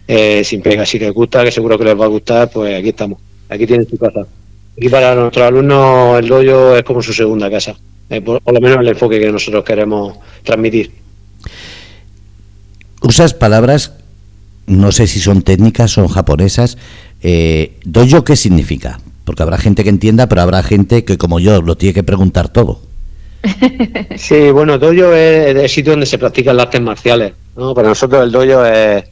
eh, 0.07 0.45
sin 0.45 0.61
pega. 0.61 0.85
Si 0.87 0.99
les 0.99 1.13
gusta, 1.13 1.43
que 1.43 1.51
seguro 1.51 1.79
que 1.79 1.85
les 1.85 1.99
va 1.99 2.05
a 2.05 2.09
gustar, 2.09 2.51
pues 2.51 2.79
aquí 2.79 2.91
estamos. 2.91 3.19
Aquí 3.49 3.67
tienen 3.67 3.89
su 3.89 3.97
casa. 3.97 4.27
Y 4.77 4.89
para 4.89 5.15
nuestros 5.15 5.47
alumnos 5.47 6.19
el 6.19 6.29
dojo 6.29 6.77
es 6.77 6.83
como 6.83 7.03
su 7.03 7.13
segunda 7.13 7.51
casa. 7.51 7.75
Eh, 8.09 8.21
por, 8.21 8.41
lo 8.53 8.61
menos 8.61 8.81
el 8.81 8.89
enfoque 8.89 9.21
que 9.21 9.31
nosotros 9.31 9.65
queremos 9.65 10.17
transmitir. 10.45 10.93
Usas 13.03 13.35
palabras, 13.35 13.93
no 14.67 14.93
sé 14.93 15.07
si 15.07 15.21
son 15.21 15.43
técnicas, 15.43 15.91
son 15.91 16.09
japonesas. 16.09 16.79
Eh, 17.23 17.79
¿Doyo 17.85 18.25
qué 18.25 18.37
significa? 18.37 19.01
Porque 19.25 19.43
habrá 19.43 19.59
gente 19.59 19.83
que 19.83 19.91
entienda, 19.91 20.29
pero 20.29 20.43
habrá 20.43 20.63
gente 20.63 21.05
que, 21.05 21.19
como 21.19 21.41
yo, 21.41 21.61
lo 21.63 21.77
tiene 21.77 21.95
que 21.95 22.03
preguntar 22.03 22.49
todo. 22.49 22.81
Sí, 24.17 24.51
bueno, 24.51 24.79
dojo 24.79 25.13
es 25.13 25.55
el 25.55 25.69
sitio 25.69 25.93
donde 25.93 26.07
se 26.07 26.19
practican 26.19 26.57
las 26.57 26.67
artes 26.67 26.81
marciales. 26.81 27.35
¿no? 27.57 27.75
Para 27.75 27.89
nosotros 27.89 28.23
el 28.23 28.33
dojo 28.33 28.65
es, 28.65 29.05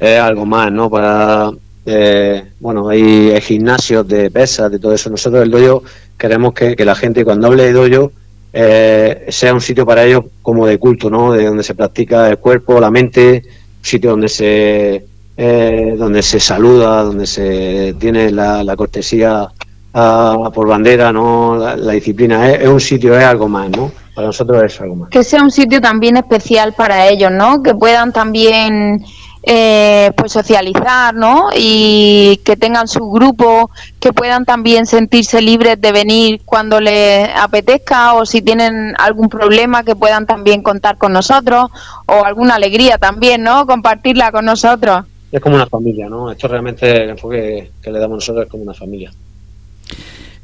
algo 0.00 0.46
más, 0.46 0.72
¿no? 0.72 0.88
Para, 0.88 1.50
eh, 1.86 2.44
bueno, 2.60 2.88
hay, 2.88 3.38
gimnasios 3.40 4.06
de 4.08 4.30
pesas, 4.30 4.70
de 4.70 4.78
todo 4.78 4.94
eso. 4.94 5.10
Nosotros 5.10 5.42
el 5.42 5.50
dojo 5.50 5.84
queremos 6.16 6.54
que, 6.54 6.74
que 6.74 6.84
la 6.84 6.94
gente 6.94 7.24
cuando 7.24 7.48
hable 7.48 7.64
de 7.64 7.72
dojo 7.72 8.12
eh, 8.52 9.26
sea 9.28 9.54
un 9.54 9.60
sitio 9.60 9.84
para 9.84 10.04
ellos 10.04 10.24
como 10.42 10.66
de 10.66 10.78
culto, 10.78 11.10
¿no? 11.10 11.32
De 11.32 11.44
donde 11.44 11.62
se 11.62 11.74
practica 11.74 12.28
el 12.28 12.38
cuerpo, 12.38 12.80
la 12.80 12.90
mente, 12.90 13.42
un 13.78 13.84
sitio 13.84 14.10
donde 14.10 14.28
se 14.28 15.04
eh, 15.40 15.94
donde 15.96 16.20
se 16.20 16.40
saluda, 16.40 17.04
donde 17.04 17.24
se 17.24 17.94
tiene 18.00 18.32
la, 18.32 18.74
cortesía 18.76 19.46
por 19.92 20.66
bandera, 20.66 21.12
¿no? 21.12 21.56
La, 21.56 21.92
disciplina 21.92 22.50
es, 22.50 22.66
un 22.66 22.80
sitio, 22.80 23.16
es 23.16 23.24
algo 23.24 23.48
más, 23.48 23.70
¿no? 23.70 23.92
Para 24.16 24.26
nosotros 24.26 24.64
es 24.64 24.80
algo 24.80 24.96
más. 24.96 25.10
Que 25.10 25.22
sea 25.22 25.44
un 25.44 25.52
sitio 25.52 25.80
también 25.80 26.16
especial 26.16 26.72
para 26.72 27.06
ellos, 27.06 27.30
¿no? 27.30 27.62
Que 27.62 27.72
puedan 27.72 28.12
también 28.12 29.04
eh, 29.50 30.12
pues 30.14 30.30
socializar, 30.30 31.14
¿no? 31.14 31.48
Y 31.56 32.38
que 32.44 32.54
tengan 32.54 32.86
su 32.86 33.10
grupo, 33.10 33.70
que 33.98 34.12
puedan 34.12 34.44
también 34.44 34.84
sentirse 34.84 35.40
libres 35.40 35.80
de 35.80 35.90
venir 35.90 36.42
cuando 36.44 36.80
les 36.80 37.30
apetezca 37.34 38.12
o 38.12 38.26
si 38.26 38.42
tienen 38.42 38.94
algún 38.98 39.30
problema 39.30 39.84
que 39.84 39.96
puedan 39.96 40.26
también 40.26 40.62
contar 40.62 40.98
con 40.98 41.14
nosotros 41.14 41.70
o 42.04 42.24
alguna 42.26 42.56
alegría 42.56 42.98
también, 42.98 43.42
¿no? 43.42 43.66
Compartirla 43.66 44.32
con 44.32 44.44
nosotros. 44.44 45.06
Es 45.32 45.40
como 45.40 45.56
una 45.56 45.66
familia, 45.66 46.10
¿no? 46.10 46.30
Esto 46.30 46.46
realmente 46.46 47.04
el 47.04 47.08
enfoque 47.08 47.70
que 47.80 47.90
le 47.90 47.98
damos 47.98 48.16
nosotros 48.16 48.44
es 48.44 48.50
como 48.50 48.64
una 48.64 48.74
familia. 48.74 49.10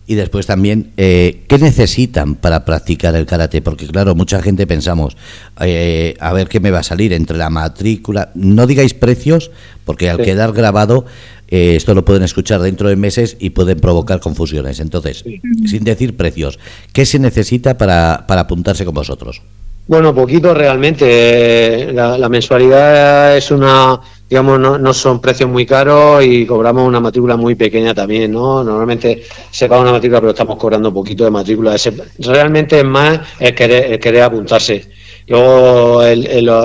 Y 0.06 0.16
después 0.16 0.46
también, 0.46 0.92
eh, 0.98 1.44
¿qué 1.48 1.56
necesitan 1.58 2.34
para 2.34 2.64
practicar 2.66 3.14
el 3.14 3.24
karate? 3.24 3.62
Porque 3.62 3.86
claro, 3.86 4.14
mucha 4.14 4.42
gente 4.42 4.66
pensamos, 4.66 5.16
eh, 5.60 6.14
a 6.20 6.32
ver 6.34 6.48
qué 6.48 6.60
me 6.60 6.70
va 6.70 6.80
a 6.80 6.82
salir 6.82 7.14
entre 7.14 7.38
la 7.38 7.48
matrícula. 7.48 8.30
No 8.34 8.66
digáis 8.66 8.92
precios, 8.92 9.50
porque 9.86 10.10
al 10.10 10.18
quedar 10.18 10.52
grabado, 10.52 11.06
eh, 11.48 11.76
esto 11.76 11.94
lo 11.94 12.04
pueden 12.04 12.22
escuchar 12.22 12.60
dentro 12.60 12.88
de 12.88 12.96
meses 12.96 13.36
y 13.40 13.50
pueden 13.50 13.80
provocar 13.80 14.20
confusiones. 14.20 14.78
Entonces, 14.78 15.24
sin 15.66 15.84
decir 15.84 16.16
precios, 16.16 16.58
¿qué 16.92 17.06
se 17.06 17.18
necesita 17.18 17.78
para, 17.78 18.24
para 18.26 18.42
apuntarse 18.42 18.84
con 18.84 18.94
vosotros? 18.94 19.40
Bueno, 19.86 20.14
poquito 20.14 20.54
realmente. 20.54 21.92
La, 21.92 22.28
mensualidad 22.28 23.36
es 23.36 23.50
una, 23.50 24.00
digamos, 24.28 24.58
no, 24.58 24.78
no, 24.78 24.94
son 24.94 25.20
precios 25.20 25.48
muy 25.50 25.66
caros 25.66 26.24
y 26.24 26.46
cobramos 26.46 26.86
una 26.86 27.00
matrícula 27.00 27.36
muy 27.36 27.54
pequeña 27.54 27.94
también, 27.94 28.32
¿no? 28.32 28.64
Normalmente 28.64 29.22
se 29.50 29.68
paga 29.68 29.82
una 29.82 29.92
matrícula, 29.92 30.20
pero 30.20 30.30
estamos 30.30 30.56
cobrando 30.56 30.92
poquito 30.92 31.24
de 31.24 31.30
matrícula. 31.30 31.76
realmente 32.18 32.78
es 32.78 32.84
más 32.84 33.20
el 33.38 33.54
querer, 33.54 33.98
querer 34.00 34.22
apuntarse. 34.22 34.86
Luego, 35.26 36.02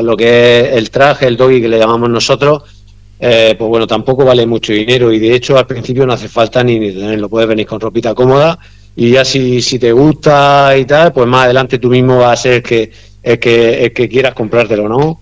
lo, 0.01 0.17
que 0.17 0.59
es 0.59 0.71
el 0.73 0.89
traje, 0.89 1.27
el 1.27 1.37
doggy 1.37 1.61
que 1.61 1.67
le 1.67 1.79
llamamos 1.79 2.09
nosotros, 2.09 2.63
eh, 3.19 3.55
pues 3.57 3.69
bueno, 3.69 3.85
tampoco 3.85 4.23
vale 4.23 4.45
mucho 4.45 4.71
dinero 4.71 5.11
y 5.11 5.19
de 5.19 5.35
hecho 5.35 5.57
al 5.57 5.67
principio 5.67 6.05
no 6.05 6.13
hace 6.13 6.29
falta 6.29 6.63
ni, 6.63 6.79
ni 6.79 6.91
tenerlo. 6.91 7.29
Puedes 7.29 7.47
venir 7.47 7.65
con 7.67 7.79
ropita 7.79 8.13
cómoda 8.13 8.57
y 8.95 9.11
ya 9.11 9.25
si, 9.25 9.61
si 9.61 9.79
te 9.79 9.91
gusta 9.91 10.75
y 10.77 10.85
tal, 10.85 11.13
pues 11.13 11.27
más 11.27 11.45
adelante 11.45 11.77
tú 11.77 11.89
mismo 11.89 12.19
vas 12.19 12.39
a 12.39 12.41
ser 12.41 12.63
que 12.63 12.91
el 13.21 13.39
que, 13.39 13.91
que 13.93 14.09
quieras 14.09 14.33
comprártelo, 14.33 14.87
¿no? 14.87 15.18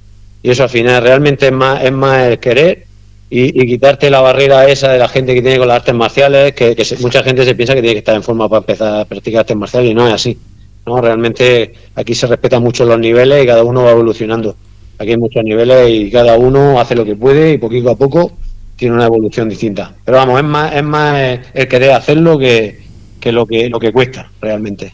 Y 0.47 0.51
eso 0.51 0.63
al 0.63 0.69
final 0.69 1.03
realmente 1.03 1.47
es 1.47 1.51
más, 1.51 1.83
es 1.83 1.91
más 1.91 2.25
el 2.25 2.39
querer 2.39 2.85
y, 3.29 3.67
quitarte 3.67 4.09
la 4.09 4.21
barrera 4.21 4.65
esa 4.65 4.93
de 4.93 4.97
la 4.97 5.09
gente 5.09 5.35
que 5.35 5.41
tiene 5.41 5.57
con 5.57 5.67
las 5.67 5.79
artes 5.79 5.93
marciales, 5.93 6.53
que, 6.53 6.73
mucha 7.01 7.21
gente 7.21 7.43
se 7.43 7.53
piensa 7.53 7.75
que 7.75 7.81
tiene 7.81 7.95
que 7.95 7.99
estar 7.99 8.15
en 8.15 8.23
forma 8.23 8.47
para 8.47 8.59
empezar 8.59 9.01
a 9.01 9.03
practicar 9.03 9.41
artes 9.41 9.57
marciales 9.57 9.91
y 9.91 9.93
no 9.93 10.07
es 10.07 10.13
así. 10.13 10.37
¿no? 10.85 11.01
Realmente 11.01 11.73
aquí 11.95 12.15
se 12.15 12.27
respetan 12.27 12.63
mucho 12.63 12.85
los 12.85 12.97
niveles 12.97 13.43
y 13.43 13.45
cada 13.45 13.61
uno 13.65 13.83
va 13.83 13.91
evolucionando. 13.91 14.55
Aquí 14.97 15.11
hay 15.11 15.17
muchos 15.17 15.43
niveles 15.43 15.89
y 15.89 16.09
cada 16.09 16.37
uno 16.37 16.79
hace 16.79 16.95
lo 16.95 17.03
que 17.03 17.17
puede 17.17 17.51
y 17.51 17.57
poquito 17.57 17.89
a 17.89 17.97
poco 17.97 18.31
tiene 18.77 18.95
una 18.95 19.07
evolución 19.07 19.49
distinta. 19.49 19.95
Pero 20.05 20.15
vamos, 20.15 20.39
es 20.39 20.45
más, 20.45 20.73
es 20.73 20.83
más 20.83 21.39
el 21.53 21.67
querer 21.67 21.91
hacerlo 21.91 22.39
que, 22.39 22.79
que 23.19 23.33
lo 23.33 23.45
que 23.45 23.67
lo 23.67 23.81
que 23.81 23.91
cuesta 23.91 24.31
realmente. 24.39 24.93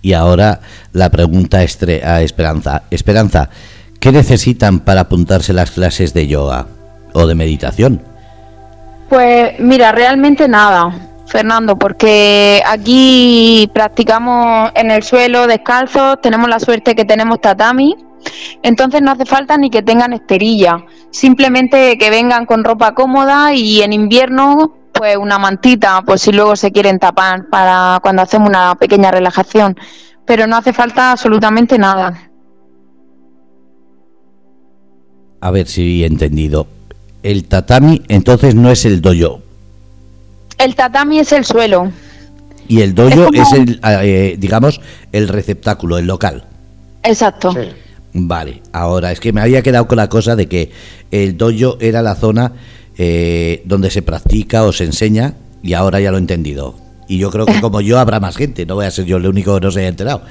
Y 0.00 0.14
ahora 0.14 0.62
la 0.94 1.10
pregunta 1.10 1.58
a 1.58 2.22
Esperanza. 2.22 2.84
Esperanza, 2.90 3.50
¿qué 4.00 4.10
necesitan 4.10 4.80
para 4.80 5.02
apuntarse 5.02 5.52
las 5.52 5.70
clases 5.70 6.14
de 6.14 6.26
yoga 6.26 6.66
o 7.12 7.26
de 7.26 7.34
meditación? 7.34 8.02
Pues 9.08 9.58
mira, 9.60 9.92
realmente 9.92 10.48
nada, 10.48 10.92
Fernando, 11.26 11.78
porque 11.78 12.62
aquí 12.66 13.70
practicamos 13.74 14.70
en 14.74 14.90
el 14.90 15.02
suelo 15.02 15.46
descalzos, 15.46 16.20
tenemos 16.20 16.48
la 16.48 16.58
suerte 16.58 16.94
que 16.94 17.04
tenemos 17.04 17.40
tatami, 17.40 17.94
entonces 18.62 19.02
no 19.02 19.12
hace 19.12 19.26
falta 19.26 19.56
ni 19.56 19.70
que 19.70 19.82
tengan 19.82 20.12
esterilla, 20.12 20.84
simplemente 21.10 21.98
que 21.98 22.10
vengan 22.10 22.46
con 22.46 22.64
ropa 22.64 22.94
cómoda 22.94 23.52
y 23.54 23.82
en 23.82 23.92
invierno 23.92 24.76
pues 24.92 25.16
una 25.16 25.38
mantita, 25.38 26.02
pues 26.02 26.22
si 26.22 26.32
luego 26.32 26.56
se 26.56 26.72
quieren 26.72 26.98
tapar 26.98 27.48
para 27.48 27.98
cuando 28.02 28.22
hacemos 28.22 28.48
una 28.48 28.74
pequeña 28.74 29.10
relajación, 29.10 29.76
pero 30.24 30.46
no 30.46 30.56
hace 30.56 30.72
falta 30.72 31.12
absolutamente 31.12 31.78
nada. 31.78 32.29
A 35.40 35.50
ver 35.50 35.66
si 35.66 36.02
he 36.02 36.06
entendido. 36.06 36.66
El 37.22 37.44
tatami 37.44 38.02
entonces 38.08 38.54
no 38.54 38.70
es 38.70 38.84
el 38.84 39.00
doyo. 39.00 39.40
El 40.58 40.74
tatami 40.74 41.18
es 41.18 41.32
el 41.32 41.44
suelo. 41.44 41.92
Y 42.68 42.82
el 42.82 42.94
doyo 42.94 43.28
es, 43.32 43.52
el, 43.52 43.80
eh, 43.82 44.36
digamos, 44.38 44.80
el 45.12 45.28
receptáculo, 45.28 45.98
el 45.98 46.06
local. 46.06 46.44
Exacto. 47.02 47.54
Vale, 48.12 48.62
ahora 48.72 49.12
es 49.12 49.20
que 49.20 49.32
me 49.32 49.40
había 49.40 49.62
quedado 49.62 49.86
con 49.86 49.96
la 49.96 50.08
cosa 50.08 50.36
de 50.36 50.46
que 50.46 50.70
el 51.10 51.36
doyo 51.36 51.78
era 51.80 52.02
la 52.02 52.14
zona 52.14 52.52
eh, 52.98 53.62
donde 53.64 53.90
se 53.90 54.02
practica 54.02 54.64
o 54.64 54.72
se 54.72 54.84
enseña 54.84 55.34
y 55.62 55.74
ahora 55.74 56.00
ya 56.00 56.10
lo 56.10 56.18
he 56.18 56.20
entendido. 56.20 56.76
Y 57.08 57.18
yo 57.18 57.30
creo 57.30 57.46
que 57.46 57.58
como 57.60 57.80
yo 57.80 57.98
habrá 57.98 58.20
más 58.20 58.36
gente, 58.36 58.66
no 58.66 58.74
voy 58.74 58.86
a 58.86 58.90
ser 58.90 59.04
yo 59.04 59.16
el 59.16 59.26
único 59.26 59.54
que 59.54 59.66
no 59.66 59.70
se 59.70 59.80
haya 59.80 59.88
enterado. 59.88 60.22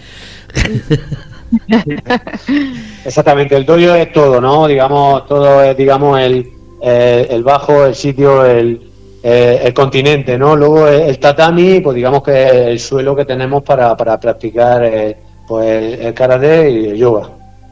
Exactamente, 3.05 3.55
el 3.55 3.65
dojo 3.65 3.95
es 3.95 4.11
todo, 4.11 4.39
¿no? 4.41 4.67
Digamos, 4.67 5.25
todo 5.27 5.63
es, 5.63 5.75
digamos, 5.75 6.19
el, 6.19 6.49
eh, 6.81 7.27
el 7.29 7.43
bajo, 7.43 7.85
el 7.85 7.95
sitio, 7.95 8.45
el, 8.45 8.81
eh, 9.23 9.61
el 9.63 9.73
continente, 9.73 10.37
¿no? 10.37 10.55
Luego 10.55 10.87
el 10.87 11.17
tatami, 11.19 11.79
pues 11.79 11.95
digamos 11.95 12.23
que 12.23 12.45
es 12.45 12.53
el 12.53 12.79
suelo 12.79 13.15
que 13.15 13.25
tenemos 13.25 13.63
para, 13.63 13.95
para 13.97 14.19
practicar 14.19 15.15
pues 15.47 15.99
el 15.99 16.13
karate 16.13 16.69
y 16.69 16.85
el 16.87 16.97
yoga. 16.97 17.29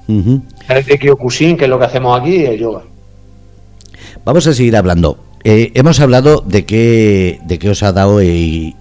El 0.08 0.86
de 0.86 0.98
Kyokushin, 1.00 1.58
que 1.58 1.66
es 1.66 1.70
lo 1.70 1.78
que 1.78 1.86
hacemos 1.86 2.20
aquí, 2.20 2.38
y 2.38 2.46
el 2.46 2.60
yoga. 2.60 2.82
Vamos 4.24 4.48
a 4.48 4.54
seguir 4.54 4.76
hablando. 4.76 5.18
Eh, 5.44 5.72
hemos 5.76 6.00
hablado 6.00 6.44
de 6.46 6.66
qué, 6.66 7.40
de 7.46 7.60
qué 7.60 7.70
os 7.70 7.84
ha 7.84 7.94
dado 7.94 8.22
y 8.22 8.76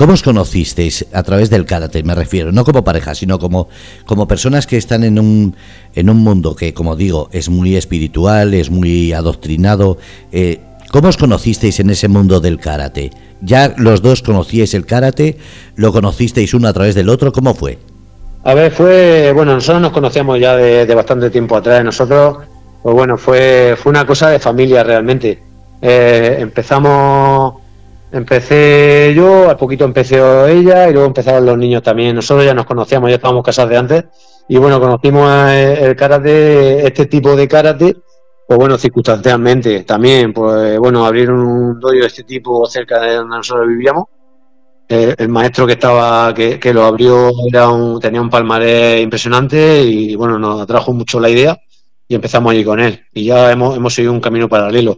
cómo 0.00 0.14
os 0.14 0.22
conocisteis 0.22 1.04
a 1.12 1.22
través 1.22 1.50
del 1.50 1.66
karate, 1.66 2.02
me 2.02 2.14
refiero, 2.14 2.52
no 2.52 2.64
como 2.64 2.82
pareja, 2.82 3.14
sino 3.14 3.38
como, 3.38 3.68
como 4.06 4.26
personas 4.26 4.66
que 4.66 4.78
están 4.78 5.04
en 5.04 5.18
un, 5.18 5.54
en 5.94 6.08
un 6.08 6.16
mundo 6.16 6.56
que, 6.56 6.72
como 6.72 6.96
digo, 6.96 7.28
es 7.32 7.50
muy 7.50 7.76
espiritual, 7.76 8.54
es 8.54 8.70
muy 8.70 9.12
adoctrinado. 9.12 9.98
Eh, 10.32 10.58
¿Cómo 10.90 11.08
os 11.08 11.18
conocisteis 11.18 11.80
en 11.80 11.90
ese 11.90 12.08
mundo 12.08 12.40
del 12.40 12.58
karate? 12.58 13.10
¿Ya 13.42 13.74
los 13.76 14.00
dos 14.00 14.22
conocíais 14.22 14.72
el 14.72 14.86
karate? 14.86 15.36
¿Lo 15.76 15.92
conocisteis 15.92 16.54
uno 16.54 16.68
a 16.68 16.72
través 16.72 16.94
del 16.94 17.10
otro? 17.10 17.30
¿Cómo 17.30 17.52
fue? 17.54 17.76
A 18.44 18.54
ver, 18.54 18.72
fue, 18.72 19.32
bueno, 19.34 19.52
nosotros 19.52 19.82
nos 19.82 19.92
conocíamos 19.92 20.40
ya 20.40 20.56
de, 20.56 20.94
bastante 20.94 21.28
tiempo 21.28 21.56
atrás. 21.56 21.84
Nosotros 21.84 22.38
pues 22.82 22.94
bueno, 22.94 23.18
fue, 23.18 23.76
fue 23.76 23.90
una 23.90 24.06
cosa 24.06 24.30
de 24.30 24.38
familia 24.38 24.82
realmente. 24.82 25.42
Eh, 25.82 26.38
empezamos, 26.38 27.59
empecé 28.12 29.12
yo, 29.14 29.48
al 29.48 29.56
poquito 29.56 29.84
empezó 29.84 30.46
ella 30.46 30.88
y 30.88 30.92
luego 30.92 31.06
empezaron 31.06 31.46
los 31.46 31.58
niños 31.58 31.82
también. 31.82 32.16
Nosotros 32.16 32.44
ya 32.44 32.54
nos 32.54 32.66
conocíamos, 32.66 33.10
ya 33.10 33.16
estábamos 33.16 33.44
casados 33.44 33.70
de 33.70 33.76
antes 33.76 34.04
y 34.48 34.56
bueno, 34.58 34.80
conocimos 34.80 35.30
el 35.52 35.94
karate, 35.94 36.86
este 36.86 37.06
tipo 37.06 37.36
de 37.36 37.46
karate, 37.46 37.96
pues 38.46 38.58
bueno, 38.58 38.76
circunstancialmente 38.76 39.84
también, 39.84 40.32
pues 40.32 40.78
bueno, 40.78 41.06
abrir 41.06 41.30
un 41.30 41.78
dojo 41.78 41.94
de 41.94 42.06
este 42.06 42.24
tipo 42.24 42.66
cerca 42.66 43.00
de 43.00 43.14
donde 43.14 43.36
nosotros 43.36 43.68
vivíamos. 43.68 44.06
el 44.88 45.28
maestro 45.28 45.66
que 45.66 45.74
estaba, 45.74 46.34
que, 46.34 46.58
que 46.58 46.74
lo 46.74 46.84
abrió, 46.84 47.30
era 47.48 47.68
un, 47.68 48.00
tenía 48.00 48.20
un 48.20 48.28
palmarés 48.28 49.00
impresionante 49.02 49.82
y 49.82 50.16
bueno, 50.16 50.38
nos 50.38 50.60
atrajo 50.62 50.92
mucho 50.92 51.20
la 51.20 51.30
idea 51.30 51.56
y 52.08 52.16
empezamos 52.16 52.50
allí 52.52 52.64
con 52.64 52.80
él. 52.80 53.04
Y 53.14 53.26
ya 53.26 53.52
hemos, 53.52 53.76
hemos 53.76 53.94
seguido 53.94 54.12
un 54.12 54.20
camino 54.20 54.48
paralelo. 54.48 54.96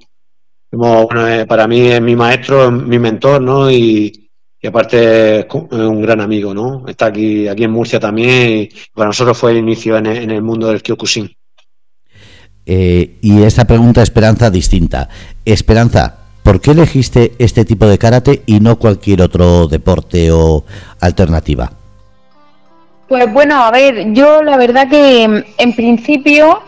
Bueno, 0.75 1.29
eh, 1.29 1.45
para 1.45 1.69
mí 1.69 1.83
es 1.83 2.01
mi 2.01 2.17
maestro, 2.17 2.71
mi 2.71 2.99
mentor, 2.99 3.43
¿no? 3.43 3.71
Y, 3.71 4.31
aparte 4.67 5.41
es 5.41 5.47
un 5.71 6.01
gran 6.01 6.21
amigo, 6.21 6.55
¿no? 6.55 6.85
Está 6.89 7.07
aquí, 7.07 7.47
aquí 7.47 7.65
en 7.65 7.73
Murcia 7.73 8.01
también 8.01 8.49
y 8.49 8.71
para 8.95 9.09
nosotros 9.09 9.37
fue 9.37 9.51
el 9.51 9.59
inicio 9.59 9.99
en 9.99 10.07
el, 10.07 10.41
mundo 10.41 10.69
del 10.69 10.83
Kyokushin. 10.83 11.31
Eh, 12.65 13.19
y 13.21 13.43
esta 13.43 13.67
pregunta, 13.67 14.03
Esperanza, 14.03 14.51
distinta. 14.51 15.09
Esperanza, 15.45 16.17
¿por 16.43 16.61
qué 16.61 16.71
elegiste 16.71 17.33
este 17.39 17.65
tipo 17.67 17.87
de 17.87 17.99
karate 17.99 18.43
y 18.47 18.61
no 18.61 18.79
cualquier 18.79 19.21
otro 19.21 19.67
deporte 19.67 20.31
o 20.31 20.65
alternativa? 21.01 21.71
Pues 23.09 23.31
bueno, 23.31 23.63
a 23.65 23.71
ver, 23.71 24.15
yo 24.15 24.43
la 24.43 24.57
verdad 24.57 24.89
que 24.89 25.45
en 25.59 25.77
principio 25.77 26.63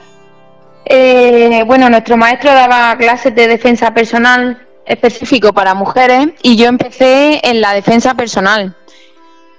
eh, 0.87 1.65
bueno, 1.67 1.89
nuestro 1.89 2.17
maestro 2.17 2.53
daba 2.53 2.97
clases 2.97 3.35
de 3.35 3.49
defensa 3.49 3.95
personal 3.95 4.67
específico 4.87 5.53
para 5.53 5.75
mujeres 5.75 6.29
y 6.43 6.57
yo 6.57 6.67
empecé 6.67 7.41
en 7.43 7.61
la 7.61 7.73
defensa 7.73 8.15
personal. 8.15 8.77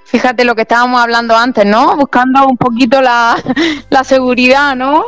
Fíjate 0.06 0.46
lo 0.46 0.56
que 0.56 0.62
estábamos 0.62 1.02
hablando 1.02 1.36
antes, 1.36 1.66
¿no? 1.66 1.98
Buscando 1.98 2.46
un 2.48 2.58
poquito 2.58 3.02
la, 3.02 3.36
seguridad, 4.04 4.76
¿no? 4.76 5.04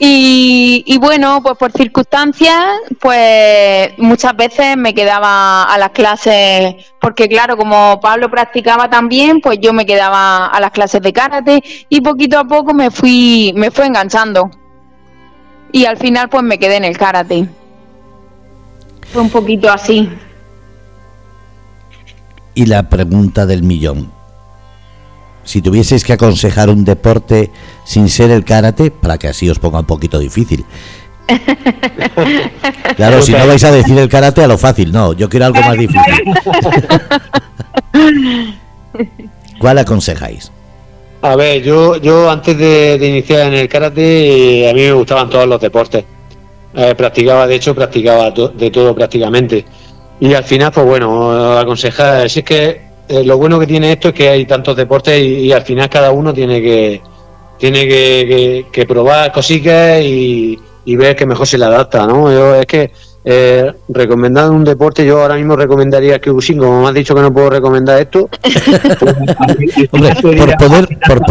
Y, 0.00 0.96
bueno, 1.00 1.40
pues 1.42 1.58
por 1.58 1.72
circunstancias, 1.72 2.64
pues 3.00 3.98
muchas 3.98 4.36
veces 4.36 4.76
me 4.76 4.94
quedaba 4.94 5.64
a 5.64 5.76
las 5.76 5.90
clases, 5.90 6.76
porque 7.00 7.28
claro, 7.28 7.56
como 7.56 7.98
Pablo 8.00 8.30
practicaba 8.30 8.88
también, 8.88 9.40
pues 9.40 9.58
yo 9.60 9.72
me 9.72 9.84
quedaba 9.84 10.46
a 10.46 10.60
las 10.60 10.70
clases 10.70 11.02
de 11.02 11.12
karate 11.12 11.62
y 11.88 12.00
poquito 12.00 12.38
a 12.38 12.44
poco 12.44 12.72
me 12.74 12.92
fui, 12.92 13.52
me 13.56 13.72
fue 13.72 13.86
enganchando 13.86 14.50
y 15.72 15.84
al 15.84 15.96
final 15.96 16.28
pues 16.28 16.42
me 16.42 16.58
quedé 16.58 16.76
en 16.76 16.84
el 16.84 16.96
karate. 16.96 17.48
Fue 19.12 19.22
un 19.22 19.30
poquito 19.30 19.70
así. 19.70 20.08
Y 22.54 22.66
la 22.66 22.88
pregunta 22.88 23.46
del 23.46 23.62
millón. 23.62 24.10
Si 25.44 25.62
tuvieseis 25.62 26.04
que 26.04 26.12
aconsejar 26.12 26.68
un 26.68 26.84
deporte 26.84 27.50
sin 27.84 28.08
ser 28.08 28.30
el 28.30 28.44
karate, 28.44 28.90
para 28.90 29.16
que 29.16 29.28
así 29.28 29.48
os 29.48 29.58
ponga 29.58 29.80
un 29.80 29.86
poquito 29.86 30.18
difícil. 30.18 30.64
claro, 32.96 33.22
si 33.22 33.32
no 33.32 33.46
vais 33.46 33.64
a 33.64 33.70
decir 33.70 33.96
el 33.98 34.08
karate 34.08 34.42
a 34.42 34.46
lo 34.46 34.58
fácil, 34.58 34.92
no, 34.92 35.12
yo 35.14 35.28
quiero 35.28 35.46
algo 35.46 35.60
más 35.60 35.76
difícil. 35.76 36.24
¿Cuál 39.58 39.78
aconsejáis? 39.78 40.50
A 41.20 41.34
ver, 41.34 41.62
yo, 41.62 41.96
yo 41.96 42.30
antes 42.30 42.56
de, 42.56 42.98
iniciar 43.02 43.48
en 43.48 43.54
el 43.54 43.68
karate, 43.68 44.70
a 44.70 44.74
mí 44.74 44.82
me 44.82 44.92
gustaban 44.92 45.28
todos 45.28 45.46
los 45.46 45.60
deportes. 45.60 46.04
Eh, 46.74 46.94
practicaba, 46.94 47.46
de 47.46 47.56
hecho, 47.56 47.74
practicaba 47.74 48.30
de 48.30 48.70
todo 48.70 48.94
prácticamente. 48.94 49.64
Y 50.20 50.32
al 50.34 50.44
final, 50.44 50.70
pues 50.72 50.86
bueno, 50.86 51.58
aconsejar, 51.58 52.28
si 52.30 52.40
es 52.40 52.44
que 52.44 52.88
eh, 53.08 53.24
lo 53.24 53.36
bueno 53.36 53.58
que 53.58 53.66
tiene 53.66 53.92
esto 53.92 54.08
es 54.08 54.14
que 54.14 54.28
hay 54.28 54.44
tantos 54.46 54.76
deportes 54.76 55.20
y, 55.20 55.50
al 55.52 55.62
final 55.62 55.88
cada 55.88 56.10
uno 56.12 56.32
tiene 56.34 56.60
que 56.60 57.00
tiene 57.58 57.88
que, 57.88 58.86
probar 58.86 59.32
cositas 59.32 60.00
y, 60.02 60.58
ver 60.84 61.16
que 61.16 61.26
mejor 61.26 61.46
se 61.46 61.58
le 61.58 61.64
adapta, 61.64 62.06
¿no? 62.06 62.30
Yo, 62.30 62.54
es 62.54 62.66
que 62.66 62.92
eh, 63.24 63.74
recomendando 63.88 64.52
un 64.52 64.64
deporte, 64.64 65.04
yo 65.04 65.20
ahora 65.20 65.34
mismo 65.34 65.56
recomendaría 65.56 66.20
que 66.20 66.30
Using, 66.30 66.58
como 66.58 66.82
me 66.82 66.88
has 66.88 66.94
dicho 66.94 67.14
que 67.14 67.20
no 67.20 67.32
puedo 67.32 67.50
recomendar 67.50 68.00
esto. 68.00 68.28
Pues, 69.90 70.14
por 70.20 70.56
poder, 70.56 70.98
por 71.06 71.22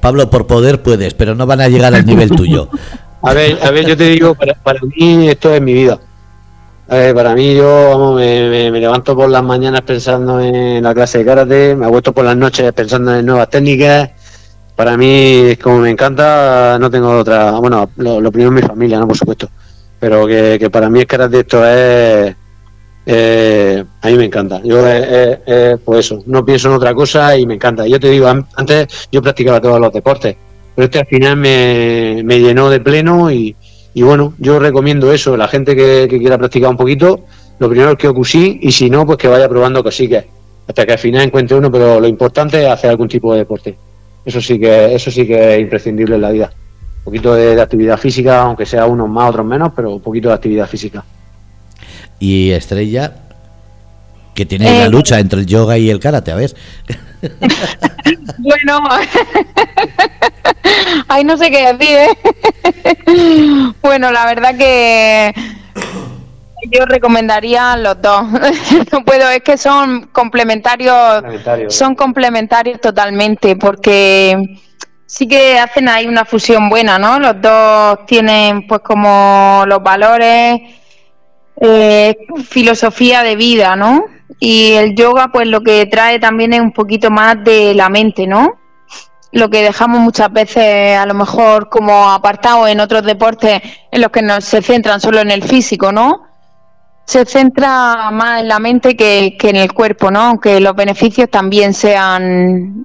Pablo, 0.00 0.30
por 0.30 0.46
poder 0.46 0.82
puedes, 0.82 1.14
pero 1.14 1.34
no 1.34 1.46
van 1.46 1.60
a 1.60 1.68
llegar 1.68 1.94
al 1.94 2.04
nivel 2.06 2.30
tuyo. 2.30 2.68
A 3.22 3.32
ver, 3.32 3.58
a 3.62 3.70
ver, 3.70 3.86
yo 3.86 3.96
te 3.96 4.04
digo, 4.04 4.34
para, 4.34 4.54
para 4.54 4.80
mí 4.80 5.28
esto 5.28 5.54
es 5.54 5.60
mi 5.60 5.74
vida. 5.74 5.98
para 6.88 7.34
mí 7.34 7.54
yo 7.54 7.90
vamos, 7.90 8.16
me, 8.16 8.70
levanto 8.70 9.16
por 9.16 9.28
las 9.28 9.42
mañanas 9.42 9.82
pensando 9.82 10.40
en 10.40 10.82
la 10.82 10.94
clase 10.94 11.18
de 11.18 11.24
karate, 11.24 11.74
me 11.74 11.86
acuesto 11.86 12.12
por 12.12 12.24
las 12.24 12.36
noches 12.36 12.72
pensando 12.72 13.14
en 13.14 13.26
nuevas 13.26 13.50
técnicas. 13.50 14.10
Para 14.74 14.96
mí, 14.96 15.56
como 15.62 15.78
me 15.78 15.90
encanta, 15.90 16.78
no 16.78 16.90
tengo 16.90 17.18
otra. 17.18 17.52
Bueno, 17.52 17.90
lo, 17.96 18.20
lo 18.20 18.32
primero 18.32 18.54
es 18.54 18.62
mi 18.62 18.68
familia, 18.68 18.98
¿no? 18.98 19.06
Por 19.08 19.16
supuesto 19.16 19.48
pero 20.06 20.24
que, 20.24 20.70
para 20.70 20.88
mí 20.88 21.00
el 21.00 21.06
karate 21.06 21.40
esto 21.40 21.66
es 21.66 22.32
eh, 23.06 23.84
a 24.00 24.08
mí 24.08 24.16
me 24.16 24.26
encanta. 24.26 24.62
Yo 24.62 24.80
pues 25.84 26.06
eso 26.06 26.22
no 26.26 26.44
pienso 26.44 26.68
en 26.68 26.74
otra 26.74 26.94
cosa 26.94 27.36
y 27.36 27.44
me 27.44 27.54
encanta. 27.54 27.88
Yo 27.88 27.98
te 27.98 28.10
digo 28.10 28.28
antes 28.28 29.08
yo 29.10 29.20
practicaba 29.20 29.60
todos 29.60 29.80
los 29.80 29.92
deportes 29.92 30.36
pero 30.76 30.84
este 30.84 31.00
al 31.00 31.06
final 31.06 31.36
me, 31.36 32.22
llenó 32.38 32.70
de 32.70 32.78
pleno 32.78 33.32
y, 33.32 33.56
bueno 33.96 34.34
yo 34.38 34.60
recomiendo 34.60 35.10
eso 35.12 35.36
la 35.36 35.48
gente 35.48 35.74
que, 35.74 36.06
quiera 36.06 36.38
practicar 36.38 36.70
un 36.70 36.76
poquito 36.76 37.24
lo 37.58 37.68
primero 37.68 37.92
es 37.92 37.96
que 37.96 38.06
ocusí 38.06 38.60
y 38.62 38.70
si 38.70 38.88
no 38.88 39.04
pues 39.04 39.18
que 39.18 39.26
vaya 39.26 39.48
probando 39.48 39.82
cositas 39.82 40.24
hasta 40.68 40.86
que 40.86 40.92
al 40.92 40.98
final 40.98 41.22
encuentre 41.22 41.56
uno 41.56 41.72
pero 41.72 41.98
lo 41.98 42.06
importante 42.06 42.62
es 42.62 42.68
hacer 42.68 42.90
algún 42.90 43.08
tipo 43.08 43.32
de 43.32 43.40
deporte. 43.40 43.76
Eso 44.24 44.40
sí 44.40 44.56
que 44.60 44.94
eso 44.94 45.10
sí 45.10 45.26
que 45.26 45.54
es 45.54 45.60
imprescindible 45.60 46.14
en 46.14 46.20
la 46.20 46.30
vida 46.30 46.52
poquito 47.06 47.34
de, 47.34 47.60
actividad 47.62 47.96
física, 47.96 48.42
aunque 48.42 48.66
sea 48.66 48.84
unos 48.86 49.08
más, 49.08 49.30
otros 49.30 49.46
menos, 49.46 49.70
pero 49.76 49.92
un 49.92 50.00
poquito 50.00 50.28
de 50.28 50.34
actividad 50.34 50.66
física. 50.66 51.04
Y 52.18 52.50
Estrella, 52.50 53.12
que 54.34 54.44
tiene 54.44 54.64
la 54.64 54.86
eh, 54.86 54.90
lucha 54.90 55.20
entre 55.20 55.40
el 55.40 55.46
yoga 55.46 55.78
y 55.78 55.88
el 55.88 56.00
karate, 56.00 56.32
a 56.32 56.34
ver. 56.34 56.52
bueno, 58.38 58.80
ahí 61.08 61.22
no 61.22 61.36
sé 61.36 61.48
qué 61.48 61.72
decir, 61.72 61.96
¿eh? 61.96 63.72
bueno, 63.82 64.10
la 64.10 64.26
verdad 64.26 64.56
que 64.56 65.32
yo 66.72 66.86
recomendaría 66.86 67.76
los 67.76 68.02
dos. 68.02 68.26
no 68.90 69.04
puedo, 69.04 69.30
es 69.30 69.42
que 69.42 69.56
son 69.56 70.08
complementarios, 70.08 71.22
son 71.68 71.94
complementarios 71.94 72.80
totalmente, 72.80 73.54
porque 73.54 74.58
sí 75.06 75.28
que 75.28 75.58
hacen 75.58 75.88
ahí 75.88 76.06
una 76.06 76.24
fusión 76.24 76.68
buena, 76.68 76.98
¿no? 76.98 77.18
Los 77.18 77.40
dos 77.40 78.04
tienen 78.06 78.66
pues 78.66 78.80
como 78.80 79.64
los 79.66 79.82
valores, 79.82 80.60
eh, 81.60 82.16
filosofía 82.44 83.22
de 83.22 83.36
vida, 83.36 83.76
¿no? 83.76 84.04
Y 84.40 84.72
el 84.72 84.94
yoga 84.94 85.28
pues 85.32 85.46
lo 85.46 85.60
que 85.62 85.86
trae 85.86 86.18
también 86.18 86.52
es 86.52 86.60
un 86.60 86.72
poquito 86.72 87.10
más 87.10 87.42
de 87.44 87.72
la 87.74 87.88
mente, 87.88 88.26
¿no? 88.26 88.58
Lo 89.32 89.48
que 89.48 89.62
dejamos 89.62 90.00
muchas 90.00 90.32
veces 90.32 90.96
a 90.98 91.06
lo 91.06 91.14
mejor 91.14 91.68
como 91.68 92.10
apartado 92.10 92.66
en 92.66 92.80
otros 92.80 93.02
deportes 93.04 93.62
en 93.90 94.00
los 94.00 94.10
que 94.10 94.22
no 94.22 94.40
se 94.40 94.60
centran 94.60 95.00
solo 95.00 95.20
en 95.20 95.30
el 95.30 95.42
físico, 95.42 95.92
¿no? 95.92 96.22
Se 97.06 97.24
centra 97.24 98.10
más 98.10 98.40
en 98.40 98.48
la 98.48 98.58
mente 98.58 98.96
que, 98.96 99.36
que 99.38 99.50
en 99.50 99.56
el 99.56 99.72
cuerpo, 99.72 100.10
¿no? 100.10 100.20
Aunque 100.22 100.60
los 100.60 100.74
beneficios 100.74 101.30
también 101.30 101.72
sean 101.72 102.84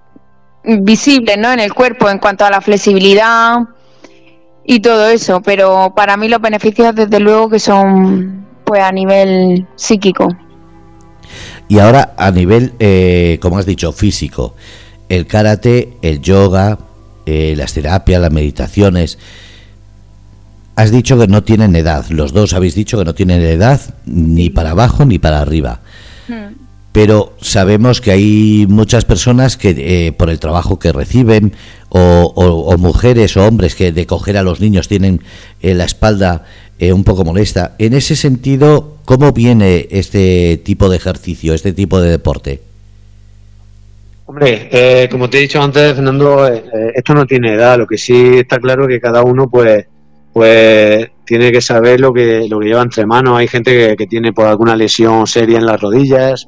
visible 0.63 1.37
¿no? 1.37 1.51
en 1.51 1.59
el 1.59 1.73
cuerpo 1.73 2.09
en 2.09 2.19
cuanto 2.19 2.45
a 2.45 2.49
la 2.49 2.61
flexibilidad 2.61 3.57
y 4.63 4.79
todo 4.79 5.07
eso, 5.07 5.41
pero 5.41 5.93
para 5.95 6.17
mí 6.17 6.27
los 6.27 6.41
beneficios 6.41 6.95
desde 6.95 7.19
luego 7.19 7.49
que 7.49 7.59
son 7.59 8.45
pues 8.63 8.81
a 8.81 8.91
nivel 8.91 9.67
psíquico. 9.75 10.27
Y 11.67 11.79
ahora 11.79 12.13
a 12.17 12.31
nivel, 12.31 12.73
eh, 12.79 13.39
como 13.41 13.57
has 13.57 13.65
dicho, 13.65 13.91
físico, 13.91 14.55
el 15.09 15.25
karate, 15.25 15.97
el 16.01 16.21
yoga, 16.21 16.77
eh, 17.25 17.53
las 17.57 17.73
terapias, 17.73 18.21
las 18.21 18.31
meditaciones, 18.31 19.17
has 20.75 20.91
dicho 20.91 21.17
que 21.17 21.27
no 21.27 21.43
tienen 21.43 21.75
edad, 21.75 22.05
los 22.09 22.33
dos 22.33 22.53
habéis 22.53 22.75
dicho 22.75 22.97
que 22.97 23.05
no 23.05 23.15
tienen 23.15 23.41
edad 23.41 23.79
ni 24.05 24.49
para 24.49 24.71
abajo 24.71 25.05
ni 25.05 25.17
para 25.17 25.41
arriba. 25.41 25.79
Hmm 26.27 26.70
pero 26.91 27.33
sabemos 27.39 28.01
que 28.01 28.11
hay 28.11 28.65
muchas 28.67 29.05
personas 29.05 29.55
que 29.55 29.75
eh, 29.77 30.11
por 30.11 30.29
el 30.29 30.39
trabajo 30.39 30.77
que 30.77 30.91
reciben 30.91 31.53
o, 31.89 32.75
mujeres 32.77 33.37
o 33.37 33.45
hombres 33.45 33.75
que 33.75 33.91
de 33.91 34.05
coger 34.05 34.37
a 34.37 34.43
los 34.43 34.59
niños 34.59 34.87
tienen 34.87 35.21
eh, 35.61 35.73
la 35.73 35.85
espalda 35.85 36.45
eh, 36.79 36.93
un 36.93 37.03
poco 37.03 37.23
molesta. 37.23 37.75
En 37.77 37.93
ese 37.93 38.15
sentido, 38.15 38.97
¿cómo 39.05 39.31
viene 39.31 39.87
este 39.91 40.59
tipo 40.63 40.89
de 40.89 40.97
ejercicio, 40.97 41.53
este 41.53 41.73
tipo 41.73 42.01
de 42.01 42.09
deporte? 42.09 42.61
Hombre, 44.25 45.07
como 45.11 45.29
te 45.29 45.39
he 45.39 45.41
dicho 45.41 45.61
antes, 45.61 45.93
Fernando, 45.93 46.47
esto 46.47 47.13
no 47.13 47.25
tiene 47.25 47.53
edad. 47.53 47.77
Lo 47.77 47.85
que 47.85 47.97
sí 47.97 48.37
está 48.37 48.59
claro 48.59 48.83
es 48.83 48.89
que 48.89 49.01
cada 49.01 49.23
uno, 49.23 49.49
pues, 49.49 49.85
pues 50.31 51.09
tiene 51.25 51.51
que 51.51 51.59
saber 51.59 51.99
lo 51.99 52.13
que 52.13 52.47
lleva 52.47 52.81
entre 52.81 53.05
manos. 53.05 53.37
Hay 53.37 53.49
gente 53.49 53.71
que, 53.75 53.97
que 53.97 54.07
tiene 54.07 54.31
por 54.31 54.45
alguna 54.45 54.77
lesión 54.77 55.27
seria 55.27 55.57
en 55.57 55.65
las 55.65 55.81
rodillas, 55.81 56.47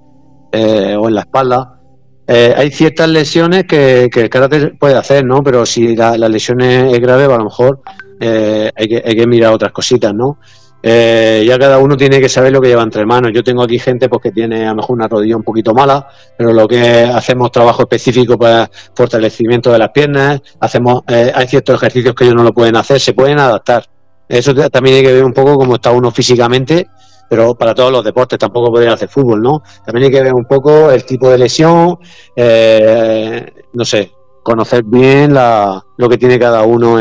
eh, 0.55 0.95
o 0.95 1.07
en 1.07 1.15
la 1.15 1.21
espalda. 1.21 1.79
Eh, 2.27 2.53
hay 2.55 2.69
ciertas 2.69 3.09
lesiones 3.09 3.63
que, 3.63 4.03
el 4.03 4.29
karate 4.29 4.67
puede 4.79 4.95
hacer, 4.95 5.25
¿no? 5.25 5.43
Pero 5.43 5.65
si 5.65 5.95
la, 5.95 6.15
lesión 6.15 6.61
es, 6.61 6.99
grave, 6.99 7.23
a 7.23 7.37
lo 7.37 7.45
mejor 7.45 7.81
eh, 8.19 8.69
hay, 8.75 8.87
que, 8.87 9.01
hay 9.03 9.15
que 9.15 9.25
mirar 9.25 9.51
otras 9.51 9.71
cositas, 9.71 10.13
¿no? 10.13 10.37
ya 10.85 11.57
cada 11.57 11.77
uno 11.77 11.95
tiene 11.95 12.19
que 12.19 12.27
saber 12.27 12.51
lo 12.51 12.59
que 12.59 12.67
lleva 12.67 12.83
entre 12.83 13.05
manos. 13.05 13.31
Yo 13.33 13.41
tengo 13.41 13.63
aquí 13.63 13.79
gente 13.79 14.09
pues, 14.09 14.21
que 14.21 14.31
tiene 14.31 14.65
a 14.65 14.71
lo 14.71 14.75
mejor 14.75 14.97
una 14.97 15.07
rodilla 15.07 15.37
un 15.37 15.43
poquito 15.43 15.73
mala, 15.73 16.07
pero 16.37 16.51
lo 16.51 16.67
que 16.67 17.05
hacemos 17.05 17.51
trabajo 17.51 17.83
específico 17.83 18.37
para 18.37 18.69
fortalecimiento 18.93 19.71
de 19.71 19.79
las 19.79 19.89
piernas, 19.91 20.41
hacemos 20.59 21.03
hay 21.07 21.47
ciertos 21.47 21.77
ejercicios 21.77 22.13
que 22.13 22.25
ellos 22.25 22.35
no 22.35 22.43
lo 22.43 22.53
pueden 22.53 22.75
hacer, 22.75 22.99
se 22.99 23.13
pueden 23.13 23.39
adaptar. 23.39 23.85
Eso 24.27 24.53
también 24.69 24.97
hay 24.97 25.03
que 25.03 25.13
ver 25.13 25.23
un 25.23 25.31
poco 25.31 25.55
cómo 25.55 25.75
está 25.75 25.91
uno 25.91 26.11
físicamente 26.11 26.89
pero 27.29 27.55
para 27.55 27.73
todos 27.73 27.91
los 27.91 28.03
deportes 28.03 28.37
tampoco 28.39 28.71
podría 28.71 28.93
hacer 28.93 29.09
fútbol, 29.09 29.41
¿no? 29.41 29.63
También 29.85 30.05
hay 30.05 30.11
que 30.11 30.23
ver 30.23 30.33
un 30.33 30.45
poco 30.45 30.91
el 30.91 31.05
tipo 31.05 31.29
de 31.29 31.37
lesión, 31.37 31.97
eh, 32.35 33.51
no 33.73 33.85
sé, 33.85 34.11
conocer 34.43 34.83
bien 34.83 35.33
la, 35.33 35.83
lo 35.97 36.09
que 36.09 36.17
tiene 36.17 36.37
cada 36.37 36.63
uno. 36.63 36.97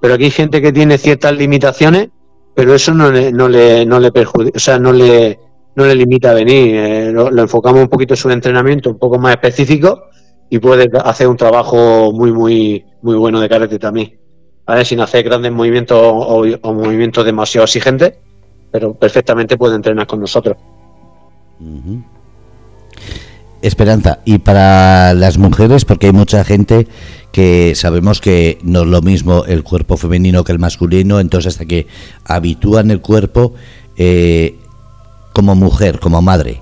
pero 0.00 0.14
aquí 0.14 0.24
hay 0.24 0.30
gente 0.30 0.60
que 0.60 0.72
tiene 0.72 0.98
ciertas 0.98 1.32
limitaciones, 1.36 2.10
pero 2.54 2.74
eso 2.74 2.92
no 2.92 3.10
le, 3.10 3.32
no 3.32 3.48
le, 3.48 3.86
no 3.86 3.98
le 3.98 4.12
perjudica, 4.12 4.56
o 4.56 4.60
sea, 4.60 4.78
no 4.78 4.92
le, 4.92 5.38
no 5.74 5.86
le 5.86 5.94
limita 5.94 6.30
a 6.30 6.34
venir. 6.34 6.76
Eh, 6.76 7.12
lo, 7.12 7.28
enfocamos 7.30 7.80
un 7.80 7.88
poquito 7.88 8.14
en 8.14 8.18
su 8.18 8.30
entrenamiento 8.30 8.90
un 8.90 8.98
poco 8.98 9.18
más 9.18 9.32
específico 9.32 10.04
y 10.50 10.58
puede 10.58 10.90
hacer 11.04 11.28
un 11.28 11.36
trabajo 11.36 12.12
muy, 12.12 12.32
muy, 12.32 12.84
muy 13.00 13.16
bueno 13.16 13.40
de 13.40 13.48
karate 13.48 13.78
también. 13.78 14.18
¿Vale? 14.66 14.84
Sin 14.84 15.00
hacer 15.00 15.24
grandes 15.24 15.50
movimientos 15.50 15.98
o 15.98 16.72
movimientos 16.74 17.24
demasiado 17.24 17.64
exigentes 17.64 18.14
pero 18.72 18.94
perfectamente 18.94 19.56
puede 19.56 19.76
entrenar 19.76 20.06
con 20.06 20.18
nosotros. 20.20 20.56
Esperanza, 23.60 24.18
y 24.24 24.38
para 24.38 25.14
las 25.14 25.38
mujeres, 25.38 25.84
porque 25.84 26.06
hay 26.06 26.12
mucha 26.12 26.42
gente 26.42 26.88
que 27.30 27.74
sabemos 27.76 28.20
que 28.20 28.58
no 28.62 28.82
es 28.82 28.88
lo 28.88 29.02
mismo 29.02 29.44
el 29.44 29.62
cuerpo 29.62 29.96
femenino 29.96 30.42
que 30.42 30.50
el 30.50 30.58
masculino, 30.58 31.20
entonces 31.20 31.54
hasta 31.54 31.66
que 31.66 31.86
habitúan 32.24 32.90
el 32.90 33.00
cuerpo 33.00 33.54
eh, 33.96 34.58
como 35.32 35.54
mujer, 35.54 36.00
como 36.00 36.20
madre, 36.22 36.60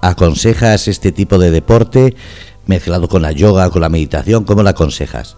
¿aconsejas 0.00 0.88
este 0.88 1.12
tipo 1.12 1.36
de 1.36 1.50
deporte 1.50 2.16
mezclado 2.64 3.08
con 3.08 3.22
la 3.22 3.32
yoga, 3.32 3.68
con 3.70 3.82
la 3.82 3.90
meditación? 3.90 4.44
¿Cómo 4.44 4.62
la 4.62 4.70
aconsejas? 4.70 5.36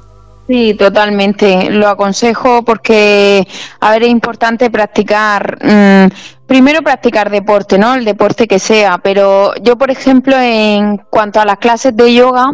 Sí, 0.52 0.74
totalmente. 0.74 1.70
Lo 1.70 1.88
aconsejo 1.88 2.62
porque, 2.62 3.48
a 3.80 3.90
ver, 3.90 4.02
es 4.02 4.10
importante 4.10 4.68
practicar, 4.70 5.56
mm, 5.64 6.08
primero 6.46 6.82
practicar 6.82 7.30
deporte, 7.30 7.78
¿no? 7.78 7.94
El 7.94 8.04
deporte 8.04 8.46
que 8.46 8.58
sea, 8.58 8.98
pero 8.98 9.54
yo, 9.62 9.78
por 9.78 9.90
ejemplo, 9.90 10.36
en 10.38 10.98
cuanto 11.08 11.40
a 11.40 11.46
las 11.46 11.56
clases 11.56 11.96
de 11.96 12.12
yoga, 12.12 12.52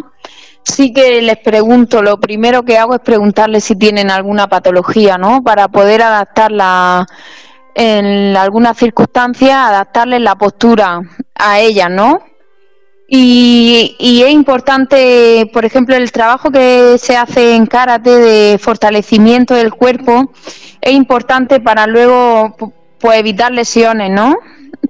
sí 0.63 0.93
que 0.93 1.21
les 1.21 1.39
pregunto, 1.39 2.01
lo 2.01 2.21
primero 2.21 2.63
que 2.63 2.77
hago 2.77 2.93
es 2.95 3.01
preguntarles 3.01 3.65
si 3.65 3.75
tienen 3.75 4.11
alguna 4.11 4.47
patología, 4.47 5.17
¿no? 5.17 5.43
Para 5.43 5.67
poder 5.67 6.01
adaptarla 6.01 7.05
en 7.75 8.37
algunas 8.37 8.77
circunstancias, 8.77 9.51
adaptarles 9.53 10.21
la 10.21 10.35
postura 10.35 11.01
a 11.35 11.59
ellas, 11.59 11.89
¿no? 11.91 12.21
Y, 13.11 13.95
y, 13.97 14.21
es 14.21 14.31
importante, 14.31 15.49
por 15.51 15.65
ejemplo, 15.65 15.95
el 15.95 16.11
trabajo 16.11 16.51
que 16.51 16.97
se 16.99 17.17
hace 17.17 17.55
en 17.55 17.65
karate 17.65 18.11
de 18.11 18.59
fortalecimiento 18.59 19.55
del 19.55 19.73
cuerpo 19.73 20.31
es 20.79 20.93
importante 20.93 21.59
para 21.59 21.87
luego 21.87 22.55
pues 22.99 23.19
evitar 23.19 23.51
lesiones, 23.51 24.11
¿no? 24.11 24.37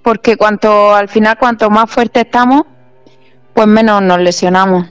Porque 0.02 0.36
cuanto 0.36 0.94
al 0.94 1.08
final 1.08 1.38
cuanto 1.38 1.70
más 1.70 1.90
fuerte 1.90 2.22
estamos, 2.22 2.64
pues 3.54 3.68
menos 3.68 4.02
nos 4.02 4.20
lesionamos. 4.20 4.88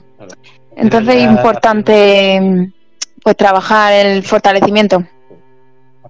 Entonces 0.75 1.15
es 1.15 1.23
importante 1.23 2.71
pues 3.21 3.35
trabajar 3.35 3.93
el 3.93 4.23
fortalecimiento. 4.23 5.03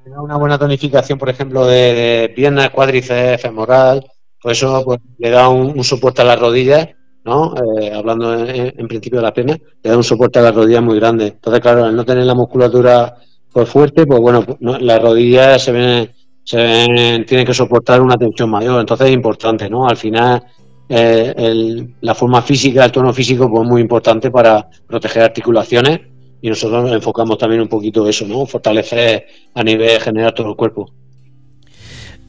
Una 0.05 0.37
buena 0.37 0.57
tonificación, 0.57 1.19
por 1.19 1.29
ejemplo, 1.29 1.65
de, 1.65 2.31
piernas, 2.35 2.69
cuádriceps, 2.71 3.41
femoral, 3.41 4.05
pues 4.41 4.57
eso 4.57 4.83
pues, 4.83 4.99
le 5.17 5.29
da 5.29 5.49
un, 5.49 5.83
soporte 5.83 6.21
a 6.21 6.25
las 6.25 6.39
rodillas, 6.39 6.89
¿no? 7.29 7.53
Eh, 7.79 7.91
hablando 7.93 8.45
en, 8.45 8.87
principio 8.87 9.19
de 9.19 9.23
las 9.23 9.31
piernas, 9.31 9.59
le 9.83 9.89
da 9.89 9.95
un 9.95 10.03
soporte 10.03 10.39
a 10.39 10.41
las 10.41 10.55
rodillas 10.55 10.83
muy 10.83 10.99
grande. 10.99 11.27
Entonces, 11.27 11.61
claro, 11.61 11.85
al 11.85 11.95
no 11.95 12.03
tener 12.03 12.25
la 12.25 12.33
musculatura 12.33 13.15
pues, 13.51 13.69
fuerte, 13.69 14.05
pues 14.05 14.19
bueno, 14.19 14.43
pues, 14.43 14.57
las 14.81 15.01
rodillas 15.01 15.63
se 15.63 15.71
ven, 15.71 16.11
se 16.43 16.57
ven, 16.57 17.25
tienen 17.25 17.45
que 17.45 17.53
soportar 17.53 18.01
una 18.01 18.17
tensión 18.17 18.49
mayor. 18.49 18.79
Entonces 18.79 19.07
es 19.07 19.13
importante, 19.13 19.69
¿no? 19.69 19.87
Al 19.87 19.97
final 19.97 20.43
eh, 20.89 21.87
la 22.01 22.15
forma 22.15 22.41
física, 22.41 22.83
el 22.83 22.91
tono 22.91 23.13
físico, 23.13 23.49
pues 23.49 23.67
muy 23.67 23.81
importante 23.81 24.31
para 24.31 24.67
proteger 24.87 25.23
articulaciones 25.23 26.01
y 26.41 26.49
nosotros 26.49 26.91
enfocamos 26.91 27.37
también 27.37 27.61
un 27.61 27.67
poquito 27.67 28.07
eso, 28.07 28.25
¿no? 28.25 28.45
Fortalecer 28.45 29.25
a 29.53 29.63
nivel 29.63 29.99
general 29.99 30.33
todo 30.33 30.49
el 30.49 30.55
cuerpo. 30.55 30.91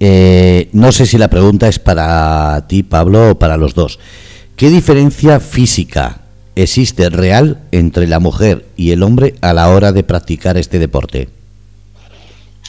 Eh, 0.03 0.69
no 0.73 0.93
sé 0.93 1.05
si 1.05 1.19
la 1.19 1.29
pregunta 1.29 1.69
es 1.69 1.79
para 1.79 2.67
ti, 2.67 2.83
Pablo, 2.83 3.33
o 3.33 3.39
para 3.39 3.57
los 3.57 3.75
dos. 3.75 3.99
¿Qué 4.61 4.69
diferencia 4.69 5.41
física 5.41 6.21
existe 6.55 7.09
real 7.09 7.63
entre 7.73 8.07
la 8.07 8.21
mujer 8.21 8.67
y 8.77 8.91
el 8.91 9.03
hombre 9.03 9.35
a 9.41 9.55
la 9.55 9.71
hora 9.71 9.91
de 9.91 10.03
practicar 10.03 10.59
este 10.59 10.79
deporte? 10.79 11.31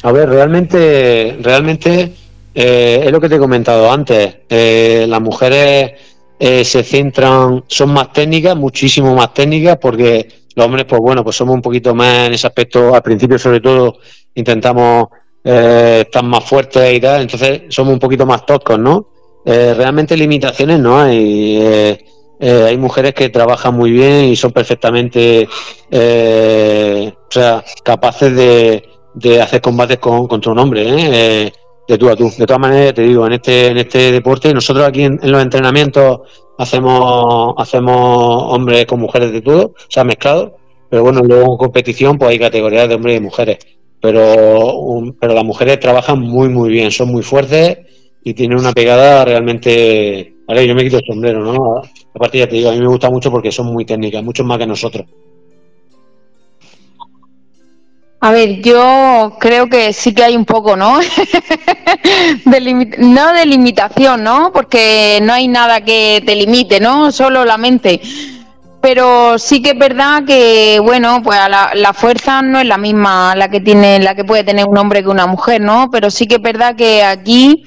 A 0.01 0.13
ver, 0.13 0.29
realmente, 0.29 1.37
realmente 1.41 2.13
eh, 2.55 3.01
es 3.03 3.11
lo 3.11 3.19
que 3.19 3.27
te 3.27 3.35
he 3.35 3.39
comentado 3.39 3.91
antes. 3.91 4.37
Eh, 4.47 5.05
las 5.05 5.19
mujeres 5.19 5.91
eh, 6.39 6.63
se 6.63 6.81
centran, 6.81 7.65
son 7.67 7.91
más 7.91 8.13
técnicas, 8.13 8.55
muchísimo 8.55 9.13
más 9.13 9.33
técnicas, 9.33 9.75
porque 9.75 10.29
los 10.55 10.65
hombres, 10.65 10.85
pues 10.85 11.01
bueno, 11.01 11.25
pues 11.25 11.35
somos 11.35 11.55
un 11.55 11.61
poquito 11.61 11.93
más 11.93 12.27
en 12.27 12.35
ese 12.35 12.47
aspecto. 12.47 12.95
Al 12.95 13.03
principio, 13.03 13.37
sobre 13.37 13.59
todo, 13.59 13.97
intentamos 14.33 15.09
estar 15.43 16.23
más 16.23 16.45
fuertes 16.45 16.93
y 16.95 17.01
tal, 17.01 17.23
entonces 17.23 17.63
somos 17.67 17.91
un 17.91 17.99
poquito 17.99 18.25
más 18.25 18.45
toscos, 18.45 18.79
¿no? 18.79 19.10
Realmente 19.45 20.15
limitaciones 20.17 20.79
no 20.79 20.99
hay. 20.99 21.97
hay 22.39 22.77
mujeres 22.77 23.13
que 23.13 23.29
trabajan 23.29 23.75
muy 23.75 23.91
bien 23.91 24.25
y 24.25 24.35
son 24.35 24.51
perfectamente, 24.51 25.47
o 25.91 27.31
sea, 27.31 27.63
capaces 27.83 28.35
de, 28.35 28.83
de 29.13 29.41
hacer 29.41 29.61
combates 29.61 29.99
con, 29.99 30.27
contra 30.27 30.51
un 30.51 30.59
hombre. 30.59 30.83
¿eh? 30.87 31.51
de 31.91 31.97
tú 31.97 32.09
a 32.09 32.15
tú. 32.15 32.31
De 32.37 32.45
todas 32.45 32.59
maneras, 32.59 32.93
te 32.93 33.01
digo, 33.01 33.25
en 33.27 33.33
este, 33.33 33.67
en 33.67 33.77
este 33.77 34.11
deporte, 34.11 34.53
nosotros 34.53 34.87
aquí 34.87 35.03
en, 35.03 35.19
los 35.23 35.41
entrenamientos 35.41 36.21
hacemos, 36.57 37.53
hacemos 37.57 38.43
hombres 38.53 38.85
con 38.85 38.99
mujeres 38.99 39.31
de 39.31 39.41
todo, 39.41 39.65
o 39.67 39.89
sea, 39.89 40.03
mezclado, 40.03 40.57
pero 40.89 41.03
bueno, 41.03 41.21
luego 41.21 41.51
en 41.51 41.57
competición 41.57 42.17
pues 42.17 42.31
hay 42.31 42.39
categorías 42.39 42.87
de 42.87 42.95
hombres 42.95 43.17
y 43.17 43.21
mujeres. 43.21 43.57
Pero, 44.01 45.13
pero 45.19 45.33
las 45.33 45.43
mujeres 45.43 45.79
trabajan 45.79 46.19
muy, 46.19 46.49
muy 46.49 46.69
bien, 46.69 46.91
son 46.91 47.09
muy 47.09 47.21
fuertes 47.21 47.79
y 48.23 48.33
tienen 48.33 48.59
una 48.59 48.71
pegada 48.71 49.25
realmente... 49.25 50.35
Vale, 50.47 50.67
yo 50.67 50.75
me 50.75 50.83
quito 50.83 50.97
el 50.97 51.03
sombrero, 51.07 51.39
¿no? 51.39 51.81
Aparte 52.13 52.39
ya 52.39 52.47
te 52.47 52.55
digo, 52.55 52.69
a 52.69 52.73
mí 52.73 52.79
me 52.79 52.87
gusta 52.87 53.09
mucho 53.09 53.31
porque 53.31 53.51
son 53.51 53.67
muy 53.67 53.85
técnicas, 53.85 54.23
mucho 54.23 54.43
más 54.43 54.57
que 54.57 54.67
nosotros. 54.67 55.05
A 58.23 58.31
ver, 58.31 58.61
yo 58.61 59.35
creo 59.39 59.67
que 59.67 59.93
sí 59.93 60.13
que 60.13 60.23
hay 60.23 60.35
un 60.35 60.45
poco, 60.45 60.75
¿no? 60.75 60.99
no 62.99 63.33
de 63.33 63.45
limitación, 63.47 64.23
¿no? 64.23 64.51
Porque 64.53 65.19
no 65.23 65.33
hay 65.33 65.47
nada 65.47 65.81
que 65.81 66.21
te 66.23 66.35
limite, 66.35 66.79
¿no? 66.79 67.11
Solo 67.11 67.45
la 67.45 67.57
mente. 67.57 67.99
Pero 68.79 69.39
sí 69.39 69.63
que 69.63 69.71
es 69.71 69.79
verdad 69.79 70.23
que, 70.23 70.79
bueno, 70.83 71.21
pues 71.23 71.39
la, 71.49 71.71
la, 71.73 71.93
fuerza 71.93 72.43
no 72.43 72.59
es 72.59 72.67
la 72.67 72.77
misma 72.77 73.35
la 73.35 73.49
que 73.49 73.59
tiene, 73.59 73.99
la 73.99 74.13
que 74.13 74.23
puede 74.23 74.43
tener 74.43 74.67
un 74.67 74.77
hombre 74.77 75.01
que 75.01 75.09
una 75.09 75.25
mujer, 75.25 75.59
¿no? 75.59 75.89
Pero 75.91 76.11
sí 76.11 76.27
que 76.27 76.35
es 76.35 76.41
verdad 76.41 76.75
que 76.75 77.03
aquí, 77.03 77.63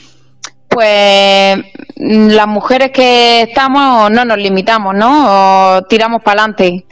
pues, 0.69 1.65
las 1.97 2.47
mujeres 2.47 2.91
que 2.91 3.43
estamos 3.43 4.11
no 4.11 4.25
nos 4.25 4.39
limitamos, 4.39 4.95
¿no? 4.95 5.77
O 5.79 5.83
tiramos 5.83 6.23
para 6.23 6.43
adelante 6.43 6.85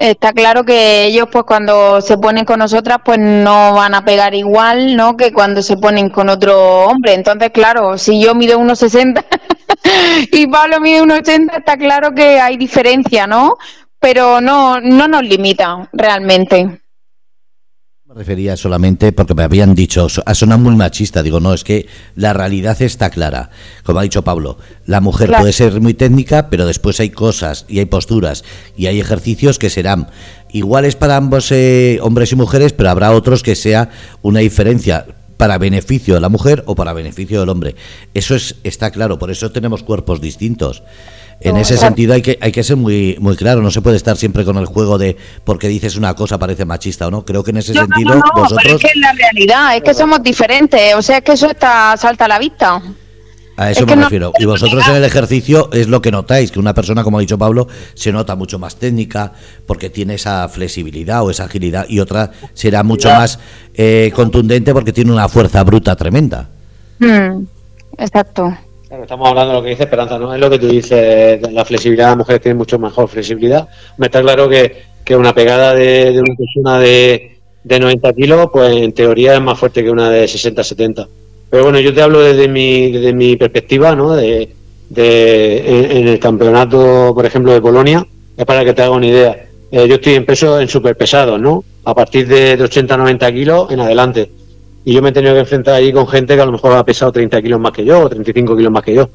está 0.00 0.32
claro 0.32 0.64
que 0.64 1.04
ellos 1.04 1.28
pues 1.30 1.44
cuando 1.44 2.00
se 2.00 2.16
ponen 2.16 2.46
con 2.46 2.58
nosotras 2.58 2.98
pues 3.04 3.18
no 3.18 3.74
van 3.74 3.94
a 3.94 4.04
pegar 4.04 4.34
igual, 4.34 4.96
¿no? 4.96 5.16
Que 5.16 5.30
cuando 5.30 5.62
se 5.62 5.76
ponen 5.76 6.08
con 6.08 6.30
otro 6.30 6.86
hombre. 6.86 7.12
Entonces, 7.12 7.50
claro, 7.50 7.98
si 7.98 8.20
yo 8.20 8.34
mido 8.34 8.58
1,60 8.58 9.24
y 10.32 10.46
Pablo 10.46 10.80
mide 10.80 11.02
1,80, 11.02 11.58
está 11.58 11.76
claro 11.76 12.14
que 12.14 12.40
hay 12.40 12.56
diferencia, 12.56 13.26
¿no? 13.26 13.58
Pero 13.98 14.40
no, 14.40 14.80
no 14.80 15.06
nos 15.06 15.22
limita 15.22 15.88
realmente. 15.92 16.79
Me 18.10 18.16
refería 18.16 18.56
solamente 18.56 19.12
porque 19.12 19.34
me 19.34 19.44
habían 19.44 19.76
dicho, 19.76 20.08
ha 20.26 20.34
sonado 20.34 20.60
muy 20.60 20.74
machista, 20.74 21.22
digo, 21.22 21.38
no, 21.38 21.54
es 21.54 21.62
que 21.62 21.86
la 22.16 22.32
realidad 22.32 22.82
está 22.82 23.08
clara. 23.08 23.50
Como 23.84 24.00
ha 24.00 24.02
dicho 24.02 24.24
Pablo, 24.24 24.58
la 24.84 25.00
mujer 25.00 25.30
puede 25.30 25.52
ser 25.52 25.80
muy 25.80 25.94
técnica, 25.94 26.50
pero 26.50 26.66
después 26.66 26.98
hay 26.98 27.10
cosas 27.10 27.66
y 27.68 27.78
hay 27.78 27.84
posturas 27.84 28.42
y 28.76 28.86
hay 28.86 28.98
ejercicios 28.98 29.60
que 29.60 29.70
serán 29.70 30.08
iguales 30.50 30.96
para 30.96 31.16
ambos 31.16 31.52
eh, 31.52 32.00
hombres 32.02 32.32
y 32.32 32.34
mujeres, 32.34 32.72
pero 32.72 32.90
habrá 32.90 33.12
otros 33.12 33.44
que 33.44 33.54
sea 33.54 33.90
una 34.22 34.40
diferencia 34.40 35.06
para 35.36 35.58
beneficio 35.58 36.14
de 36.14 36.20
la 36.20 36.28
mujer 36.28 36.64
o 36.66 36.74
para 36.74 36.92
beneficio 36.92 37.38
del 37.38 37.48
hombre. 37.48 37.76
Eso 38.12 38.34
es, 38.34 38.56
está 38.64 38.90
claro, 38.90 39.20
por 39.20 39.30
eso 39.30 39.52
tenemos 39.52 39.84
cuerpos 39.84 40.20
distintos. 40.20 40.82
En 41.40 41.56
ese 41.56 41.78
sentido 41.78 42.12
hay 42.12 42.22
que, 42.22 42.38
hay 42.40 42.52
que 42.52 42.62
ser 42.62 42.76
muy, 42.76 43.16
muy 43.18 43.34
claro, 43.34 43.62
no 43.62 43.70
se 43.70 43.80
puede 43.80 43.96
estar 43.96 44.16
siempre 44.16 44.44
con 44.44 44.58
el 44.58 44.66
juego 44.66 44.98
de 44.98 45.16
porque 45.44 45.68
dices 45.68 45.96
una 45.96 46.14
cosa 46.14 46.38
parece 46.38 46.66
machista 46.66 47.06
o 47.06 47.10
no. 47.10 47.24
Creo 47.24 47.42
que 47.42 47.50
en 47.50 47.56
ese 47.56 47.72
sentido 47.72 48.14
no, 48.14 48.22
vosotros... 48.34 48.60
Pero 48.62 48.76
es 48.76 48.82
que 48.82 48.88
es 48.88 48.96
la 48.96 49.12
realidad, 49.12 49.76
es 49.76 49.82
que 49.82 49.94
somos 49.94 50.22
diferentes, 50.22 50.94
o 50.94 51.00
sea, 51.00 51.18
es 51.18 51.24
que 51.24 51.32
eso 51.32 51.50
está 51.50 51.96
salta 51.96 52.26
a 52.26 52.28
la 52.28 52.38
vista. 52.38 52.82
A 53.56 53.70
eso 53.70 53.86
me 53.86 53.94
refiero. 53.94 54.32
Y 54.38 54.44
vosotros 54.44 54.86
en 54.88 54.96
el 54.96 55.04
ejercicio 55.04 55.70
es 55.72 55.88
lo 55.88 56.02
que 56.02 56.10
notáis, 56.10 56.50
que 56.50 56.58
una 56.58 56.74
persona, 56.74 57.02
como 57.04 57.18
ha 57.18 57.20
dicho 57.20 57.38
Pablo, 57.38 57.68
se 57.94 58.12
nota 58.12 58.34
mucho 58.34 58.58
más 58.58 58.76
técnica 58.76 59.32
porque 59.66 59.90
tiene 59.90 60.14
esa 60.14 60.48
flexibilidad 60.48 61.22
o 61.22 61.30
esa 61.30 61.44
agilidad 61.44 61.86
y 61.88 62.00
otra 62.00 62.32
será 62.52 62.82
mucho 62.82 63.08
más 63.08 63.38
eh, 63.74 64.12
contundente 64.14 64.72
porque 64.72 64.92
tiene 64.92 65.12
una 65.12 65.28
fuerza 65.28 65.62
bruta 65.64 65.96
tremenda. 65.96 66.48
Hmm, 66.98 67.44
exacto 67.98 68.56
estamos 68.90 69.28
hablando 69.28 69.52
de 69.52 69.58
lo 69.58 69.62
que 69.62 69.70
dice 69.70 69.84
Esperanza, 69.84 70.18
¿no? 70.18 70.34
Es 70.34 70.40
lo 70.40 70.50
que 70.50 70.58
tú 70.58 70.66
dices, 70.66 71.40
la 71.52 71.64
flexibilidad, 71.64 72.08
las 72.08 72.16
mujeres 72.18 72.42
tienen 72.42 72.58
mucho 72.58 72.78
mejor 72.78 73.08
flexibilidad. 73.08 73.68
Me 73.98 74.06
está 74.06 74.20
claro 74.20 74.48
que, 74.48 74.82
que 75.04 75.16
una 75.16 75.32
pegada 75.32 75.74
de, 75.74 76.20
una 76.20 76.34
persona 76.34 76.78
de, 76.80 77.38
de 77.62 77.80
90 77.80 78.12
kilos, 78.14 78.48
pues 78.52 78.76
en 78.76 78.92
teoría 78.92 79.34
es 79.34 79.40
más 79.40 79.58
fuerte 79.58 79.82
que 79.84 79.90
una 79.90 80.10
de 80.10 80.26
60, 80.26 80.64
70. 80.64 81.08
Pero 81.50 81.64
bueno, 81.64 81.78
yo 81.80 81.94
te 81.94 82.02
hablo 82.02 82.20
desde 82.20 82.48
mi, 82.48 82.90
desde 82.90 83.12
mi 83.12 83.36
perspectiva, 83.36 83.94
¿no? 83.94 84.14
De, 84.14 84.48
de 84.88 85.98
en, 85.98 86.08
el 86.08 86.18
campeonato, 86.18 87.12
por 87.14 87.24
ejemplo, 87.24 87.52
de 87.52 87.60
Polonia, 87.60 88.04
es 88.36 88.44
para 88.44 88.64
que 88.64 88.72
te 88.72 88.82
haga 88.82 88.90
una 88.90 89.06
idea. 89.06 89.46
Eh, 89.70 89.86
yo 89.86 89.94
estoy 89.96 90.14
en 90.14 90.26
peso 90.26 90.60
en 90.60 90.68
superpesados, 90.68 91.40
¿no? 91.40 91.64
A 91.84 91.94
partir 91.94 92.26
de, 92.26 92.56
de 92.56 92.64
80, 92.64 92.96
90 92.96 93.32
kilos 93.32 93.70
en 93.70 93.80
adelante 93.80 94.30
y 94.84 94.94
yo 94.94 95.02
me 95.02 95.10
he 95.10 95.12
tenido 95.12 95.34
que 95.34 95.40
enfrentar 95.40 95.74
allí 95.74 95.92
con 95.92 96.06
gente 96.06 96.34
que 96.34 96.40
a 96.40 96.46
lo 96.46 96.52
mejor 96.52 96.72
ha 96.72 96.84
pesado 96.84 97.12
30 97.12 97.42
kilos 97.42 97.60
más 97.60 97.72
que 97.72 97.84
yo 97.84 98.00
o 98.00 98.08
35 98.08 98.56
kilos 98.56 98.72
más 98.72 98.82
que 98.82 98.94
yo. 98.94 99.08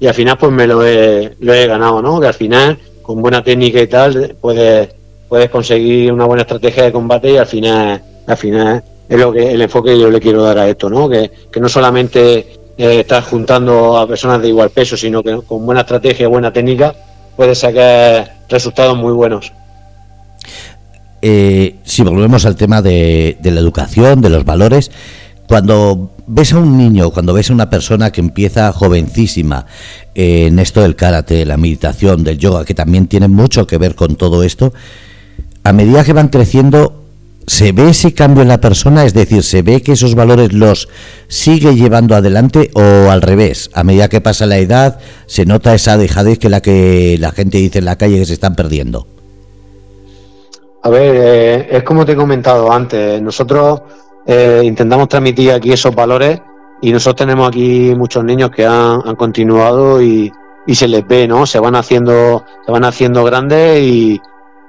Y 0.00 0.06
al 0.06 0.14
final 0.14 0.38
pues 0.38 0.52
me 0.52 0.66
lo 0.66 0.86
he, 0.86 1.34
lo 1.40 1.52
he 1.52 1.66
ganado, 1.66 2.00
¿no? 2.00 2.20
Que 2.20 2.28
al 2.28 2.34
final, 2.34 2.78
con 3.02 3.20
buena 3.20 3.42
técnica 3.42 3.80
y 3.80 3.88
tal, 3.88 4.36
puedes, 4.40 4.90
puedes 5.28 5.50
conseguir 5.50 6.12
una 6.12 6.24
buena 6.24 6.42
estrategia 6.42 6.84
de 6.84 6.92
combate 6.92 7.32
y 7.32 7.36
al 7.36 7.46
final, 7.46 8.02
al 8.26 8.36
final 8.36 8.84
es 9.08 9.18
lo 9.18 9.32
que 9.32 9.52
el 9.52 9.62
enfoque 9.62 9.90
que 9.90 10.00
yo 10.00 10.10
le 10.10 10.20
quiero 10.20 10.42
dar 10.42 10.58
a 10.58 10.68
esto, 10.68 10.88
¿no? 10.88 11.08
Que, 11.08 11.30
que 11.50 11.60
no 11.60 11.68
solamente 11.68 12.38
eh, 12.76 13.00
estás 13.00 13.24
juntando 13.24 13.98
a 13.98 14.06
personas 14.06 14.40
de 14.40 14.48
igual 14.48 14.70
peso, 14.70 14.96
sino 14.96 15.22
que 15.22 15.40
con 15.46 15.66
buena 15.66 15.80
estrategia 15.80 16.28
buena 16.28 16.52
técnica 16.52 16.94
puedes 17.36 17.58
sacar 17.58 18.36
resultados 18.48 18.96
muy 18.96 19.12
buenos. 19.12 19.52
Eh, 21.22 21.76
si 21.84 22.02
volvemos 22.02 22.44
al 22.46 22.56
tema 22.56 22.82
de, 22.82 23.38
la 23.42 23.60
educación, 23.60 24.20
de 24.20 24.30
los 24.30 24.44
valores, 24.44 24.90
cuando 25.46 26.12
ves 26.26 26.52
a 26.52 26.58
un 26.58 26.76
niño, 26.76 27.10
cuando 27.10 27.32
ves 27.32 27.50
a 27.50 27.54
una 27.54 27.70
persona 27.70 28.10
que 28.10 28.20
empieza 28.20 28.72
jovencísima 28.72 29.66
en 30.14 30.58
esto 30.58 30.82
del 30.82 30.96
karate, 30.96 31.44
la 31.46 31.56
meditación, 31.56 32.24
del 32.24 32.38
yoga, 32.38 32.64
que 32.64 32.74
también 32.74 33.06
tiene 33.06 33.28
mucho 33.28 33.66
que 33.66 33.78
ver 33.78 33.94
con 33.94 34.16
todo 34.16 34.42
esto, 34.42 34.72
a 35.64 35.72
medida 35.72 36.04
que 36.04 36.12
van 36.12 36.28
creciendo, 36.28 36.98
¿Se 37.48 37.72
ve 37.72 37.88
ese 37.88 38.12
cambio 38.12 38.42
en 38.42 38.48
la 38.48 38.60
persona? 38.60 39.06
Es 39.06 39.14
decir, 39.14 39.42
¿se 39.42 39.62
ve 39.62 39.80
que 39.80 39.92
esos 39.92 40.14
valores 40.14 40.52
los 40.52 40.86
sigue 41.28 41.74
llevando 41.74 42.14
adelante 42.14 42.70
o 42.74 43.10
al 43.10 43.22
revés? 43.22 43.70
A 43.72 43.84
medida 43.84 44.10
que 44.10 44.20
pasa 44.20 44.44
la 44.44 44.58
edad, 44.58 44.98
se 45.26 45.46
nota 45.46 45.74
esa 45.74 45.96
dejadez 45.96 46.38
que 46.38 46.50
la 46.50 46.60
que 46.60 47.16
la 47.18 47.32
gente 47.32 47.56
dice 47.56 47.78
en 47.78 47.86
la 47.86 47.96
calle 47.96 48.18
que 48.18 48.26
se 48.26 48.34
están 48.34 48.54
perdiendo. 48.54 49.17
A 50.88 50.90
ver, 50.90 51.16
eh, 51.16 51.68
es 51.70 51.82
como 51.82 52.06
te 52.06 52.12
he 52.12 52.16
comentado 52.16 52.72
antes, 52.72 53.20
nosotros 53.20 53.82
eh, 54.26 54.62
intentamos 54.64 55.06
transmitir 55.06 55.52
aquí 55.52 55.70
esos 55.70 55.94
valores 55.94 56.40
y 56.80 56.90
nosotros 56.90 57.26
tenemos 57.26 57.46
aquí 57.46 57.92
muchos 57.94 58.24
niños 58.24 58.48
que 58.50 58.64
han, 58.64 59.14
continuado 59.16 60.00
y, 60.00 60.32
se 60.72 60.88
les 60.88 61.06
ve, 61.06 61.28
¿no? 61.28 61.44
Se 61.44 61.58
van 61.60 61.74
haciendo, 61.74 62.42
se 62.64 62.72
van 62.72 62.84
haciendo 62.84 63.22
grandes 63.22 63.82
y, 63.82 64.18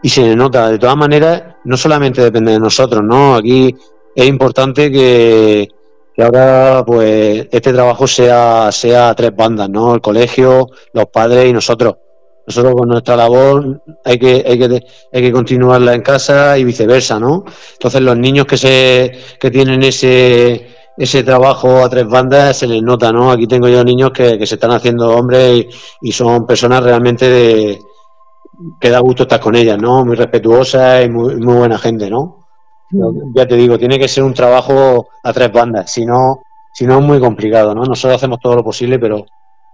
se 0.03 0.35
nota. 0.35 0.69
De 0.69 0.77
todas 0.77 0.97
maneras, 0.97 1.41
no 1.63 1.77
solamente 1.77 2.21
depende 2.21 2.51
de 2.51 2.59
nosotros, 2.59 3.01
¿no? 3.01 3.35
Aquí 3.35 3.73
es 4.13 4.27
importante 4.27 4.91
que, 4.91 5.69
que 6.13 6.21
ahora 6.21 6.83
pues 6.85 7.47
este 7.49 7.71
trabajo 7.71 8.07
sea, 8.07 8.73
sea 8.73 9.15
tres 9.15 9.33
bandas, 9.33 9.69
¿no? 9.69 9.95
El 9.95 10.01
colegio, 10.01 10.67
los 10.91 11.05
padres 11.05 11.49
y 11.49 11.53
nosotros. 11.53 11.95
Nosotros 12.49 12.73
con 12.75 12.89
nuestra 12.89 13.15
labor 13.15 13.83
hay 14.03 14.17
que, 14.17 14.43
hay 14.47 14.57
que, 14.57 14.83
hay 15.13 15.21
que 15.21 15.31
continuarla 15.31 15.93
en 15.93 16.01
casa 16.01 16.57
y 16.57 16.63
viceversa, 16.63 17.19
¿no? 17.19 17.43
Entonces 17.73 18.01
los 18.01 18.17
niños 18.17 18.47
que 18.47 18.57
se, 18.57 19.11
que 19.39 19.51
tienen 19.51 19.83
ese, 19.83 20.67
ese 20.97 21.23
trabajo 21.23 21.83
a 21.83 21.89
tres 21.89 22.07
bandas 22.07 22.57
se 22.57 22.65
les 22.65 22.81
nota, 22.81 23.11
¿no? 23.11 23.29
Aquí 23.31 23.45
tengo 23.45 23.67
yo 23.67 23.83
niños 23.83 24.09
que, 24.09 24.39
que 24.39 24.47
se 24.47 24.55
están 24.55 24.71
haciendo 24.71 25.15
hombres 25.15 25.67
y 26.01 26.11
son 26.11 26.47
personas 26.47 26.83
realmente 26.83 27.29
de, 27.29 27.79
que 28.81 28.89
da 28.89 28.97
gusto 28.99 29.23
estar 29.23 29.39
con 29.39 29.55
ella, 29.55 29.77
¿no? 29.77 30.03
Muy 30.03 30.15
respetuosa 30.15 31.03
y 31.03 31.09
muy, 31.09 31.35
muy 31.35 31.55
buena 31.55 31.77
gente, 31.77 32.09
¿no? 32.09 32.37
ya 33.35 33.45
te 33.47 33.55
digo, 33.55 33.77
tiene 33.77 33.99
que 33.99 34.07
ser 34.07 34.23
un 34.23 34.33
trabajo 34.33 35.09
a 35.23 35.31
tres 35.31 35.51
bandas, 35.51 35.91
si 35.91 36.07
no, 36.07 36.41
si 36.73 36.87
no 36.87 36.97
es 36.97 37.05
muy 37.05 37.19
complicado, 37.19 37.75
¿no? 37.75 37.83
Nosotros 37.83 38.15
hacemos 38.15 38.39
todo 38.39 38.55
lo 38.55 38.63
posible, 38.63 38.97
pero 38.97 39.27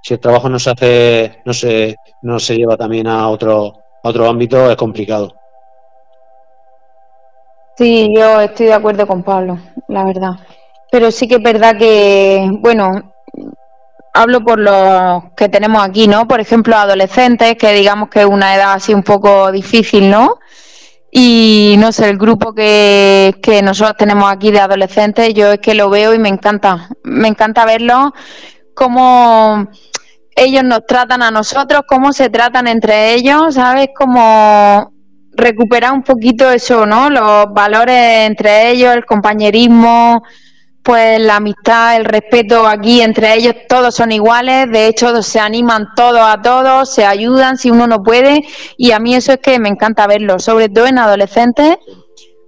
si 0.05 0.13
el 0.13 0.19
trabajo 0.19 0.47
no 0.49 0.59
se 0.59 0.69
hace, 0.69 1.41
no 1.45 1.51
se, 1.51 1.95
no 2.21 2.39
se 2.39 2.55
lleva 2.55 2.77
también 2.77 3.07
a 3.07 3.27
otro, 3.27 3.73
a 4.03 4.09
otro 4.09 4.29
ámbito, 4.29 4.69
es 4.69 4.75
complicado. 4.75 5.33
Sí, 7.75 8.13
yo 8.15 8.39
estoy 8.39 8.67
de 8.67 8.73
acuerdo 8.73 9.07
con 9.07 9.23
Pablo, 9.23 9.57
la 9.87 10.03
verdad. 10.03 10.33
Pero 10.91 11.09
sí 11.09 11.27
que 11.27 11.35
es 11.37 11.41
verdad 11.41 11.75
que, 11.75 12.47
bueno, 12.59 13.15
hablo 14.13 14.41
por 14.41 14.59
los 14.59 15.23
que 15.35 15.49
tenemos 15.49 15.83
aquí, 15.83 16.07
¿no? 16.07 16.27
Por 16.27 16.39
ejemplo, 16.39 16.75
adolescentes, 16.75 17.55
que 17.55 17.73
digamos 17.73 18.09
que 18.09 18.19
es 18.19 18.27
una 18.27 18.53
edad 18.53 18.73
así 18.73 18.93
un 18.93 19.01
poco 19.01 19.51
difícil, 19.51 20.11
¿no? 20.11 20.37
Y 21.09 21.77
no 21.79 21.91
sé, 21.91 22.09
el 22.09 22.19
grupo 22.19 22.53
que, 22.53 23.33
que 23.41 23.63
nosotros 23.63 23.97
tenemos 23.97 24.31
aquí 24.31 24.51
de 24.51 24.59
adolescentes, 24.59 25.33
yo 25.33 25.53
es 25.53 25.59
que 25.59 25.73
lo 25.73 25.89
veo 25.89 26.13
y 26.13 26.19
me 26.19 26.29
encanta. 26.29 26.89
Me 27.03 27.27
encanta 27.27 27.65
verlo, 27.65 28.13
cómo 28.75 29.67
ellos 30.35 30.63
nos 30.63 30.85
tratan 30.85 31.21
a 31.21 31.31
nosotros, 31.31 31.83
cómo 31.87 32.11
se 32.11 32.29
tratan 32.29 32.67
entre 32.67 33.13
ellos, 33.13 33.55
¿sabes? 33.55 33.89
Como 33.95 34.93
recuperar 35.31 35.93
un 35.93 36.03
poquito 36.03 36.51
eso, 36.51 36.85
¿no? 36.85 37.09
Los 37.09 37.53
valores 37.53 38.27
entre 38.27 38.71
ellos, 38.71 38.93
el 38.93 39.05
compañerismo, 39.05 40.21
pues 40.83 41.19
la 41.19 41.37
amistad, 41.37 41.95
el 41.95 42.05
respeto 42.05 42.67
aquí 42.67 43.01
entre 43.01 43.33
ellos, 43.33 43.55
todos 43.67 43.95
son 43.95 44.11
iguales, 44.11 44.69
de 44.71 44.87
hecho 44.87 45.23
se 45.23 45.39
animan 45.39 45.87
todos 45.95 46.21
a 46.21 46.41
todos, 46.41 46.93
se 46.93 47.05
ayudan 47.05 47.57
si 47.57 47.71
uno 47.71 47.87
no 47.87 48.03
puede 48.03 48.43
y 48.77 48.91
a 48.91 48.99
mí 48.99 49.15
eso 49.15 49.33
es 49.33 49.39
que 49.39 49.57
me 49.57 49.69
encanta 49.69 50.05
verlo, 50.05 50.37
sobre 50.37 50.69
todo 50.69 50.85
en 50.85 50.99
adolescentes, 50.99 51.77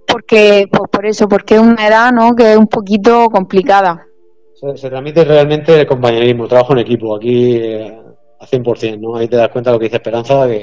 porque 0.06 0.68
pues 0.70 0.88
por 0.90 1.04
eso, 1.04 1.28
porque 1.28 1.56
es 1.56 1.60
una 1.60 1.86
edad 1.86 2.12
¿no? 2.12 2.36
que 2.36 2.52
es 2.52 2.58
un 2.58 2.68
poquito 2.68 3.28
complicada. 3.28 4.07
Se, 4.60 4.88
transmite 4.88 5.24
realmente 5.24 5.80
el 5.80 5.86
compañerismo, 5.86 6.48
trabajo 6.48 6.72
en 6.72 6.80
equipo, 6.80 7.14
aquí 7.14 7.54
eh, 7.56 7.96
a 8.40 8.46
100%, 8.46 8.98
¿no? 8.98 9.16
Ahí 9.16 9.28
te 9.28 9.36
das 9.36 9.50
cuenta 9.50 9.70
de 9.70 9.76
lo 9.76 9.78
que 9.78 9.86
dice 9.86 9.96
Esperanza, 9.96 10.48
que 10.48 10.62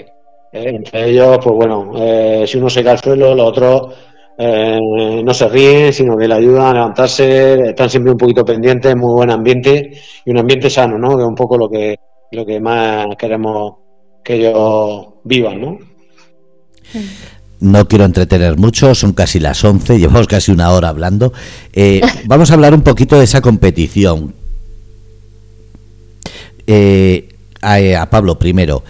eh, 0.52 0.70
entre 0.70 1.10
ellos, 1.10 1.38
pues 1.42 1.56
bueno, 1.56 1.92
eh, 1.96 2.44
si 2.46 2.58
uno 2.58 2.70
se 2.70 2.84
cae 2.84 2.94
al 2.94 3.00
suelo, 3.00 3.34
los 3.34 3.48
otros 3.48 3.94
eh, 4.38 5.22
no 5.24 5.34
se 5.34 5.48
ríen, 5.48 5.94
sino 5.94 6.18
que 6.18 6.28
le 6.28 6.34
ayudan 6.34 6.66
a 6.68 6.74
levantarse, 6.74 7.70
están 7.70 7.90
siempre 7.90 8.12
un 8.12 8.18
poquito 8.18 8.44
pendientes, 8.44 8.96
muy 8.98 9.14
buen 9.14 9.32
ambiente 9.32 9.92
y 10.26 10.32
un 10.32 10.40
ambiente 10.40 10.70
sano, 10.70 10.98
¿no? 10.98 11.16
Que 11.16 11.24
es 11.24 11.28
un 11.28 11.36
poco 11.36 11.58
lo 11.58 11.70
que, 11.70 11.98
lo 12.32 12.46
que 12.46 12.60
más 12.60 13.08
queremos 13.18 13.76
que 14.24 14.36
ellos 14.36 15.08
vivan, 15.24 15.62
¿no? 15.62 15.78
No 17.66 17.88
quiero 17.88 18.06
entretener 18.06 18.58
mucho, 18.58 18.94
son 18.94 19.14
casi 19.14 19.40
las 19.40 19.64
11, 19.64 19.98
llevamos 20.00 20.28
casi 20.28 20.52
una 20.52 20.72
hora 20.72 20.90
hablando. 20.90 21.34
Eh, 21.74 22.02
vamos 22.26 22.52
a 22.52 22.54
hablar 22.54 22.74
un 22.76 22.82
poquito 22.82 23.18
de 23.18 23.24
esa 23.24 23.42
competición. 23.42 24.36
Eh, 26.68 27.30
a, 27.62 28.10
Pablo 28.12 28.38
primero. 28.38 28.84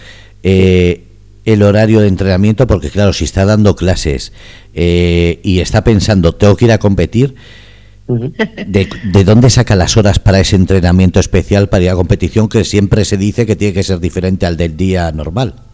el 0.43 1.63
horario 1.63 2.01
de 2.01 2.07
entrenamiento, 2.07 2.67
porque 2.67 2.89
claro, 2.89 3.13
si 3.13 3.23
está 3.23 3.45
dando 3.45 3.75
clases 3.75 4.33
eh, 4.73 5.39
y 5.43 5.59
está 5.59 5.83
pensando, 5.85 6.33
tengo 6.33 6.57
que 6.57 6.65
ir 6.65 6.71
a 6.73 6.77
competir, 6.77 7.35
¿De, 8.07 9.23
dónde 9.23 9.49
saca 9.49 9.75
las 9.75 9.97
horas 9.97 10.19
para 10.19 10.39
ese 10.39 10.55
entrenamiento 10.55 11.19
especial 11.19 11.69
para 11.69 11.85
ir 11.85 11.89
a 11.89 11.95
competición 11.95 12.47
que 12.49 12.63
siempre 12.63 13.03
se 13.03 13.17
dice 13.17 13.47
que 13.47 13.55
tiene 13.55 13.73
que 13.73 13.81
ser 13.81 13.99
diferente 13.99 14.45
al 14.45 14.57
del 14.57 14.77
día 14.77 15.11
normal? 15.11 15.64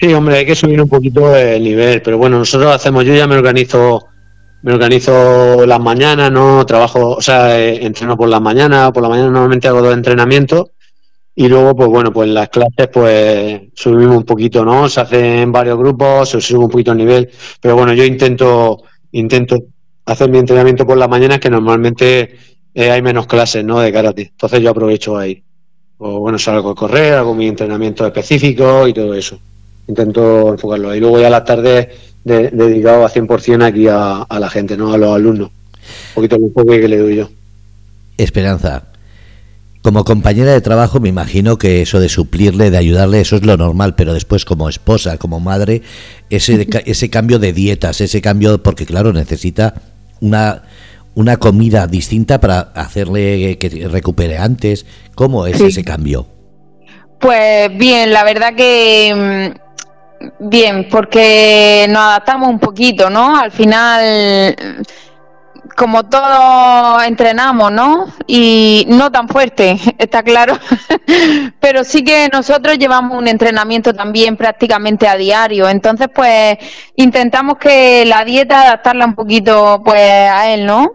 Sí, 0.00 0.12
hombre, 0.12 0.38
hay 0.38 0.46
que 0.46 0.54
subir 0.54 0.80
un 0.82 0.88
poquito 0.88 1.36
el 1.36 1.62
nivel, 1.62 2.02
pero 2.02 2.18
bueno, 2.18 2.38
nosotros 2.38 2.74
hacemos, 2.74 3.04
yo 3.04 3.14
ya 3.14 3.26
me 3.26 3.36
organizo, 3.36 4.06
me 4.62 4.72
organizo 4.72 5.64
las 5.66 5.80
mañanas, 5.80 6.30
no 6.32 6.66
trabajo, 6.66 7.12
o 7.12 7.22
sea, 7.22 7.58
eh, 7.58 7.84
entreno 7.84 8.16
por 8.16 8.28
las 8.28 8.40
mañanas, 8.40 8.90
por 8.92 9.02
la 9.02 9.08
mañana 9.08 9.30
normalmente 9.30 9.68
hago 9.68 9.82
dos 9.82 9.94
entrenamientos 9.94 10.70
y 11.36 11.48
luego, 11.48 11.74
pues 11.74 11.88
bueno, 11.88 12.12
pues 12.12 12.28
las 12.28 12.48
clases, 12.48 12.88
pues 12.92 13.62
subimos 13.74 14.16
un 14.16 14.24
poquito, 14.24 14.64
¿no? 14.64 14.88
Se 14.88 15.00
hacen 15.00 15.50
varios 15.50 15.78
grupos, 15.78 16.28
se 16.28 16.40
sube 16.40 16.64
un 16.64 16.70
poquito 16.70 16.92
el 16.92 16.98
nivel. 16.98 17.30
Pero 17.60 17.74
bueno, 17.74 17.92
yo 17.92 18.04
intento, 18.04 18.82
intento 19.12 19.58
hacer 20.06 20.30
mi 20.30 20.38
entrenamiento 20.38 20.86
por 20.86 20.96
las 20.96 21.08
mañanas, 21.08 21.40
que 21.40 21.50
normalmente 21.50 22.36
eh, 22.72 22.90
hay 22.90 23.02
menos 23.02 23.26
clases, 23.26 23.64
¿no? 23.64 23.80
De 23.80 23.92
karate. 23.92 24.22
Entonces 24.30 24.60
yo 24.60 24.70
aprovecho 24.70 25.16
ahí. 25.16 25.42
O 25.98 26.20
bueno, 26.20 26.38
salgo 26.38 26.70
a 26.70 26.74
correr, 26.74 27.14
hago 27.14 27.34
mi 27.34 27.48
entrenamiento 27.48 28.06
específico 28.06 28.86
y 28.86 28.92
todo 28.92 29.14
eso. 29.14 29.38
Intento 29.86 30.52
enfocarlo 30.52 30.90
ahí. 30.90 31.00
Luego 31.00 31.20
ya 31.20 31.30
las 31.30 31.44
tardes 31.44 31.88
de, 32.24 32.50
dedicado 32.50 33.04
a 33.04 33.10
100% 33.10 33.64
aquí 33.64 33.86
a, 33.88 34.22
a, 34.22 34.40
la 34.40 34.48
gente, 34.50 34.76
¿no? 34.76 34.92
A 34.92 34.98
los 34.98 35.14
alumnos. 35.14 35.50
Un 35.50 36.14
poquito 36.14 36.36
el 36.36 36.44
enfoque 36.44 36.80
que 36.80 36.88
le 36.88 36.98
doy 36.98 37.16
yo. 37.16 37.28
Esperanza, 38.16 38.84
como 39.84 40.02
compañera 40.04 40.52
de 40.52 40.62
trabajo 40.62 40.98
me 40.98 41.10
imagino 41.10 41.58
que 41.58 41.82
eso 41.82 42.00
de 42.00 42.08
suplirle, 42.08 42.70
de 42.70 42.78
ayudarle, 42.78 43.20
eso 43.20 43.36
es 43.36 43.44
lo 43.44 43.58
normal, 43.58 43.94
pero 43.94 44.14
después 44.14 44.46
como 44.46 44.70
esposa, 44.70 45.18
como 45.18 45.40
madre, 45.40 45.82
ese, 46.30 46.66
ese 46.86 47.10
cambio 47.10 47.38
de 47.38 47.52
dietas, 47.52 48.00
ese 48.00 48.22
cambio, 48.22 48.62
porque 48.62 48.86
claro, 48.86 49.12
necesita 49.12 49.74
una, 50.22 50.62
una 51.14 51.36
comida 51.36 51.86
distinta 51.86 52.40
para 52.40 52.60
hacerle 52.60 53.58
que 53.58 53.86
recupere 53.88 54.38
antes. 54.38 54.86
¿Cómo 55.14 55.46
es 55.46 55.60
ese 55.60 55.84
cambio? 55.84 56.28
Pues 57.20 57.76
bien, 57.76 58.10
la 58.10 58.24
verdad 58.24 58.54
que 58.54 59.52
mm, 59.54 59.63
bien, 60.38 60.88
porque 60.90 61.86
nos 61.88 61.98
adaptamos 61.98 62.48
un 62.48 62.58
poquito, 62.58 63.10
¿no? 63.10 63.36
Al 63.36 63.50
final 63.50 64.84
como 65.76 66.04
todos 66.04 67.04
entrenamos, 67.04 67.72
¿no? 67.72 68.06
Y 68.26 68.86
no 68.88 69.10
tan 69.10 69.28
fuerte, 69.28 69.78
está 69.98 70.22
claro, 70.22 70.58
pero 71.60 71.84
sí 71.84 72.04
que 72.04 72.28
nosotros 72.32 72.78
llevamos 72.78 73.18
un 73.18 73.28
entrenamiento 73.28 73.92
también 73.92 74.36
prácticamente 74.36 75.08
a 75.08 75.16
diario, 75.16 75.68
entonces 75.68 76.08
pues 76.14 76.58
intentamos 76.96 77.58
que 77.58 78.04
la 78.06 78.24
dieta 78.24 78.62
adaptarla 78.62 79.06
un 79.06 79.14
poquito 79.14 79.82
pues 79.84 80.00
a 80.00 80.52
él, 80.52 80.66
¿no? 80.66 80.92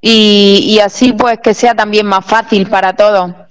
Y, 0.00 0.62
y 0.66 0.78
así 0.80 1.12
pues 1.12 1.38
que 1.42 1.54
sea 1.54 1.74
también 1.74 2.06
más 2.06 2.24
fácil 2.24 2.68
para 2.68 2.94
todos. 2.94 3.45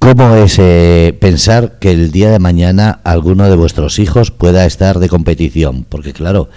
¿Cómo 0.00 0.34
es 0.34 0.58
eh, 0.58 1.14
pensar 1.20 1.78
que 1.78 1.90
el 1.90 2.10
día 2.10 2.30
de 2.30 2.38
mañana 2.38 3.00
alguno 3.04 3.50
de 3.50 3.54
vuestros 3.54 3.98
hijos 3.98 4.30
pueda 4.30 4.64
estar 4.64 4.98
de 4.98 5.10
competición? 5.10 5.84
Porque 5.86 6.14
claro, 6.14 6.48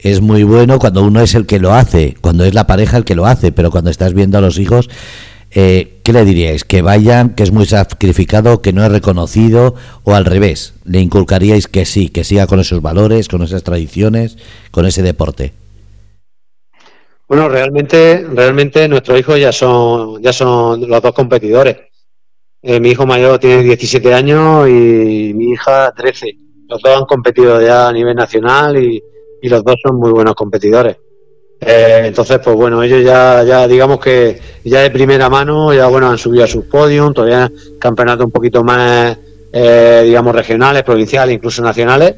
es 0.00 0.20
muy 0.20 0.42
bueno 0.42 0.80
cuando 0.80 1.04
uno 1.04 1.20
es 1.20 1.36
el 1.36 1.46
que 1.46 1.60
lo 1.60 1.72
hace, 1.72 2.16
cuando 2.20 2.44
es 2.44 2.52
la 2.52 2.66
pareja 2.66 2.96
el 2.96 3.04
que 3.04 3.14
lo 3.14 3.26
hace, 3.26 3.52
pero 3.52 3.70
cuando 3.70 3.90
estás 3.90 4.12
viendo 4.12 4.38
a 4.38 4.40
los 4.40 4.58
hijos, 4.58 4.90
eh, 5.52 6.00
¿qué 6.02 6.12
le 6.12 6.24
diríais? 6.24 6.64
¿Que 6.64 6.82
vayan, 6.82 7.36
que 7.36 7.44
es 7.44 7.52
muy 7.52 7.64
sacrificado, 7.64 8.60
que 8.60 8.72
no 8.72 8.84
es 8.84 8.90
reconocido 8.90 9.76
o 10.02 10.16
al 10.16 10.24
revés? 10.24 10.74
¿Le 10.84 10.98
inculcaríais 10.98 11.68
que 11.68 11.84
sí, 11.84 12.08
que 12.08 12.24
siga 12.24 12.48
con 12.48 12.58
esos 12.58 12.82
valores, 12.82 13.28
con 13.28 13.42
esas 13.42 13.62
tradiciones, 13.62 14.36
con 14.72 14.84
ese 14.84 15.02
deporte? 15.02 15.52
Bueno, 17.28 17.48
realmente, 17.48 18.26
realmente 18.34 18.88
nuestros 18.88 19.20
hijos 19.20 19.38
ya 19.38 19.52
son, 19.52 20.20
ya 20.20 20.32
son 20.32 20.90
los 20.90 21.00
dos 21.00 21.12
competidores. 21.12 21.89
Eh, 22.62 22.78
mi 22.78 22.90
hijo 22.90 23.06
mayor 23.06 23.38
tiene 23.38 23.62
17 23.62 24.12
años 24.12 24.68
y 24.68 25.32
mi 25.34 25.52
hija 25.52 25.92
13. 25.96 26.26
Los 26.68 26.82
dos 26.82 26.98
han 26.98 27.06
competido 27.06 27.60
ya 27.60 27.88
a 27.88 27.92
nivel 27.92 28.14
nacional 28.14 28.76
y, 28.82 29.02
y 29.42 29.48
los 29.48 29.64
dos 29.64 29.76
son 29.82 29.96
muy 29.96 30.10
buenos 30.10 30.34
competidores. 30.34 30.96
Eh, 31.60 32.02
entonces, 32.06 32.38
pues 32.42 32.56
bueno, 32.56 32.82
ellos 32.82 33.04
ya, 33.04 33.42
ya 33.44 33.68
digamos 33.68 34.00
que 34.00 34.38
ya 34.64 34.80
de 34.80 34.90
primera 34.90 35.28
mano, 35.28 35.74
ya 35.74 35.88
bueno, 35.88 36.08
han 36.08 36.16
subido 36.16 36.44
a 36.44 36.46
sus 36.46 36.64
podios, 36.64 37.12
todavía 37.12 37.50
campeonatos 37.78 38.26
un 38.26 38.32
poquito 38.32 38.64
más, 38.64 39.18
eh, 39.52 40.02
digamos, 40.06 40.34
regionales, 40.34 40.82
provinciales, 40.82 41.34
incluso 41.34 41.62
nacionales. 41.62 42.14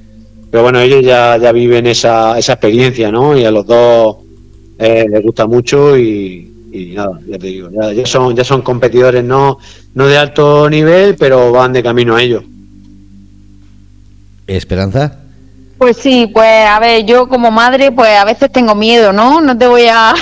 Pero 0.50 0.62
bueno, 0.62 0.80
ellos 0.80 1.02
ya, 1.02 1.38
ya 1.38 1.50
viven 1.50 1.86
esa, 1.86 2.38
esa 2.38 2.52
experiencia, 2.52 3.10
¿no? 3.10 3.36
Y 3.36 3.44
a 3.44 3.50
los 3.50 3.66
dos 3.66 4.18
eh, 4.78 5.06
les 5.10 5.22
gusta 5.22 5.46
mucho 5.46 5.96
y, 5.96 6.51
y 6.72 6.94
nada, 6.94 7.18
ya 7.28 7.38
te 7.38 7.46
digo, 7.48 7.68
ya, 7.70 8.06
son, 8.06 8.34
ya 8.34 8.44
son 8.44 8.62
competidores 8.62 9.22
no, 9.22 9.58
no 9.94 10.06
de 10.06 10.16
alto 10.16 10.70
nivel, 10.70 11.16
pero 11.16 11.52
van 11.52 11.72
de 11.74 11.82
camino 11.82 12.16
a 12.16 12.22
ello. 12.22 12.42
¿Esperanza? 14.46 15.18
Pues 15.76 15.98
sí, 15.98 16.30
pues 16.32 16.66
a 16.66 16.78
ver, 16.80 17.04
yo 17.04 17.28
como 17.28 17.50
madre, 17.50 17.92
pues 17.92 18.16
a 18.16 18.24
veces 18.24 18.50
tengo 18.50 18.74
miedo, 18.74 19.12
¿no? 19.12 19.40
No 19.40 19.58
te 19.58 19.66
voy 19.66 19.86
a, 19.86 20.14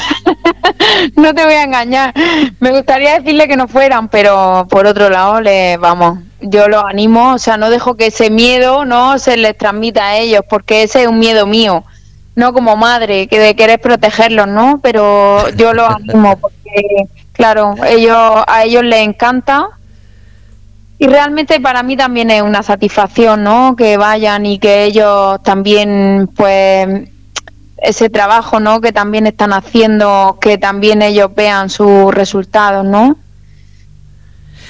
no 1.16 1.34
te 1.34 1.44
voy 1.44 1.54
a 1.54 1.62
engañar. 1.62 2.14
Me 2.58 2.72
gustaría 2.72 3.20
decirle 3.20 3.46
que 3.46 3.56
no 3.56 3.68
fueran, 3.68 4.08
pero 4.08 4.66
por 4.68 4.86
otro 4.86 5.08
lado, 5.08 5.40
le, 5.40 5.76
vamos, 5.76 6.18
yo 6.40 6.66
los 6.68 6.82
animo, 6.82 7.34
o 7.34 7.38
sea, 7.38 7.58
no 7.58 7.70
dejo 7.70 7.94
que 7.94 8.06
ese 8.06 8.30
miedo, 8.30 8.84
¿no? 8.84 9.18
Se 9.18 9.36
les 9.36 9.56
transmita 9.56 10.06
a 10.06 10.16
ellos, 10.16 10.42
porque 10.48 10.82
ese 10.82 11.02
es 11.02 11.08
un 11.08 11.18
miedo 11.18 11.46
mío 11.46 11.84
no 12.40 12.52
como 12.52 12.76
madre, 12.76 13.28
que 13.28 13.38
de 13.38 13.54
querer 13.54 13.80
protegerlos, 13.80 14.48
¿no? 14.48 14.80
Pero 14.82 15.48
yo 15.50 15.72
lo 15.72 15.86
animo 15.96 16.36
porque, 16.38 17.06
claro, 17.32 17.74
ellos 17.86 18.16
a 18.46 18.64
ellos 18.64 18.82
les 18.82 19.00
encanta 19.06 19.68
y 20.98 21.06
realmente 21.06 21.60
para 21.60 21.82
mí 21.82 21.96
también 21.96 22.30
es 22.30 22.42
una 22.42 22.62
satisfacción, 22.62 23.42
¿no? 23.42 23.74
Que 23.76 23.96
vayan 23.96 24.44
y 24.44 24.58
que 24.58 24.84
ellos 24.84 25.42
también, 25.42 26.28
pues, 26.36 27.08
ese 27.78 28.10
trabajo, 28.10 28.60
¿no? 28.60 28.82
Que 28.82 28.92
también 28.92 29.26
están 29.26 29.54
haciendo, 29.54 30.38
que 30.40 30.58
también 30.58 31.00
ellos 31.00 31.34
vean 31.34 31.70
sus 31.70 32.12
resultados, 32.12 32.84
¿no? 32.84 33.16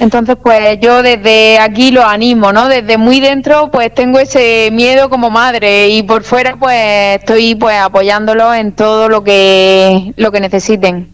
Entonces, 0.01 0.37
pues 0.43 0.81
yo 0.81 1.03
desde 1.03 1.59
aquí 1.59 1.91
lo 1.91 2.03
animo, 2.03 2.55
¿no? 2.55 2.69
Desde 2.69 2.97
muy 2.97 3.21
dentro, 3.21 3.71
pues 3.71 3.95
tengo 3.95 4.19
ese 4.19 4.71
miedo 4.73 5.11
como 5.11 5.29
madre 5.29 5.91
y 5.91 6.03
por 6.03 6.23
fuera, 6.23 6.57
pues 6.59 7.21
estoy 7.21 7.55
pues 7.55 7.77
apoyándolo 7.79 8.55
en 8.55 8.73
todo 8.73 9.11
lo 9.11 9.23
que 9.23 10.15
lo 10.17 10.33
que 10.33 10.41
necesiten. 10.41 11.11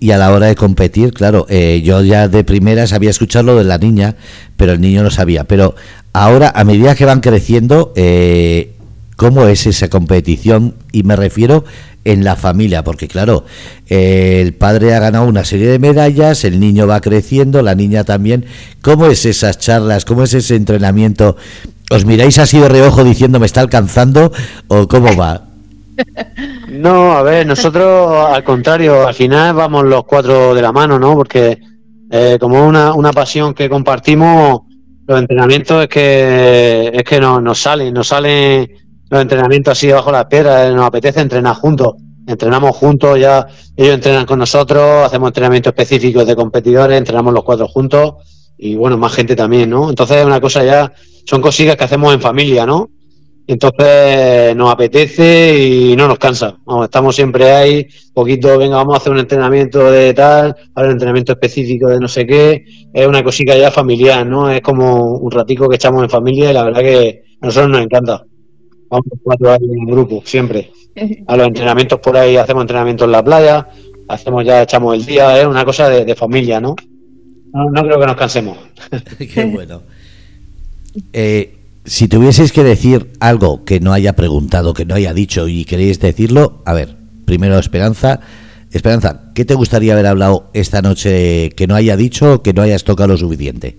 Y 0.00 0.10
a 0.10 0.18
la 0.18 0.32
hora 0.32 0.46
de 0.48 0.56
competir, 0.56 1.12
claro, 1.12 1.46
eh, 1.48 1.82
yo 1.84 2.02
ya 2.02 2.26
de 2.26 2.42
primera 2.42 2.88
sabía 2.88 3.10
escuchar 3.10 3.44
lo 3.44 3.56
de 3.56 3.62
la 3.62 3.78
niña, 3.78 4.16
pero 4.56 4.72
el 4.72 4.80
niño 4.80 5.04
no 5.04 5.10
sabía. 5.12 5.44
Pero 5.44 5.76
ahora, 6.12 6.52
a 6.52 6.64
medida 6.64 6.96
que 6.96 7.04
van 7.04 7.20
creciendo, 7.20 7.92
eh, 7.94 8.74
¿cómo 9.16 9.46
es 9.46 9.66
esa 9.66 9.88
competición? 9.88 10.74
Y 10.92 11.02
me 11.02 11.16
refiero 11.16 11.64
en 12.04 12.22
la 12.22 12.36
familia, 12.36 12.84
porque 12.84 13.08
claro, 13.08 13.44
el 13.88 14.54
padre 14.54 14.94
ha 14.94 15.00
ganado 15.00 15.26
una 15.26 15.44
serie 15.44 15.68
de 15.68 15.78
medallas, 15.78 16.44
el 16.44 16.60
niño 16.60 16.86
va 16.86 17.00
creciendo, 17.00 17.62
la 17.62 17.74
niña 17.74 18.04
también. 18.04 18.44
¿Cómo 18.82 19.06
es 19.06 19.24
esas 19.24 19.58
charlas? 19.58 20.04
¿Cómo 20.04 20.22
es 20.22 20.34
ese 20.34 20.56
entrenamiento? 20.56 21.36
¿Os 21.90 22.04
miráis 22.04 22.38
así 22.38 22.58
de 22.58 22.68
reojo 22.68 23.04
diciendo 23.04 23.40
me 23.40 23.46
está 23.46 23.60
alcanzando 23.60 24.32
o 24.68 24.86
cómo 24.86 25.16
va? 25.16 25.48
No, 26.68 27.12
a 27.12 27.22
ver, 27.22 27.46
nosotros 27.46 28.26
al 28.28 28.42
contrario, 28.42 29.06
al 29.06 29.14
final 29.14 29.54
vamos 29.54 29.84
los 29.84 30.04
cuatro 30.04 30.54
de 30.54 30.60
la 30.60 30.72
mano, 30.72 30.98
¿no? 30.98 31.14
Porque 31.14 31.58
eh, 32.10 32.36
como 32.40 32.66
una, 32.66 32.92
una 32.94 33.12
pasión 33.12 33.54
que 33.54 33.68
compartimos, 33.68 34.62
los 35.06 35.20
entrenamientos 35.20 35.82
es 35.82 35.88
que 35.88 36.90
es 36.92 37.02
que 37.04 37.20
nos, 37.20 37.42
nos 37.42 37.58
salen, 37.58 37.94
nos 37.94 38.08
salen 38.08 38.83
los 39.14 39.22
entrenamientos 39.22 39.72
así 39.72 39.86
debajo 39.86 40.10
de 40.10 40.18
las 40.18 40.26
piedras, 40.26 40.74
nos 40.74 40.86
apetece 40.86 41.20
entrenar 41.20 41.54
juntos. 41.54 41.94
Entrenamos 42.26 42.76
juntos, 42.76 43.18
ya 43.18 43.46
ellos 43.76 43.94
entrenan 43.94 44.26
con 44.26 44.38
nosotros, 44.38 45.04
hacemos 45.04 45.28
entrenamientos 45.28 45.70
específicos 45.70 46.26
de 46.26 46.34
competidores, 46.34 46.98
entrenamos 46.98 47.32
los 47.32 47.44
cuatro 47.44 47.68
juntos 47.68 48.14
y 48.58 48.74
bueno, 48.74 48.96
más 48.96 49.12
gente 49.12 49.36
también, 49.36 49.70
¿no? 49.70 49.90
Entonces 49.90 50.16
es 50.16 50.24
una 50.24 50.40
cosa 50.40 50.64
ya, 50.64 50.92
son 51.26 51.40
cosillas 51.40 51.76
que 51.76 51.84
hacemos 51.84 52.12
en 52.12 52.20
familia, 52.20 52.66
¿no? 52.66 52.90
Entonces 53.46 54.56
nos 54.56 54.72
apetece 54.72 55.58
y 55.58 55.96
no 55.96 56.08
nos 56.08 56.18
cansa. 56.18 56.56
estamos 56.82 57.14
siempre 57.14 57.52
ahí, 57.52 57.86
poquito, 58.14 58.58
venga, 58.58 58.76
vamos 58.76 58.94
a 58.94 58.96
hacer 58.96 59.12
un 59.12 59.18
entrenamiento 59.18 59.92
de 59.92 60.14
tal, 60.14 60.56
ahora 60.74 60.88
un 60.88 60.94
entrenamiento 60.94 61.32
específico 61.32 61.88
de 61.88 62.00
no 62.00 62.08
sé 62.08 62.26
qué. 62.26 62.64
Es 62.92 63.06
una 63.06 63.22
cosita 63.22 63.56
ya 63.56 63.70
familiar, 63.70 64.26
¿no? 64.26 64.50
Es 64.50 64.62
como 64.62 65.18
un 65.18 65.30
ratico 65.30 65.68
que 65.68 65.76
echamos 65.76 66.02
en 66.02 66.10
familia 66.10 66.50
y 66.50 66.54
la 66.54 66.64
verdad 66.64 66.80
que 66.80 67.22
a 67.40 67.46
nosotros 67.46 67.70
nos 67.70 67.82
encanta 67.82 68.24
vamos 68.88 69.06
cuatro 69.22 69.52
ahí 69.52 69.58
en 69.62 69.86
grupo, 69.86 70.22
siempre. 70.24 70.70
A 71.26 71.36
los 71.36 71.48
entrenamientos 71.48 72.00
por 72.00 72.16
ahí, 72.16 72.36
hacemos 72.36 72.62
entrenamientos 72.62 73.06
en 73.06 73.12
la 73.12 73.24
playa, 73.24 73.68
hacemos 74.08 74.44
ya, 74.44 74.62
echamos 74.62 74.94
el 74.94 75.04
día, 75.04 75.40
es 75.40 75.46
una 75.46 75.64
cosa 75.64 75.88
de, 75.88 76.14
familia, 76.14 76.60
¿no? 76.60 76.76
¿no? 77.52 77.82
creo 77.82 77.98
que 77.98 78.06
nos 78.06 78.16
cansemos. 78.16 78.58
Qué 79.18 79.44
bueno. 79.46 79.82
Eh, 81.12 81.56
si 81.84 82.08
tuvieseis 82.08 82.52
que 82.52 82.64
decir 82.64 83.10
algo 83.20 83.64
que 83.64 83.80
no 83.80 83.92
haya 83.92 84.14
preguntado, 84.14 84.74
que 84.74 84.84
no 84.84 84.94
haya 84.94 85.12
dicho 85.12 85.48
y 85.48 85.64
queréis 85.64 86.00
decirlo, 86.00 86.62
a 86.64 86.72
ver, 86.72 86.96
primero 87.24 87.58
Esperanza. 87.58 88.20
Esperanza, 88.70 89.30
¿qué 89.34 89.44
te 89.44 89.54
gustaría 89.54 89.92
haber 89.92 90.06
hablado 90.06 90.50
esta 90.52 90.82
noche 90.82 91.50
que 91.50 91.66
no 91.66 91.76
haya 91.76 91.96
dicho 91.96 92.34
o 92.34 92.42
que 92.42 92.52
no 92.52 92.62
hayas 92.62 92.84
tocado 92.84 93.08
lo 93.08 93.16
suficiente? 93.16 93.76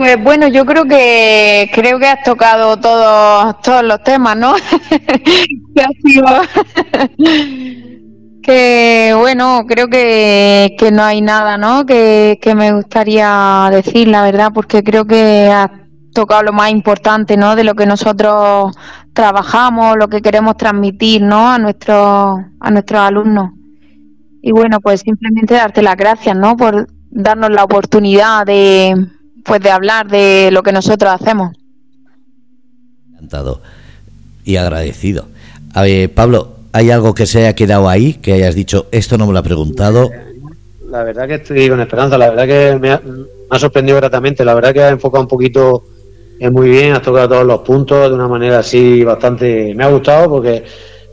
Pues 0.00 0.16
bueno, 0.24 0.48
yo 0.48 0.64
creo 0.64 0.86
que 0.86 1.70
creo 1.74 1.98
que 1.98 2.06
has 2.06 2.22
tocado 2.22 2.78
todos 2.78 3.60
todos 3.60 3.84
los 3.84 4.02
temas, 4.02 4.34
¿no? 4.34 4.54
que 5.74 5.82
ha 5.82 5.90
sido 6.02 6.24
bueno, 9.20 9.66
creo 9.68 9.88
que, 9.88 10.74
que 10.78 10.90
no 10.90 11.02
hay 11.02 11.20
nada, 11.20 11.58
¿no? 11.58 11.84
Que, 11.84 12.38
que 12.40 12.54
me 12.54 12.72
gustaría 12.72 13.68
decir, 13.70 14.08
la 14.08 14.22
verdad, 14.22 14.52
porque 14.54 14.82
creo 14.82 15.04
que 15.04 15.50
has 15.52 15.68
tocado 16.14 16.44
lo 16.44 16.54
más 16.54 16.70
importante, 16.70 17.36
¿no? 17.36 17.54
De 17.54 17.64
lo 17.64 17.74
que 17.74 17.84
nosotros 17.84 18.74
trabajamos, 19.12 19.98
lo 19.98 20.08
que 20.08 20.22
queremos 20.22 20.56
transmitir, 20.56 21.20
¿no? 21.20 21.50
A 21.50 21.58
nuestros 21.58 22.40
a 22.58 22.70
nuestros 22.70 23.02
alumnos. 23.02 23.50
Y 24.40 24.52
bueno, 24.52 24.80
pues 24.80 25.02
simplemente 25.02 25.52
darte 25.52 25.82
las 25.82 25.98
gracias, 25.98 26.34
¿no? 26.34 26.56
Por 26.56 26.86
darnos 27.10 27.50
la 27.50 27.64
oportunidad 27.64 28.46
de 28.46 29.19
pues 29.44 29.60
de 29.60 29.70
hablar 29.70 30.08
de 30.08 30.50
lo 30.52 30.62
que 30.62 30.72
nosotros 30.72 31.12
hacemos. 31.12 31.56
Encantado 33.12 33.60
y 34.44 34.56
agradecido. 34.56 35.26
A 35.74 35.82
ver, 35.82 36.12
Pablo, 36.12 36.56
¿hay 36.72 36.90
algo 36.90 37.14
que 37.14 37.26
se 37.26 37.40
haya 37.40 37.54
quedado 37.54 37.88
ahí, 37.88 38.14
que 38.14 38.32
hayas 38.32 38.54
dicho, 38.54 38.86
esto 38.90 39.18
no 39.18 39.26
me 39.26 39.32
lo 39.32 39.38
ha 39.38 39.42
preguntado? 39.42 40.10
La 40.88 41.04
verdad 41.04 41.28
que 41.28 41.34
estoy 41.34 41.68
con 41.68 41.80
esperanza, 41.80 42.18
la 42.18 42.30
verdad 42.30 42.46
que 42.46 42.78
me 42.78 42.90
ha, 42.90 43.58
sorprendido 43.58 43.98
gratamente, 43.98 44.44
la 44.44 44.54
verdad 44.54 44.72
que 44.72 44.82
ha 44.82 44.88
enfocado 44.88 45.22
un 45.22 45.28
poquito 45.28 45.84
es 46.38 46.50
muy 46.50 46.70
bien, 46.70 46.92
has 46.92 47.02
tocado 47.02 47.28
todos 47.28 47.46
los 47.46 47.60
puntos 47.60 48.08
de 48.08 48.14
una 48.14 48.26
manera 48.26 48.60
así 48.60 49.04
bastante... 49.04 49.74
Me 49.74 49.84
ha 49.84 49.88
gustado 49.88 50.30
porque 50.30 50.64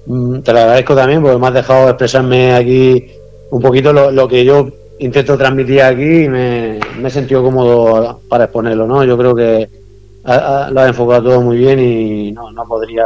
mm, 0.05 0.39
te 0.39 0.53
lo 0.53 0.59
agradezco 0.59 0.95
también 0.95 1.21
porque 1.21 1.37
me 1.37 1.47
has 1.47 1.53
dejado 1.53 1.89
expresarme 1.89 2.53
aquí 2.53 3.07
un 3.51 3.61
poquito 3.61 3.91
lo 3.93 4.27
que 4.27 4.45
yo 4.45 4.69
intento 4.99 5.37
transmitir 5.37 5.81
aquí 5.81 6.23
y 6.23 6.29
me, 6.29 6.79
he 6.79 7.09
sentido 7.09 7.43
cómodo 7.43 8.21
para 8.27 8.45
exponerlo, 8.45 8.87
¿no? 8.87 9.03
Yo 9.03 9.17
creo 9.17 9.35
que 9.35 9.69
lo 10.23 10.79
ha 10.79 10.87
enfocado 10.87 11.29
todo 11.29 11.41
muy 11.41 11.57
bien 11.57 11.79
y 11.79 12.31
no, 12.31 12.51
no 12.51 12.65
podría 12.65 13.05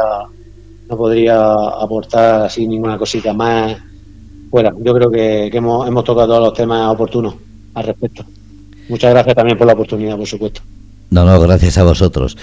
no 0.88 0.96
podría 0.96 1.52
aportar 1.80 2.42
así 2.42 2.66
ninguna 2.66 2.98
cosita 2.98 3.32
más 3.32 3.76
fuera. 4.50 4.72
Yo 4.78 4.92
creo 4.92 5.10
que, 5.10 5.46
hemos, 5.46 5.88
hemos 5.88 6.04
tocado 6.04 6.28
todos 6.28 6.48
los 6.48 6.54
temas 6.54 6.92
oportunos 6.92 7.34
al 7.74 7.84
respecto. 7.84 8.24
Muchas 8.88 9.10
gracias 9.12 9.34
también 9.34 9.56
por 9.56 9.66
la 9.66 9.72
oportunidad, 9.72 10.18
por 10.18 10.26
supuesto. 10.26 10.60
No, 11.12 11.26
no, 11.26 11.38
gracias 11.38 11.76
a 11.76 11.82
vosotros. 11.82 12.38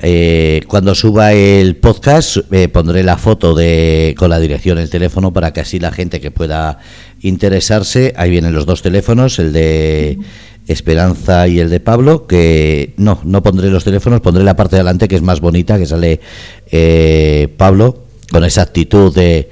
Eh, 0.00 0.60
cuando 0.68 0.94
suba 0.94 1.32
el 1.32 1.74
podcast 1.74 2.36
eh, 2.52 2.68
pondré 2.68 3.02
la 3.02 3.18
foto 3.18 3.52
de 3.52 4.14
con 4.16 4.30
la 4.30 4.38
dirección, 4.38 4.78
el 4.78 4.88
teléfono 4.88 5.32
para 5.32 5.52
que 5.52 5.58
así 5.58 5.80
la 5.80 5.90
gente 5.90 6.20
que 6.20 6.30
pueda 6.30 6.78
interesarse, 7.20 8.14
ahí 8.16 8.30
vienen 8.30 8.54
los 8.54 8.64
dos 8.64 8.80
teléfonos, 8.80 9.40
el 9.40 9.52
de 9.52 10.20
Esperanza 10.68 11.48
y 11.48 11.58
el 11.58 11.68
de 11.68 11.80
Pablo, 11.80 12.28
que 12.28 12.94
no, 12.96 13.18
no 13.24 13.42
pondré 13.42 13.70
los 13.70 13.82
teléfonos, 13.82 14.20
pondré 14.20 14.44
la 14.44 14.54
parte 14.54 14.76
de 14.76 14.82
adelante 14.82 15.08
que 15.08 15.16
es 15.16 15.22
más 15.22 15.40
bonita, 15.40 15.76
que 15.76 15.86
sale 15.86 16.20
eh, 16.70 17.52
Pablo 17.56 18.04
con 18.30 18.44
esa 18.44 18.62
actitud 18.62 19.12
de 19.12 19.50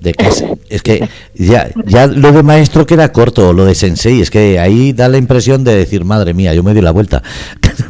de 0.00 0.14
que 0.14 0.26
es, 0.68 0.82
que 0.82 1.08
ya, 1.34 1.68
ya 1.84 2.06
lo 2.06 2.32
de 2.32 2.42
maestro 2.42 2.86
queda 2.86 3.12
corto, 3.12 3.52
lo 3.52 3.64
de 3.64 3.74
sensei, 3.74 4.20
es 4.20 4.30
que 4.30 4.58
ahí 4.58 4.92
da 4.92 5.08
la 5.08 5.18
impresión 5.18 5.64
de 5.64 5.74
decir, 5.74 6.04
madre 6.04 6.34
mía, 6.34 6.54
yo 6.54 6.62
me 6.62 6.74
di 6.74 6.80
la 6.80 6.90
vuelta. 6.92 7.22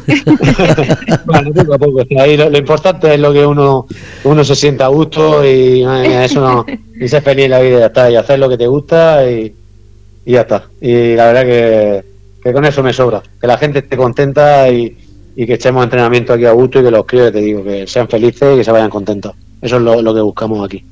bueno, 1.25 1.53
poco 1.53 1.73
a 1.73 1.77
poco, 1.77 2.01
ahí 2.19 2.37
lo, 2.37 2.57
importante 2.57 3.13
es 3.13 3.19
lo 3.19 3.31
que 3.31 3.45
uno 3.45 3.85
uno 4.23 4.43
se 4.43 4.55
sienta 4.55 4.85
a 4.85 4.89
gusto 4.89 5.45
y 5.45 5.83
eso 5.83 6.41
no, 6.41 6.65
y 6.99 7.07
ser 7.07 7.21
feliz 7.21 7.45
en 7.45 7.51
la 7.51 7.59
vida, 7.59 7.79
ya 7.79 7.85
está, 7.87 8.09
y 8.09 8.15
hacer 8.15 8.39
lo 8.39 8.49
que 8.49 8.57
te 8.57 8.67
gusta 8.67 9.29
y, 9.29 9.53
y 10.25 10.31
ya 10.31 10.41
está. 10.41 10.63
Y 10.81 11.15
la 11.15 11.31
verdad 11.31 11.43
que, 11.43 12.03
que, 12.43 12.53
con 12.53 12.65
eso 12.65 12.81
me 12.83 12.93
sobra, 12.93 13.21
que 13.39 13.47
la 13.47 13.57
gente 13.57 13.79
esté 13.79 13.95
contenta 13.95 14.69
y, 14.69 14.97
y 15.35 15.45
que 15.45 15.53
echemos 15.53 15.83
entrenamiento 15.83 16.33
aquí 16.33 16.45
a 16.45 16.51
gusto 16.51 16.79
y 16.79 16.83
que 16.83 16.91
los 16.91 17.05
críos, 17.05 17.31
te 17.31 17.39
digo, 17.39 17.63
que 17.63 17.87
sean 17.87 18.09
felices 18.09 18.55
y 18.55 18.57
que 18.57 18.63
se 18.65 18.71
vayan 18.71 18.89
contentos. 18.89 19.33
Eso 19.61 19.77
es 19.77 19.81
lo, 19.81 20.13
que 20.13 20.21
buscamos 20.21 20.65
aquí. 20.65 20.83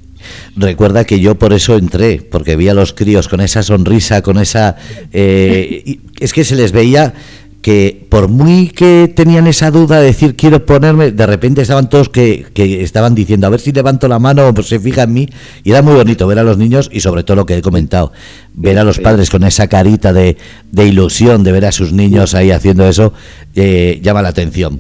Recuerda 0.56 1.06
que 1.06 1.20
yo 1.20 1.36
por 1.36 1.54
eso 1.54 1.76
entré, 1.76 2.22
porque 2.22 2.56
vi 2.56 2.70
a 2.70 2.74
los 2.74 2.94
críos 2.94 3.28
con 3.28 3.42
esa 3.42 3.64
sonrisa, 3.64 4.22
con 4.22 4.38
esa... 4.38 4.76
Eh, 5.12 6.00
es 6.20 6.34
que 6.34 6.44
se 6.44 6.56
les 6.56 6.72
veía 6.72 7.14
que 7.62 8.06
por 8.10 8.30
muy 8.30 8.70
que 8.70 9.12
tenían 9.14 9.46
esa 9.48 9.72
duda 9.72 10.00
de 10.00 10.06
decir 10.06 10.36
quiero 10.36 10.66
ponerme, 10.66 11.12
de 11.12 11.26
repente 11.26 11.62
estaban 11.62 11.90
todos 11.90 12.08
que, 12.08 12.46
que, 12.54 12.82
estaban 12.82 13.14
diciendo 13.14 13.46
a 13.46 13.50
ver 13.50 13.60
si 13.60 13.72
levanto 13.74 14.08
la 14.08 14.20
mano 14.20 14.48
o 14.48 14.54
pues 14.54 14.68
se 14.68 14.80
fija 14.80 15.04
en 15.04 15.14
mí. 15.14 15.28
Y 15.64 15.72
era 15.72 15.82
muy 15.82 15.94
bonito 15.94 16.26
ver 16.28 16.40
a 16.40 16.44
los 16.44 16.58
niños 16.58 16.90
y 16.94 17.02
sobre 17.02 17.24
todo 17.24 17.36
lo 17.36 17.46
que 17.46 17.58
he 17.58 17.62
comentado, 17.62 18.12
ver 18.54 18.80
a 18.80 18.84
los 18.84 19.00
padres 19.00 19.30
con 19.30 19.44
esa 19.44 19.68
carita 19.68 20.14
de, 20.14 20.38
de 20.72 20.88
ilusión 20.88 21.44
de 21.44 21.52
ver 21.52 21.66
a 21.66 21.72
sus 21.72 21.92
niños 21.92 22.36
ahí 22.36 22.52
haciendo 22.52 22.88
eso, 22.88 23.12
eh, 23.56 24.00
llama 24.02 24.22
la 24.22 24.30
atención. 24.30 24.80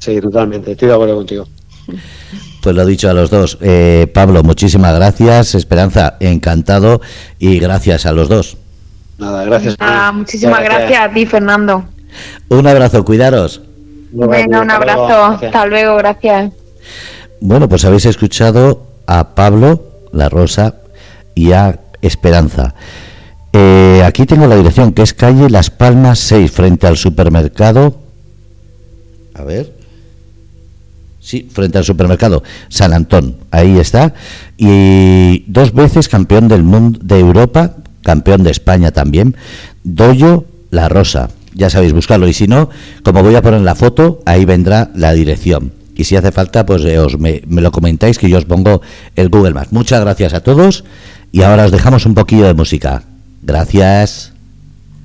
Sí, 0.00 0.20
totalmente, 0.20 0.72
estoy 0.72 0.88
de 0.88 0.94
acuerdo 0.94 1.16
contigo. 1.16 1.46
Pues 2.66 2.74
lo 2.74 2.82
he 2.82 2.86
dicho 2.86 3.08
a 3.08 3.12
los 3.14 3.30
dos. 3.30 3.58
Eh, 3.60 4.10
Pablo, 4.12 4.42
muchísimas 4.42 4.92
gracias. 4.92 5.54
Esperanza, 5.54 6.16
encantado. 6.18 7.00
Y 7.38 7.60
gracias 7.60 8.06
a 8.06 8.12
los 8.12 8.28
dos. 8.28 8.56
Nada, 9.18 9.44
gracias. 9.44 9.76
muchísimas 10.12 10.64
gracias 10.64 11.00
a 11.00 11.14
ti, 11.14 11.26
Fernando. 11.26 11.84
Un 12.48 12.66
abrazo, 12.66 13.04
cuidaros. 13.04 13.62
Bueno, 14.10 14.62
un 14.62 14.70
abrazo. 14.72 15.38
Hasta 15.40 15.64
luego, 15.66 15.94
gracias. 15.94 16.54
Bueno, 17.40 17.68
pues 17.68 17.84
habéis 17.84 18.06
escuchado 18.06 18.84
a 19.06 19.36
Pablo, 19.36 19.84
la 20.10 20.28
Rosa 20.28 20.74
y 21.36 21.52
a 21.52 21.78
Esperanza. 22.02 22.74
Eh, 23.52 24.02
aquí 24.04 24.26
tengo 24.26 24.48
la 24.48 24.56
dirección, 24.56 24.92
que 24.92 25.02
es 25.02 25.14
calle 25.14 25.48
Las 25.50 25.70
Palmas 25.70 26.18
6, 26.18 26.50
frente 26.50 26.88
al 26.88 26.96
supermercado. 26.96 27.94
A 29.34 29.44
ver. 29.44 29.75
Sí, 31.26 31.48
frente 31.52 31.76
al 31.76 31.82
supermercado 31.82 32.44
San 32.68 32.92
Antón. 32.92 33.38
Ahí 33.50 33.80
está. 33.80 34.14
Y 34.56 35.42
dos 35.48 35.74
veces 35.74 36.08
campeón 36.08 36.46
del 36.46 36.62
mundo 36.62 37.00
de 37.02 37.18
Europa, 37.18 37.74
campeón 38.04 38.44
de 38.44 38.52
España 38.52 38.92
también. 38.92 39.34
Doyo 39.82 40.44
La 40.70 40.88
Rosa 40.88 41.30
ya 41.52 41.68
sabéis 41.68 41.92
buscarlo. 41.92 42.28
Y 42.28 42.32
si 42.32 42.46
no, 42.46 42.70
como 43.02 43.24
voy 43.24 43.34
a 43.34 43.42
poner 43.42 43.62
la 43.62 43.74
foto, 43.74 44.20
ahí 44.24 44.44
vendrá 44.44 44.92
la 44.94 45.14
dirección. 45.14 45.72
Y 45.96 46.04
si 46.04 46.14
hace 46.14 46.30
falta, 46.30 46.64
pues 46.64 46.84
eh, 46.84 46.98
os 47.00 47.18
me, 47.18 47.42
me, 47.48 47.60
lo 47.60 47.72
comentáis 47.72 48.18
que 48.18 48.28
yo 48.28 48.38
os 48.38 48.44
pongo 48.44 48.82
el 49.16 49.28
Google 49.28 49.54
Maps. 49.54 49.72
Muchas 49.72 50.00
gracias 50.02 50.32
a 50.32 50.40
todos 50.40 50.84
y 51.32 51.42
ahora 51.42 51.64
os 51.64 51.72
dejamos 51.72 52.06
un 52.06 52.14
poquillo 52.14 52.46
de 52.46 52.54
música. 52.54 53.02
Gracias. 53.42 54.35